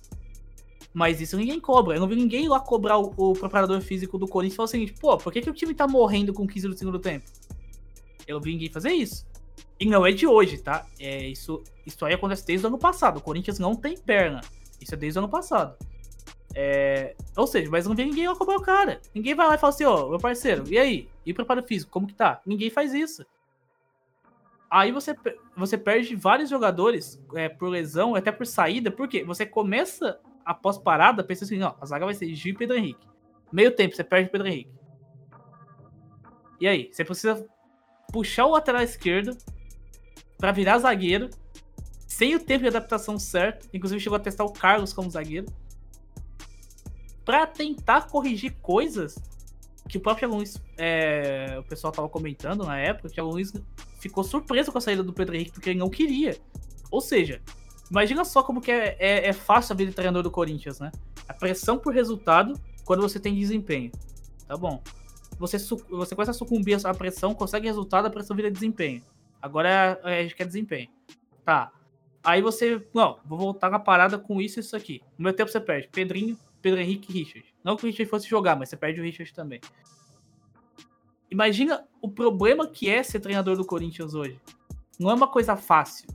Mas 0.99 1.21
isso 1.21 1.37
ninguém 1.37 1.61
cobra. 1.61 1.95
Eu 1.95 2.01
não 2.01 2.09
vi 2.09 2.17
ninguém 2.17 2.49
lá 2.49 2.59
cobrar 2.59 2.99
o, 2.99 3.15
o 3.17 3.33
preparador 3.33 3.81
físico 3.81 4.19
do 4.19 4.27
Corinthians 4.27 4.55
e 4.55 4.57
falar 4.57 4.65
o 4.65 4.69
seguinte: 4.69 4.95
pô, 4.95 5.17
por 5.17 5.33
que, 5.33 5.41
que 5.41 5.49
o 5.49 5.55
time 5.55 5.73
tá 5.73 5.87
morrendo 5.87 6.33
com 6.33 6.45
15 6.45 6.67
no 6.67 6.77
segundo 6.77 6.99
tempo? 6.99 7.25
Eu 8.27 8.35
não 8.35 8.43
vi 8.43 8.51
ninguém 8.51 8.69
fazer 8.69 8.91
isso. 8.91 9.25
E 9.79 9.87
não 9.87 10.05
é 10.05 10.11
de 10.11 10.27
hoje, 10.27 10.59
tá? 10.59 10.85
É, 10.99 11.25
isso, 11.29 11.63
isso 11.87 12.05
aí 12.05 12.15
acontece 12.15 12.45
desde 12.45 12.67
o 12.67 12.69
ano 12.69 12.79
passado. 12.79 13.19
O 13.19 13.21
Corinthians 13.21 13.61
não 13.61 13.77
tem 13.77 13.97
perna. 13.97 14.41
Isso 14.81 14.93
é 14.93 14.97
desde 14.97 15.21
o 15.21 15.23
ano 15.23 15.29
passado. 15.29 15.77
É, 16.53 17.15
ou 17.37 17.47
seja, 17.47 17.71
mas 17.71 17.87
não 17.87 17.95
vem 17.95 18.07
ninguém 18.07 18.27
lá 18.27 18.35
cobrar 18.35 18.57
o 18.57 18.63
cara. 18.63 19.01
Ninguém 19.15 19.37
vai 19.37 19.47
lá 19.47 19.55
e 19.55 19.59
fala 19.59 19.73
assim, 19.73 19.85
ó, 19.85 20.05
oh, 20.05 20.11
meu 20.11 20.19
parceiro, 20.19 20.65
e 20.67 20.77
aí? 20.77 21.09
E 21.25 21.31
o 21.31 21.35
preparo 21.35 21.63
físico, 21.63 21.93
como 21.93 22.09
que 22.09 22.15
tá? 22.15 22.43
Ninguém 22.45 22.71
faz 22.71 22.93
isso. 22.93 23.25
Aí 24.69 24.91
você, 24.91 25.15
você 25.57 25.79
perde 25.79 26.17
vários 26.17 26.51
jogadores 26.51 27.23
é, 27.35 27.49
por 27.49 27.69
lesão, 27.69 28.17
até 28.17 28.33
por 28.33 28.47
saída, 28.47 28.91
porque 28.91 29.23
você 29.23 29.47
começa 29.47 30.19
após 30.49 30.79
parada, 30.79 31.23
pensa 31.23 31.45
assim, 31.45 31.61
ó, 31.63 31.75
a 31.79 31.85
zaga 31.85 32.07
vai 32.07 32.15
ser 32.15 32.35
Gil 32.35 32.55
e 32.55 32.57
Pedro 32.57 32.79
Henrique. 32.79 33.07
Meio 33.53 33.71
tempo, 33.71 33.95
você 33.95 34.03
perde 34.03 34.29
o 34.29 34.33
Pedro 34.33 34.49
Henrique. 34.49 34.73
E 36.59 36.67
aí? 36.67 36.89
Você 36.91 37.05
precisa 37.05 37.47
puxar 38.11 38.47
o 38.47 38.53
lateral 38.53 38.81
esquerdo 38.83 39.37
para 40.39 40.51
virar 40.51 40.79
zagueiro, 40.79 41.29
sem 42.07 42.35
o 42.35 42.41
tempo 42.41 42.63
de 42.63 42.69
adaptação 42.69 43.19
certo. 43.19 43.69
Inclusive 43.75 44.01
chegou 44.01 44.17
a 44.17 44.21
testar 44.21 44.45
o 44.45 44.53
Carlos 44.53 44.95
como 44.95 45.11
zagueiro. 45.11 45.47
para 47.27 47.47
tentar 47.47 48.09
corrigir 48.09 48.57
coisas 48.63 49.19
que 49.87 49.99
o 49.99 50.01
próprio 50.01 50.31
Thiago 50.31 50.45
é, 50.79 51.57
o 51.59 51.63
pessoal 51.65 51.93
tava 51.93 52.09
comentando 52.09 52.65
na 52.65 52.79
época, 52.79 53.11
que 53.11 53.21
o 53.21 53.31
Thiago 53.31 53.67
ficou 54.01 54.25
surpreso 54.25 54.73
com 54.73 54.79
a 54.79 54.81
saída 54.81 55.03
do 55.03 55.13
Pedro 55.13 55.35
Henrique 55.35 55.53
porque 55.53 55.69
ele 55.69 55.79
não 55.79 55.91
queria. 55.91 56.39
Ou 56.91 57.03
seja, 57.03 57.43
imagina 57.91 58.25
só 58.25 58.43
como 58.43 58.61
que 58.61 58.71
é, 58.71 58.97
é, 58.99 59.29
é 59.29 59.33
fácil 59.33 59.73
a 59.73 59.77
vida 59.77 59.91
de 59.91 59.97
treinador 59.97 60.23
do 60.23 60.31
Corinthians, 60.31 60.81
né? 60.81 60.91
A 61.29 61.35
pressão 61.35 61.79
por 61.79 61.93
resultado 61.93 62.59
quando 62.85 63.03
você 63.03 63.21
tem 63.21 63.35
desempenho. 63.35 63.93
Tá 64.47 64.57
bom. 64.57 64.83
Você, 65.39 65.59
você 65.91 66.15
começa 66.15 66.31
a 66.31 66.35
sucumbir 66.35 66.79
à 66.85 66.95
pressão, 66.95 67.35
consegue 67.35 67.67
resultado, 67.67 68.07
a 68.07 68.11
pressão 68.11 68.35
vira 68.35 68.51
desempenho. 68.51 69.03
Agora 69.41 70.01
a 70.03 70.23
gente 70.23 70.35
quer 70.35 70.47
desempenho. 70.47 70.89
Tá. 71.45 71.71
Aí 72.25 72.43
você. 72.43 72.85
Não, 72.93 73.19
vou 73.25 73.39
voltar 73.39 73.71
na 73.71 73.79
parada 73.79 74.19
com 74.19 74.41
isso 74.41 74.59
e 74.59 74.61
isso 74.61 74.77
aqui. 74.77 75.01
No 75.17 75.25
meu 75.25 75.33
tempo 75.33 75.51
você 75.51 75.61
perde. 75.61 75.89
Pedrinho, 75.89 76.37
Pedro 76.61 76.81
Henrique 76.81 77.11
e 77.11 77.23
Richard. 77.23 77.55
Não 77.63 77.77
que 77.77 77.85
o 77.85 77.87
Richard 77.87 78.11
fosse 78.11 78.29
jogar, 78.29 78.57
mas 78.57 78.69
você 78.69 78.77
perde 78.77 79.01
o 79.01 79.05
Richard 79.05 79.33
também. 79.33 79.61
Imagina 81.31 81.87
o 82.01 82.09
problema 82.09 82.67
que 82.67 82.89
é 82.89 83.03
ser 83.03 83.21
treinador 83.21 83.57
do 83.57 83.65
Corinthians 83.65 84.15
hoje. 84.15 84.41
Não 84.99 85.11
é 85.11 85.15
uma 85.15 85.29
coisa 85.29 85.57
fácil. 85.57 86.09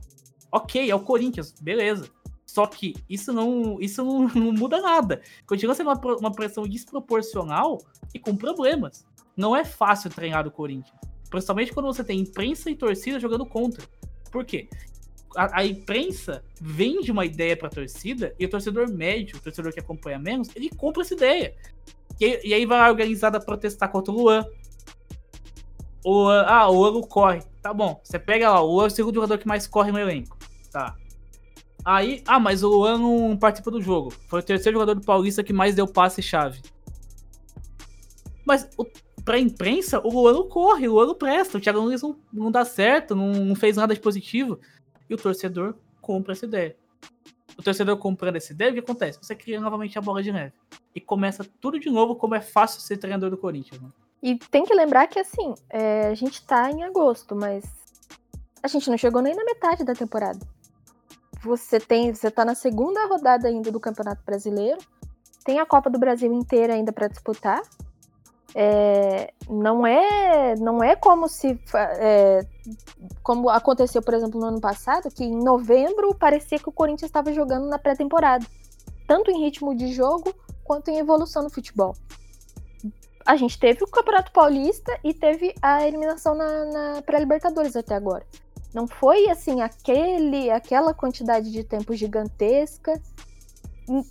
Ok, 0.54 0.88
é 0.88 0.94
o 0.94 1.00
Corinthians, 1.00 1.52
beleza. 1.60 2.08
Só 2.46 2.64
que 2.64 2.94
isso 3.10 3.32
não, 3.32 3.80
isso 3.80 4.04
não, 4.04 4.28
não 4.40 4.52
muda 4.52 4.80
nada. 4.80 5.20
Continua 5.48 5.74
sendo 5.74 5.90
uma, 5.90 6.16
uma 6.16 6.30
pressão 6.30 6.62
desproporcional 6.62 7.78
e 8.14 8.20
com 8.20 8.36
problemas. 8.36 9.04
Não 9.36 9.56
é 9.56 9.64
fácil 9.64 10.10
treinar 10.10 10.46
o 10.46 10.52
Corinthians. 10.52 10.96
Principalmente 11.28 11.72
quando 11.72 11.86
você 11.86 12.04
tem 12.04 12.20
imprensa 12.20 12.70
e 12.70 12.76
torcida 12.76 13.18
jogando 13.18 13.44
contra. 13.44 13.84
Por 14.30 14.44
quê? 14.44 14.68
A, 15.36 15.58
a 15.58 15.66
imprensa 15.66 16.44
vende 16.60 17.10
uma 17.10 17.26
ideia 17.26 17.56
pra 17.56 17.68
torcida 17.68 18.32
e 18.38 18.46
o 18.46 18.48
torcedor 18.48 18.88
médio, 18.88 19.38
o 19.38 19.40
torcedor 19.40 19.72
que 19.72 19.80
acompanha 19.80 20.20
menos, 20.20 20.50
ele 20.54 20.70
compra 20.70 21.02
essa 21.02 21.14
ideia. 21.14 21.56
E, 22.20 22.50
e 22.50 22.54
aí 22.54 22.64
vai 22.64 22.78
a 22.78 22.88
organizada 22.88 23.40
protestar 23.40 23.90
contra 23.90 24.12
o 24.12 24.16
Luan. 24.16 24.46
O, 26.04 26.28
ah, 26.28 26.68
o 26.68 26.74
Luan 26.74 27.02
corre. 27.02 27.42
Tá 27.60 27.74
bom. 27.74 28.00
Você 28.04 28.20
pega 28.20 28.52
lá, 28.52 28.60
o 28.60 28.70
Luan 28.70 28.84
é 28.84 28.86
o 28.86 28.90
segundo 28.90 29.16
jogador 29.16 29.38
que 29.38 29.48
mais 29.48 29.66
corre 29.66 29.90
no 29.90 29.98
elenco. 29.98 30.43
Tá. 30.74 30.96
Aí, 31.84 32.20
ah, 32.26 32.40
mas 32.40 32.64
o 32.64 32.68
Luan 32.68 32.98
não 32.98 33.36
participa 33.36 33.70
do 33.70 33.80
jogo. 33.80 34.10
Foi 34.10 34.40
o 34.40 34.42
terceiro 34.42 34.74
jogador 34.74 34.98
do 34.98 35.06
Paulista 35.06 35.44
que 35.44 35.52
mais 35.52 35.76
deu 35.76 35.86
passe-chave. 35.86 36.60
Mas 38.44 38.68
o, 38.76 38.84
pra 39.24 39.38
imprensa, 39.38 40.00
o 40.00 40.10
Luan 40.10 40.32
não 40.32 40.48
corre, 40.48 40.88
o 40.88 40.94
Luan 40.94 41.06
não 41.06 41.14
presta, 41.14 41.58
o 41.58 41.60
Thiago 41.60 41.80
Nunes 41.80 42.02
não, 42.02 42.16
não 42.32 42.50
dá 42.50 42.64
certo, 42.64 43.14
não, 43.14 43.32
não 43.32 43.54
fez 43.54 43.76
nada 43.76 43.94
de 43.94 44.00
positivo. 44.00 44.58
E 45.08 45.14
o 45.14 45.16
torcedor 45.16 45.76
compra 46.00 46.32
essa 46.32 46.44
ideia. 46.44 46.76
O 47.56 47.62
torcedor 47.62 47.96
comprando 47.96 48.34
essa 48.34 48.50
ideia, 48.50 48.72
o 48.72 48.74
que 48.74 48.80
acontece? 48.80 49.20
Você 49.22 49.36
cria 49.36 49.60
novamente 49.60 49.96
a 49.96 50.02
bola 50.02 50.24
de 50.24 50.32
neve. 50.32 50.54
E 50.92 51.00
começa 51.00 51.46
tudo 51.60 51.78
de 51.78 51.88
novo, 51.88 52.16
como 52.16 52.34
é 52.34 52.40
fácil 52.40 52.80
ser 52.80 52.96
treinador 52.96 53.30
do 53.30 53.38
Corinthians. 53.38 53.80
Né? 53.80 53.88
E 54.20 54.36
tem 54.36 54.64
que 54.64 54.74
lembrar 54.74 55.06
que, 55.06 55.20
assim, 55.20 55.54
é, 55.70 56.08
a 56.08 56.14
gente 56.14 56.44
tá 56.44 56.68
em 56.68 56.82
agosto, 56.82 57.36
mas 57.36 57.64
a 58.60 58.66
gente 58.66 58.90
não 58.90 58.98
chegou 58.98 59.22
nem 59.22 59.36
na 59.36 59.44
metade 59.44 59.84
da 59.84 59.94
temporada. 59.94 60.53
Você 61.44 61.78
tem, 61.78 62.14
você 62.14 62.30
tá 62.30 62.44
na 62.44 62.54
segunda 62.54 63.06
rodada 63.06 63.48
ainda 63.48 63.70
do 63.70 63.78
Campeonato 63.78 64.22
Brasileiro, 64.24 64.78
tem 65.44 65.60
a 65.60 65.66
Copa 65.66 65.90
do 65.90 65.98
Brasil 65.98 66.32
inteira 66.32 66.72
ainda 66.72 66.90
para 66.90 67.06
disputar. 67.06 67.60
É, 68.56 69.32
não 69.50 69.84
é 69.84 70.54
não 70.60 70.80
é 70.80 70.94
como 70.94 71.28
se 71.28 71.58
é, 71.74 72.46
como 73.20 73.48
aconteceu 73.48 74.00
por 74.00 74.14
exemplo 74.14 74.38
no 74.38 74.46
ano 74.46 74.60
passado 74.60 75.10
que 75.10 75.24
em 75.24 75.36
novembro 75.36 76.14
parecia 76.14 76.60
que 76.60 76.68
o 76.68 76.72
Corinthians 76.72 77.08
estava 77.08 77.32
jogando 77.32 77.66
na 77.66 77.80
pré-temporada 77.80 78.46
tanto 79.08 79.28
em 79.32 79.40
ritmo 79.40 79.74
de 79.74 79.92
jogo 79.92 80.32
quanto 80.62 80.88
em 80.88 80.98
evolução 80.98 81.42
no 81.42 81.50
futebol 81.50 81.96
a 83.26 83.34
gente 83.34 83.58
teve 83.58 83.82
o 83.82 83.88
Campeonato 83.88 84.30
Paulista 84.30 84.96
e 85.02 85.12
teve 85.12 85.52
a 85.60 85.84
eliminação 85.84 86.36
na, 86.36 86.64
na 86.66 87.02
pré-libertadores 87.02 87.74
até 87.74 87.96
agora 87.96 88.24
não 88.74 88.86
foi 88.86 89.30
assim 89.30 89.62
aquele 89.62 90.50
aquela 90.50 90.92
quantidade 90.92 91.50
de 91.50 91.62
tempo 91.62 91.94
gigantesca 91.94 93.00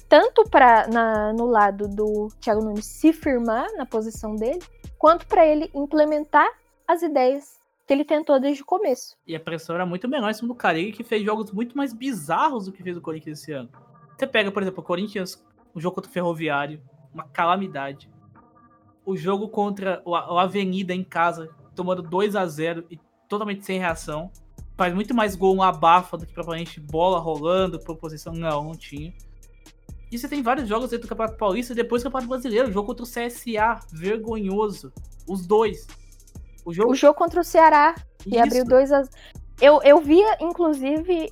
tanto 0.07 0.43
para 0.49 0.87
no 1.33 1.45
lado 1.45 1.87
do 1.87 2.27
Thiago 2.39 2.63
Nunes 2.63 2.85
se 2.85 3.11
firmar 3.11 3.67
na 3.75 3.85
posição 3.85 4.35
dele, 4.35 4.61
quanto 4.97 5.25
para 5.25 5.45
ele 5.45 5.69
implementar 5.73 6.47
as 6.87 7.01
ideias 7.01 7.59
que 7.85 7.93
ele 7.93 8.05
tentou 8.05 8.39
desde 8.39 8.61
o 8.61 8.65
começo. 8.65 9.17
E 9.27 9.35
a 9.35 9.39
pressão 9.39 9.75
era 9.75 9.85
muito 9.85 10.07
menor 10.07 10.29
em 10.29 10.33
cima 10.33 10.47
do 10.47 10.55
Carilli, 10.55 10.91
que 10.91 11.03
fez 11.03 11.23
jogos 11.23 11.51
muito 11.51 11.75
mais 11.75 11.93
bizarros 11.93 12.65
do 12.65 12.71
que 12.71 12.83
fez 12.83 12.95
o 12.95 13.01
Corinthians 13.01 13.39
esse 13.39 13.51
ano. 13.51 13.69
Você 14.17 14.27
pega, 14.27 14.51
por 14.51 14.61
exemplo, 14.61 14.81
o 14.81 14.85
Corinthians, 14.85 15.43
o 15.73 15.81
jogo 15.81 15.95
contra 15.95 16.09
o 16.09 16.13
Ferroviário, 16.13 16.81
uma 17.13 17.25
calamidade. 17.27 18.09
O 19.05 19.17
jogo 19.17 19.49
contra 19.49 20.01
o 20.05 20.15
Avenida 20.15 20.93
em 20.93 21.03
casa, 21.03 21.49
tomando 21.75 22.01
2 22.01 22.35
a 22.35 22.45
0 22.45 22.85
e 22.89 22.99
totalmente 23.27 23.65
sem 23.65 23.79
reação. 23.79 24.31
Faz 24.83 24.93
muito 24.93 25.15
mais 25.15 25.33
gol 25.33 25.55
um 25.55 25.63
abafa 25.63 26.17
do 26.17 26.25
que 26.25 26.33
propriamente 26.33 26.77
bola 26.77 27.17
rolando, 27.17 27.79
proposição. 27.79 28.33
Não, 28.33 28.65
não 28.65 28.75
tinha. 28.75 29.13
E 30.11 30.19
você 30.19 30.27
tem 30.27 30.43
vários 30.43 30.67
jogos 30.67 30.89
dentro 30.89 31.07
do 31.07 31.09
Campeonato 31.09 31.37
Paulista 31.37 31.71
e 31.71 31.75
depois 31.77 32.03
do 32.03 32.07
Campeonato 32.07 32.27
Brasileiro. 32.27 32.67
O 32.67 32.71
jogo 32.73 32.87
contra 32.87 33.05
o 33.05 33.07
CSA, 33.07 33.79
vergonhoso. 33.93 34.91
Os 35.25 35.47
dois. 35.47 35.87
O 36.65 36.73
jogo, 36.73 36.91
o 36.91 36.95
jogo 36.95 37.17
contra 37.17 37.39
o 37.39 37.45
Ceará, 37.45 37.95
que 38.19 38.37
abriu 38.37 38.65
dois 38.65 38.91
a... 38.91 39.03
Eu, 39.61 39.81
eu 39.83 40.01
via, 40.01 40.35
inclusive, 40.41 41.31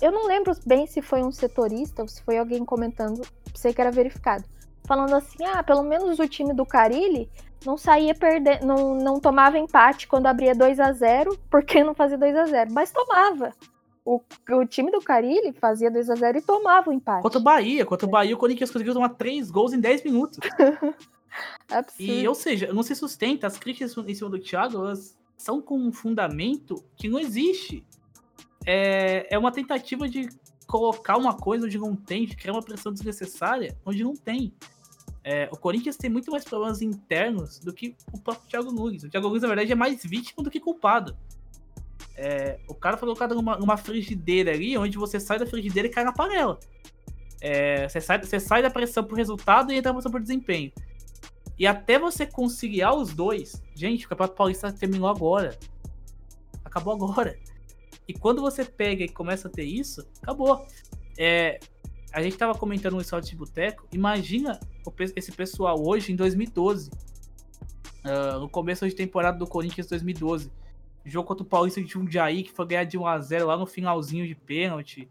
eu 0.00 0.12
não 0.12 0.28
lembro 0.28 0.52
bem 0.64 0.86
se 0.86 1.02
foi 1.02 1.20
um 1.20 1.32
setorista 1.32 2.02
ou 2.02 2.06
se 2.06 2.22
foi 2.22 2.38
alguém 2.38 2.64
comentando, 2.64 3.22
sei 3.56 3.74
que 3.74 3.80
era 3.80 3.90
verificado. 3.90 4.44
Falando 4.86 5.14
assim, 5.14 5.44
ah, 5.44 5.62
pelo 5.62 5.82
menos 5.82 6.18
o 6.18 6.28
time 6.28 6.52
do 6.52 6.66
Carilli 6.66 7.30
não 7.64 7.78
saía 7.78 8.14
perder, 8.14 8.62
não, 8.64 8.94
não 8.94 9.18
tomava 9.18 9.58
empate 9.58 10.06
quando 10.06 10.26
abria 10.26 10.54
2 10.54 10.78
a 10.78 10.92
0 10.92 11.38
porque 11.50 11.82
não 11.82 11.94
fazia 11.94 12.18
2 12.18 12.36
a 12.36 12.44
0 12.44 12.72
Mas 12.72 12.92
tomava 12.92 13.52
o, 14.04 14.20
o 14.50 14.66
time 14.66 14.90
do 14.90 15.00
Carilli 15.00 15.52
fazia 15.52 15.90
2 15.90 16.10
a 16.10 16.14
0 16.14 16.38
e 16.38 16.42
tomava 16.42 16.90
o 16.90 16.92
empate. 16.92 17.22
Contra 17.22 17.38
o 17.38 17.42
Bahia, 17.42 17.86
contra 17.86 18.06
o 18.06 18.10
Bahia, 18.10 18.34
o 18.34 18.38
Corinthians 18.38 18.70
conseguiu 18.70 18.92
tomar 18.92 19.10
3 19.10 19.50
gols 19.50 19.72
em 19.72 19.80
10 19.80 20.04
minutos. 20.04 20.38
é 21.70 21.84
e, 21.98 22.28
ou 22.28 22.34
seja, 22.34 22.72
não 22.72 22.82
se 22.82 22.94
sustenta, 22.94 23.46
as 23.46 23.58
críticas 23.58 23.96
em 23.96 24.14
cima 24.14 24.28
do 24.28 24.38
Thiago, 24.38 24.76
elas 24.76 25.16
são 25.36 25.60
com 25.60 25.78
um 25.78 25.90
fundamento 25.90 26.84
que 26.96 27.08
não 27.08 27.18
existe. 27.18 27.84
É, 28.66 29.26
é 29.34 29.38
uma 29.38 29.50
tentativa 29.50 30.06
de 30.08 30.28
colocar 30.66 31.16
uma 31.16 31.34
coisa 31.34 31.66
onde 31.66 31.78
não 31.78 31.96
tem, 31.96 32.26
de 32.26 32.36
criar 32.36 32.52
uma 32.52 32.62
pressão 32.62 32.92
desnecessária 32.92 33.76
onde 33.86 34.04
não 34.04 34.14
tem. 34.14 34.52
É, 35.26 35.48
o 35.50 35.56
Corinthians 35.56 35.96
tem 35.96 36.10
muito 36.10 36.30
mais 36.30 36.44
problemas 36.44 36.82
internos 36.82 37.58
do 37.58 37.72
que 37.72 37.96
o 38.12 38.20
próprio 38.20 38.46
Thiago 38.46 38.70
Nunes. 38.70 39.04
O 39.04 39.08
Thiago 39.08 39.26
Nunes, 39.26 39.42
na 39.42 39.48
verdade, 39.48 39.72
é 39.72 39.74
mais 39.74 40.04
vítima 40.04 40.44
do 40.44 40.50
que 40.50 40.60
culpado. 40.60 41.16
É, 42.14 42.60
o 42.68 42.74
cara 42.74 42.98
foi 42.98 43.06
colocado 43.06 43.34
numa, 43.34 43.56
numa, 43.56 43.76
frigideira 43.78 44.52
ali, 44.52 44.76
onde 44.76 44.98
você 44.98 45.18
sai 45.18 45.38
da 45.38 45.46
frigideira 45.46 45.88
e 45.88 45.90
cai 45.90 46.04
na 46.04 46.12
panela. 46.12 46.60
É, 47.40 47.88
você, 47.88 48.02
sai, 48.02 48.22
você 48.22 48.38
sai 48.38 48.62
da 48.62 48.70
pressão 48.70 49.02
por 49.02 49.16
resultado 49.16 49.72
e 49.72 49.76
entra 49.76 49.90
na 49.90 49.94
pressão 49.94 50.12
por 50.12 50.20
desempenho. 50.20 50.70
E 51.58 51.66
até 51.66 51.98
você 51.98 52.26
conciliar 52.26 52.94
os 52.94 53.14
dois, 53.14 53.62
gente, 53.74 54.04
o 54.04 54.08
Campeonato 54.08 54.36
Paulista 54.36 54.72
terminou 54.72 55.08
agora. 55.08 55.58
Acabou 56.64 56.92
agora. 56.94 57.38
E 58.06 58.12
quando 58.12 58.42
você 58.42 58.62
pega 58.62 59.04
e 59.04 59.08
começa 59.08 59.48
a 59.48 59.50
ter 59.50 59.64
isso, 59.64 60.06
acabou. 60.20 60.66
É, 61.16 61.58
a 62.14 62.22
gente 62.22 62.38
tava 62.38 62.54
comentando 62.54 63.00
Esporte 63.00 63.30
de 63.30 63.36
Boteco, 63.36 63.88
imagina 63.92 64.60
esse 65.16 65.32
pessoal 65.32 65.84
hoje 65.84 66.12
em 66.12 66.16
2012. 66.16 66.88
Uh, 66.88 68.38
no 68.38 68.48
começo 68.48 68.88
de 68.88 68.94
temporada 68.94 69.36
do 69.36 69.46
Corinthians 69.48 69.88
2012. 69.88 70.52
Jogo 71.04 71.26
contra 71.26 71.42
o 71.42 71.46
Paulista 71.46 71.82
de 71.82 71.88
Jundiaí, 71.88 72.44
que 72.44 72.52
foi 72.52 72.66
ganhar 72.66 72.84
de 72.84 72.96
1x0 72.96 73.44
lá 73.44 73.56
no 73.56 73.66
finalzinho 73.66 74.26
de 74.28 74.34
pênalti. 74.34 75.08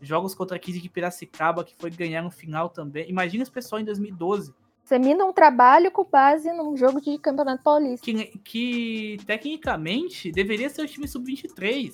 Jogos 0.00 0.34
contra 0.34 0.56
a 0.56 0.58
15 0.58 0.80
de 0.80 0.88
Piracicaba, 0.88 1.62
que 1.62 1.74
foi 1.76 1.90
ganhar 1.90 2.22
no 2.22 2.30
final 2.30 2.70
também. 2.70 3.08
Imagina 3.10 3.42
esse 3.42 3.52
pessoal 3.52 3.78
em 3.78 3.84
2012. 3.84 4.54
Semina 4.82 5.24
um 5.26 5.32
trabalho 5.34 5.90
com 5.90 6.04
base 6.04 6.50
num 6.54 6.74
jogo 6.74 7.02
de 7.02 7.18
Campeonato 7.18 7.62
Paulista. 7.62 8.04
Que, 8.04 8.38
que 8.38 9.18
tecnicamente 9.26 10.32
deveria 10.32 10.70
ser 10.70 10.82
o 10.82 10.88
time 10.88 11.06
sub-23. 11.06 11.92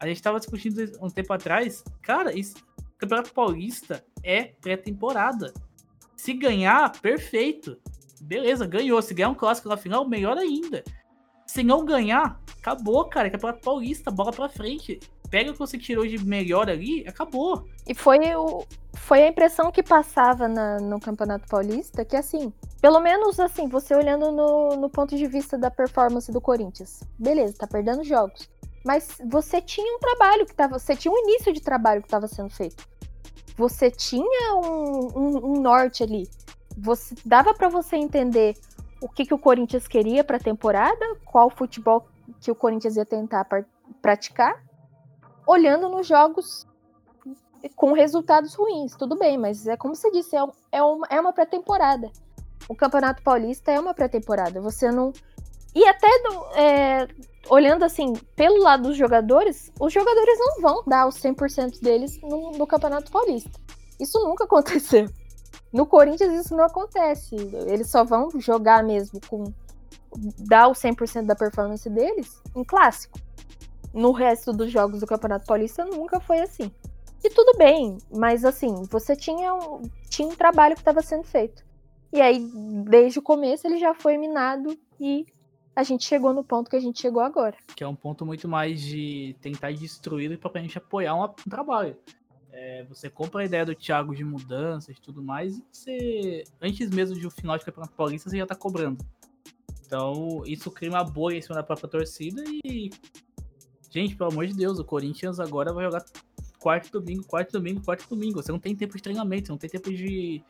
A 0.00 0.08
gente 0.08 0.16
estava 0.16 0.40
discutindo 0.40 0.82
um 1.00 1.08
tempo 1.08 1.32
atrás. 1.32 1.84
Cara, 2.02 2.36
isso, 2.36 2.56
Campeonato 3.04 3.32
Paulista 3.32 4.04
é 4.22 4.44
pré-temporada. 4.60 5.52
Se 6.16 6.32
ganhar, 6.32 6.90
perfeito. 7.00 7.78
Beleza, 8.20 8.66
ganhou. 8.66 9.00
Se 9.02 9.12
ganhar 9.12 9.28
um 9.28 9.34
clássico 9.34 9.68
na 9.68 9.76
final, 9.76 10.08
melhor 10.08 10.38
ainda. 10.38 10.82
Se 11.46 11.62
não 11.62 11.84
ganhar, 11.84 12.40
acabou, 12.58 13.04
cara. 13.04 13.30
Campeonato 13.30 13.60
Paulista, 13.60 14.10
bola 14.10 14.32
pra 14.32 14.48
frente. 14.48 14.98
Pega 15.30 15.50
o 15.50 15.52
que 15.52 15.58
você 15.58 15.76
tirou 15.76 16.06
de 16.06 16.24
melhor 16.24 16.70
ali, 16.70 17.06
acabou. 17.06 17.66
E 17.86 17.94
foi, 17.94 18.18
o, 18.34 18.64
foi 18.94 19.24
a 19.24 19.28
impressão 19.28 19.70
que 19.70 19.82
passava 19.82 20.48
na, 20.48 20.78
no 20.78 20.98
Campeonato 21.00 21.48
Paulista, 21.48 22.04
que 22.04 22.16
assim, 22.16 22.52
pelo 22.80 23.00
menos 23.00 23.38
assim, 23.40 23.68
você 23.68 23.94
olhando 23.94 24.30
no, 24.32 24.76
no 24.76 24.88
ponto 24.88 25.16
de 25.16 25.26
vista 25.26 25.58
da 25.58 25.70
performance 25.70 26.30
do 26.32 26.40
Corinthians. 26.40 27.02
Beleza, 27.18 27.56
tá 27.58 27.66
perdendo 27.66 28.04
jogos. 28.04 28.48
Mas 28.84 29.16
você 29.24 29.62
tinha 29.62 29.96
um 29.96 29.98
trabalho 29.98 30.44
que 30.46 30.54
tava. 30.54 30.78
Você 30.78 30.94
tinha 30.94 31.12
um 31.12 31.18
início 31.18 31.52
de 31.52 31.60
trabalho 31.60 32.02
que 32.02 32.06
estava 32.06 32.28
sendo 32.28 32.50
feito. 32.50 32.86
Você 33.56 33.90
tinha 33.90 34.54
um, 34.56 35.08
um, 35.16 35.52
um 35.52 35.60
norte 35.60 36.02
ali. 36.02 36.28
Você 36.76 37.14
dava 37.24 37.54
para 37.54 37.68
você 37.68 37.96
entender 37.96 38.56
o 39.00 39.08
que, 39.08 39.24
que 39.24 39.34
o 39.34 39.38
Corinthians 39.38 39.86
queria 39.86 40.24
para 40.24 40.38
a 40.38 40.40
temporada, 40.40 41.16
qual 41.24 41.50
futebol 41.50 42.08
que 42.40 42.50
o 42.50 42.54
Corinthians 42.54 42.96
ia 42.96 43.04
tentar 43.04 43.46
praticar, 44.00 44.62
olhando 45.46 45.88
nos 45.88 46.06
jogos 46.06 46.66
com 47.76 47.92
resultados 47.92 48.54
ruins. 48.54 48.94
Tudo 48.96 49.16
bem, 49.16 49.38
mas 49.38 49.66
é 49.66 49.76
como 49.76 49.94
você 49.94 50.10
disse, 50.10 50.36
é, 50.36 50.44
é 50.72 50.82
uma, 50.82 51.06
é 51.08 51.20
uma 51.20 51.32
pré-temporada. 51.32 52.10
O 52.68 52.74
Campeonato 52.74 53.22
Paulista 53.22 53.70
é 53.70 53.78
uma 53.78 53.94
pré-temporada. 53.94 54.60
Você 54.60 54.90
não. 54.90 55.12
E 55.74 55.84
até 55.86 56.06
é, 56.54 57.08
olhando 57.48 57.84
assim, 57.84 58.12
pelo 58.36 58.62
lado 58.62 58.84
dos 58.84 58.96
jogadores, 58.96 59.72
os 59.80 59.92
jogadores 59.92 60.38
não 60.38 60.60
vão 60.60 60.84
dar 60.86 61.06
os 61.08 61.16
100% 61.20 61.80
deles 61.82 62.20
no, 62.22 62.52
no 62.52 62.66
Campeonato 62.66 63.10
Paulista. 63.10 63.60
Isso 63.98 64.18
nunca 64.20 64.44
aconteceu. 64.44 65.08
No 65.72 65.86
Corinthians 65.86 66.32
isso 66.32 66.56
não 66.56 66.64
acontece. 66.64 67.34
Eles 67.66 67.90
só 67.90 68.04
vão 68.04 68.28
jogar 68.38 68.84
mesmo 68.84 69.20
com 69.28 69.52
dar 70.38 70.68
o 70.68 70.72
100% 70.72 71.26
da 71.26 71.34
performance 71.34 71.88
deles 71.90 72.40
em 72.54 72.62
clássico. 72.62 73.18
No 73.92 74.12
resto 74.12 74.52
dos 74.52 74.70
jogos 74.70 75.00
do 75.00 75.06
Campeonato 75.06 75.46
Paulista 75.46 75.84
nunca 75.84 76.20
foi 76.20 76.40
assim. 76.40 76.70
E 77.22 77.30
tudo 77.30 77.56
bem, 77.56 77.98
mas 78.12 78.44
assim, 78.44 78.82
você 78.90 79.16
tinha 79.16 79.54
um, 79.54 79.82
tinha 80.08 80.28
um 80.28 80.34
trabalho 80.34 80.74
que 80.74 80.82
estava 80.82 81.00
sendo 81.00 81.24
feito. 81.24 81.64
E 82.12 82.20
aí, 82.20 82.38
desde 82.86 83.18
o 83.18 83.22
começo, 83.22 83.66
ele 83.66 83.78
já 83.78 83.94
foi 83.94 84.18
minado 84.18 84.78
e 85.00 85.26
a 85.74 85.82
gente 85.82 86.04
chegou 86.04 86.32
no 86.32 86.44
ponto 86.44 86.70
que 86.70 86.76
a 86.76 86.80
gente 86.80 87.00
chegou 87.00 87.22
agora. 87.22 87.56
Que 87.74 87.82
é 87.82 87.88
um 87.88 87.94
ponto 87.94 88.24
muito 88.24 88.48
mais 88.48 88.80
de 88.80 89.36
tentar 89.40 89.72
destruir 89.72 90.30
e 90.30 90.36
pra 90.36 90.60
gente 90.60 90.78
apoiar 90.78 91.14
um, 91.14 91.28
trabalho. 91.48 91.96
É, 92.52 92.84
você 92.84 93.10
compra 93.10 93.42
a 93.42 93.44
ideia 93.44 93.66
do 93.66 93.74
Thiago 93.74 94.14
de 94.14 94.24
mudanças 94.24 94.96
e 94.96 95.00
tudo 95.00 95.20
mais, 95.20 95.58
e 95.58 95.64
você, 95.72 96.44
antes 96.62 96.88
mesmo 96.90 97.18
de 97.18 97.26
o 97.26 97.30
final 97.30 97.58
de 97.58 97.64
Campeonato 97.64 97.94
Paulista, 97.94 98.30
você 98.30 98.38
já 98.38 98.46
tá 98.46 98.54
cobrando. 98.54 99.04
Então, 99.84 100.42
isso 100.46 100.70
cria 100.70 100.90
uma 100.90 101.04
boa 101.04 101.34
em 101.34 101.42
cima 101.42 101.56
da 101.56 101.62
própria 101.62 101.88
torcida 101.88 102.42
e. 102.64 102.90
Gente, 103.90 104.16
pelo 104.16 104.30
amor 104.30 104.46
de 104.46 104.54
Deus, 104.54 104.80
o 104.80 104.84
Corinthians 104.84 105.38
agora 105.38 105.72
vai 105.72 105.84
jogar 105.84 106.04
quarto 106.58 106.90
domingo, 106.98 107.24
quarto 107.24 107.52
domingo, 107.52 107.80
quarto 107.84 108.08
domingo. 108.08 108.42
Você 108.42 108.50
não 108.50 108.58
tem 108.58 108.74
tempo 108.74 108.96
de 108.96 109.02
treinamento, 109.02 109.46
você 109.46 109.52
não 109.52 109.58
tem 109.58 109.70
tempo 109.70 109.92
de. 109.92 110.42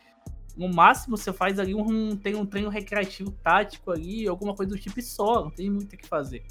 No 0.57 0.69
máximo, 0.69 1.17
você 1.17 1.33
faz 1.33 1.59
ali 1.59 1.75
um. 1.75 2.17
Tem 2.17 2.35
um 2.37 2.47
treino 2.47 2.69
recreativo 2.69 3.31
tático 3.43 3.91
ali, 3.91 4.27
alguma 4.27 4.55
coisa 4.55 4.71
do 4.73 4.79
tipo 4.79 5.01
só, 5.03 5.43
não 5.43 5.51
tem 5.51 5.69
muito 5.69 5.95
o 5.95 5.97
que 5.97 6.07
fazer. 6.07 6.45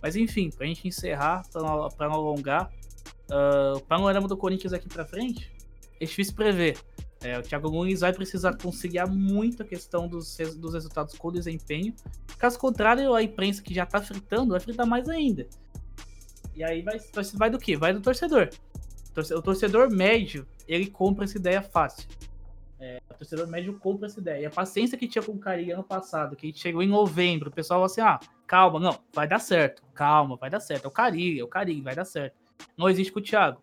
Mas 0.00 0.14
enfim, 0.14 0.50
pra 0.50 0.66
gente 0.66 0.86
encerrar, 0.86 1.42
pra 1.50 1.62
não, 1.62 1.88
pra 1.88 2.08
não 2.08 2.14
alongar, 2.14 2.70
uh, 3.30 3.76
o 3.76 3.80
panorama 3.80 4.28
do 4.28 4.36
Corinthians 4.36 4.72
aqui 4.72 4.88
para 4.88 5.04
frente 5.04 5.50
é 6.00 6.04
difícil 6.04 6.34
prever. 6.34 6.78
É, 7.20 7.36
o 7.36 7.42
Thiago 7.42 7.68
Nunes 7.68 8.00
vai 8.00 8.12
precisar 8.12 8.56
conciliar 8.56 9.08
muito 9.08 9.62
a 9.62 9.66
questão 9.66 10.06
dos, 10.06 10.36
dos 10.56 10.74
resultados 10.74 11.18
com 11.18 11.28
o 11.28 11.32
desempenho. 11.32 11.92
Caso 12.38 12.56
contrário, 12.58 13.12
a 13.12 13.22
imprensa 13.22 13.60
que 13.60 13.74
já 13.74 13.84
tá 13.84 14.00
fritando 14.00 14.52
vai 14.52 14.60
fritar 14.60 14.86
mais 14.86 15.08
ainda. 15.08 15.48
E 16.54 16.62
aí 16.62 16.82
vai, 16.82 17.00
vai 17.34 17.50
do 17.50 17.58
que? 17.58 17.76
Vai 17.76 17.92
do 17.92 18.00
torcedor. 18.00 18.50
O 19.36 19.42
torcedor 19.42 19.90
médio, 19.90 20.46
ele 20.68 20.86
compra 20.86 21.24
essa 21.24 21.36
ideia 21.36 21.60
fácil. 21.60 22.08
É, 22.80 23.00
o 23.10 23.14
torcedor 23.14 23.48
médio 23.48 23.78
compra 23.78 24.06
essa 24.06 24.20
ideia. 24.20 24.42
E 24.42 24.46
a 24.46 24.50
paciência 24.50 24.96
que 24.96 25.08
tinha 25.08 25.22
com 25.22 25.32
o 25.32 25.38
Cari 25.38 25.72
ano 25.72 25.82
passado, 25.82 26.36
que 26.36 26.52
chegou 26.54 26.82
em 26.82 26.88
novembro, 26.88 27.48
o 27.48 27.52
pessoal 27.52 27.82
assim: 27.82 28.00
ah, 28.00 28.20
calma, 28.46 28.78
não, 28.78 28.98
vai 29.12 29.26
dar 29.26 29.40
certo. 29.40 29.82
Calma, 29.94 30.36
vai 30.36 30.48
dar 30.48 30.60
certo. 30.60 30.84
É 30.84 30.88
o 30.88 30.90
Cari, 30.90 31.40
é 31.40 31.44
o 31.44 31.48
Cari, 31.48 31.80
vai 31.80 31.94
dar 31.94 32.04
certo 32.04 32.36
não 32.76 32.88
existe 32.88 33.12
com 33.12 33.20
o 33.20 33.22
Thiago. 33.22 33.60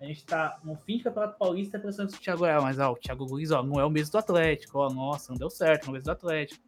A 0.00 0.04
gente 0.04 0.24
tá 0.24 0.58
no 0.64 0.76
fim 0.76 0.96
de 0.96 1.04
Campeonato 1.04 1.38
Paulista 1.38 1.78
pensando 1.78 2.10
que 2.10 2.18
o 2.18 2.20
Thiago 2.20 2.44
é, 2.44 2.60
mas 2.60 2.78
ó, 2.78 2.92
o 2.92 2.96
Thiago 2.96 3.24
Luiz 3.24 3.52
ó, 3.52 3.62
não 3.62 3.80
é 3.80 3.84
o 3.84 3.90
mesmo 3.90 4.12
do 4.12 4.18
Atlético, 4.18 4.78
ó, 4.78 4.90
nossa, 4.90 5.30
não 5.30 5.38
deu 5.38 5.48
certo, 5.48 5.84
não 5.84 5.90
é 5.90 5.90
o 5.90 5.92
mesmo 5.92 6.06
do 6.06 6.10
Atlético. 6.10 6.62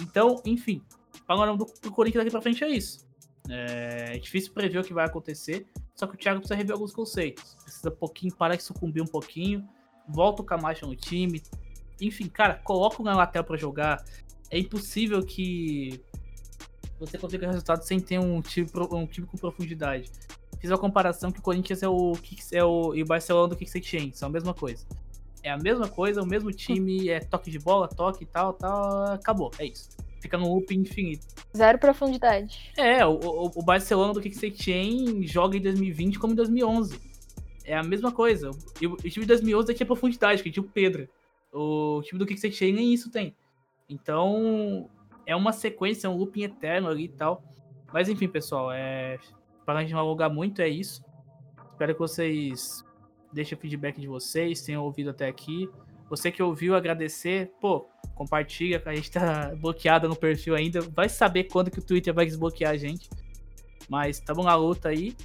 Então, 0.00 0.42
enfim, 0.44 0.82
o 1.16 1.24
panorama 1.24 1.56
do, 1.56 1.72
do 1.80 1.92
Corinthians 1.92 2.24
daqui 2.24 2.32
pra 2.32 2.40
frente 2.40 2.64
é 2.64 2.68
isso. 2.68 3.06
É, 3.48 4.16
é, 4.16 4.18
difícil 4.18 4.52
prever 4.52 4.78
o 4.78 4.84
que 4.84 4.92
vai 4.92 5.04
acontecer, 5.04 5.66
só 5.94 6.08
que 6.08 6.14
o 6.14 6.18
Thiago 6.18 6.40
precisa 6.40 6.56
rever 6.56 6.72
alguns 6.72 6.92
conceitos. 6.92 7.56
Precisa 7.62 7.90
um 7.90 7.96
pouquinho, 7.96 8.34
parar 8.34 8.56
de 8.56 8.64
sucumbir 8.64 9.00
um 9.00 9.06
pouquinho, 9.06 9.68
volta 10.08 10.42
o 10.42 10.44
Camacho 10.44 10.86
no 10.86 10.96
time. 10.96 11.42
Enfim, 12.00 12.28
cara, 12.28 12.54
coloca 12.54 13.00
o 13.00 13.04
Galatel 13.04 13.44
para 13.44 13.56
jogar. 13.56 14.04
É 14.50 14.58
impossível 14.58 15.24
que 15.24 16.00
você 16.98 17.18
consiga 17.18 17.46
resultado 17.46 17.82
sem 17.82 18.00
ter 18.00 18.18
um 18.18 18.40
time, 18.40 18.68
um 18.92 19.06
time 19.06 19.26
com 19.26 19.36
profundidade 19.36 20.10
fiz 20.64 20.72
a 20.72 20.78
comparação 20.78 21.30
que 21.30 21.40
o 21.40 21.42
Corinthians 21.42 21.82
é 21.82 21.88
o, 21.88 22.14
é 22.50 22.64
o 22.64 22.94
e 22.94 23.02
o 23.02 23.06
Barcelona 23.06 23.54
do 23.54 23.82
Chain, 23.82 24.12
são 24.14 24.30
a 24.30 24.32
mesma 24.32 24.54
coisa. 24.54 24.86
É 25.42 25.50
a 25.50 25.58
mesma 25.58 25.86
coisa, 25.86 26.22
o 26.22 26.26
mesmo 26.26 26.50
time, 26.50 27.10
é 27.10 27.20
toque 27.20 27.50
de 27.50 27.58
bola, 27.58 27.86
toque 27.86 28.24
e 28.24 28.26
tal, 28.26 28.54
tal, 28.54 29.12
acabou, 29.12 29.50
é 29.58 29.66
isso. 29.66 29.90
Fica 30.22 30.38
no 30.38 30.54
loop 30.54 30.74
infinito. 30.74 31.26
Zero 31.54 31.78
profundidade. 31.78 32.72
É, 32.78 33.04
o, 33.04 33.12
o, 33.12 33.50
o 33.56 33.62
Barcelona 33.62 34.14
do 34.14 34.22
Chain 34.22 35.26
joga 35.26 35.58
em 35.58 35.60
2020 35.60 36.18
como 36.18 36.32
em 36.32 36.36
2011. 36.36 36.98
É 37.64 37.76
a 37.76 37.82
mesma 37.82 38.12
coisa. 38.12 38.50
E 38.80 38.86
o, 38.86 38.96
time 38.96 39.24
de 39.24 39.26
2011 39.26 39.74
tinha 39.74 39.86
profundidade, 39.86 40.42
que 40.42 40.50
tinha 40.50 40.62
o 40.62 40.68
Pedro. 40.68 41.08
O 41.52 42.02
time 42.04 42.18
do 42.18 42.26
Kick 42.26 42.72
nem 42.72 42.92
isso 42.92 43.10
tem. 43.10 43.34
Então, 43.88 44.90
é 45.26 45.34
uma 45.34 45.52
sequência, 45.52 46.06
é 46.06 46.10
um 46.10 46.16
looping 46.16 46.42
eterno 46.42 46.88
ali 46.88 47.04
e 47.04 47.08
tal. 47.08 47.42
Mas 47.92 48.08
enfim, 48.08 48.28
pessoal, 48.28 48.70
é 48.72 49.18
para 49.64 49.78
a 49.78 49.82
gente 49.82 49.92
não 49.92 50.00
alongar 50.00 50.30
muito, 50.30 50.60
é 50.60 50.68
isso. 50.68 51.02
Espero 51.72 51.94
que 51.94 52.00
vocês 52.00 52.84
deixem 53.32 53.56
o 53.56 53.60
feedback 53.60 54.00
de 54.00 54.06
vocês, 54.06 54.62
tenham 54.62 54.84
ouvido 54.84 55.10
até 55.10 55.26
aqui. 55.26 55.68
Você 56.08 56.30
que 56.30 56.42
ouviu, 56.42 56.74
agradecer. 56.74 57.50
Pô, 57.60 57.88
compartilha, 58.14 58.82
a 58.84 58.94
gente 58.94 59.10
tá 59.10 59.54
bloqueado 59.58 60.08
no 60.08 60.14
perfil 60.14 60.54
ainda. 60.54 60.80
Vai 60.80 61.08
saber 61.08 61.44
quando 61.44 61.70
que 61.70 61.78
o 61.78 61.82
Twitter 61.82 62.12
vai 62.12 62.26
desbloquear 62.26 62.72
a 62.72 62.76
gente. 62.76 63.08
Mas 63.88 64.18
estamos 64.18 64.44
na 64.44 64.54
luta 64.54 64.90
aí. 64.90 65.16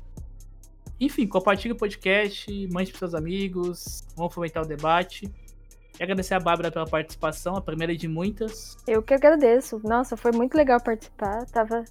Enfim, 0.99 1.27
compartilhe 1.27 1.73
o 1.73 1.77
podcast, 1.77 2.67
mande 2.71 2.91
para 2.91 2.99
seus 2.99 3.15
amigos, 3.15 4.05
vamos 4.15 4.33
fomentar 4.33 4.63
o 4.63 4.67
debate. 4.67 5.31
E 5.99 6.03
agradecer 6.03 6.33
a 6.33 6.39
Bárbara 6.39 6.71
pela 6.71 6.85
participação, 6.85 7.55
a 7.55 7.61
primeira 7.61 7.95
de 7.95 8.07
muitas. 8.07 8.77
Eu 8.87 9.01
que 9.01 9.13
agradeço. 9.13 9.81
Nossa, 9.83 10.15
foi 10.15 10.31
muito 10.31 10.55
legal 10.55 10.81
participar. 10.81 11.45
Tava 11.45 11.83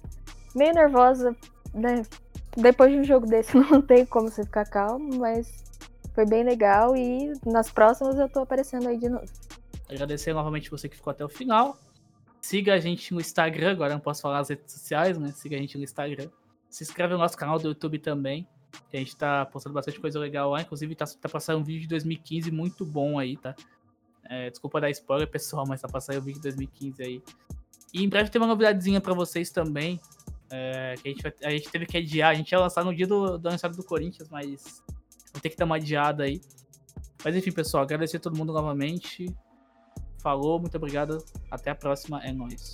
meio 0.55 0.73
nervosa, 0.73 1.35
né? 1.73 2.03
depois 2.55 2.91
de 2.91 2.97
um 2.97 3.03
jogo 3.03 3.25
desse 3.25 3.55
não 3.57 3.81
tem 3.81 4.05
como 4.05 4.29
você 4.29 4.43
ficar 4.43 4.65
calmo, 4.65 5.17
mas 5.17 5.63
foi 6.13 6.25
bem 6.25 6.43
legal 6.43 6.95
e 6.95 7.31
nas 7.45 7.71
próximas 7.71 8.17
eu 8.17 8.29
tô 8.29 8.41
aparecendo 8.41 8.87
aí 8.87 8.97
de 8.97 9.09
novo. 9.09 9.25
Agradecer 9.89 10.33
novamente 10.33 10.69
você 10.69 10.87
que 10.87 10.95
ficou 10.95 11.11
até 11.11 11.25
o 11.25 11.29
final. 11.29 11.77
Siga 12.41 12.73
a 12.73 12.79
gente 12.79 13.13
no 13.13 13.19
Instagram, 13.19 13.71
agora 13.71 13.93
não 13.93 13.99
posso 13.99 14.21
falar 14.21 14.39
as 14.39 14.49
redes 14.49 14.71
sociais, 14.71 15.17
né? 15.17 15.31
Siga 15.31 15.57
a 15.57 15.59
gente 15.59 15.77
no 15.77 15.83
Instagram. 15.83 16.29
Se 16.69 16.83
inscreve 16.83 17.13
no 17.13 17.19
nosso 17.19 17.35
canal 17.35 17.57
do 17.57 17.67
YouTube 17.67 17.99
também. 17.99 18.47
A 18.91 18.97
gente 18.97 19.15
tá 19.15 19.45
postando 19.45 19.73
bastante 19.73 19.99
coisa 19.99 20.19
legal 20.19 20.51
lá. 20.51 20.61
Inclusive, 20.61 20.95
tá, 20.95 21.05
tá 21.05 21.29
passando 21.29 21.59
um 21.59 21.63
vídeo 21.63 21.81
de 21.81 21.87
2015 21.87 22.51
muito 22.51 22.85
bom 22.85 23.19
aí, 23.19 23.37
tá? 23.37 23.55
É, 24.25 24.49
desculpa 24.49 24.81
dar 24.81 24.89
spoiler, 24.89 25.27
pessoal, 25.29 25.65
mas 25.67 25.81
tá 25.81 25.87
passando 25.87 26.19
um 26.19 26.21
vídeo 26.21 26.41
de 26.41 26.49
2015 26.49 27.03
aí. 27.03 27.23
E 27.93 28.03
em 28.03 28.09
breve 28.09 28.29
tem 28.29 28.41
uma 28.41 28.47
novidadezinha 28.47 29.01
para 29.01 29.13
vocês 29.13 29.49
também. 29.49 29.99
É, 30.51 30.95
que 31.01 31.07
a 31.07 31.11
gente, 31.11 31.45
a 31.45 31.49
gente 31.51 31.69
teve 31.69 31.85
que 31.85 31.97
adiar, 31.97 32.31
a 32.31 32.33
gente 32.33 32.51
ia 32.51 32.59
lançar 32.59 32.83
no 32.83 32.93
dia 32.93 33.05
do, 33.05 33.37
do 33.37 33.47
aniversário 33.47 33.75
do 33.75 33.83
Corinthians, 33.83 34.29
mas 34.29 34.83
vou 35.31 35.41
ter 35.41 35.49
que 35.49 35.57
dar 35.57 35.65
uma 35.65 35.75
adiada 35.75 36.23
aí. 36.23 36.41
Mas 37.23 37.35
enfim, 37.35 37.51
pessoal, 37.51 37.83
agradecer 37.83 38.17
a 38.17 38.19
todo 38.19 38.37
mundo 38.37 38.53
novamente. 38.53 39.27
Falou, 40.21 40.59
muito 40.59 40.75
obrigado. 40.75 41.23
Até 41.49 41.71
a 41.71 41.75
próxima. 41.75 42.23
É 42.23 42.31
nóis. 42.31 42.71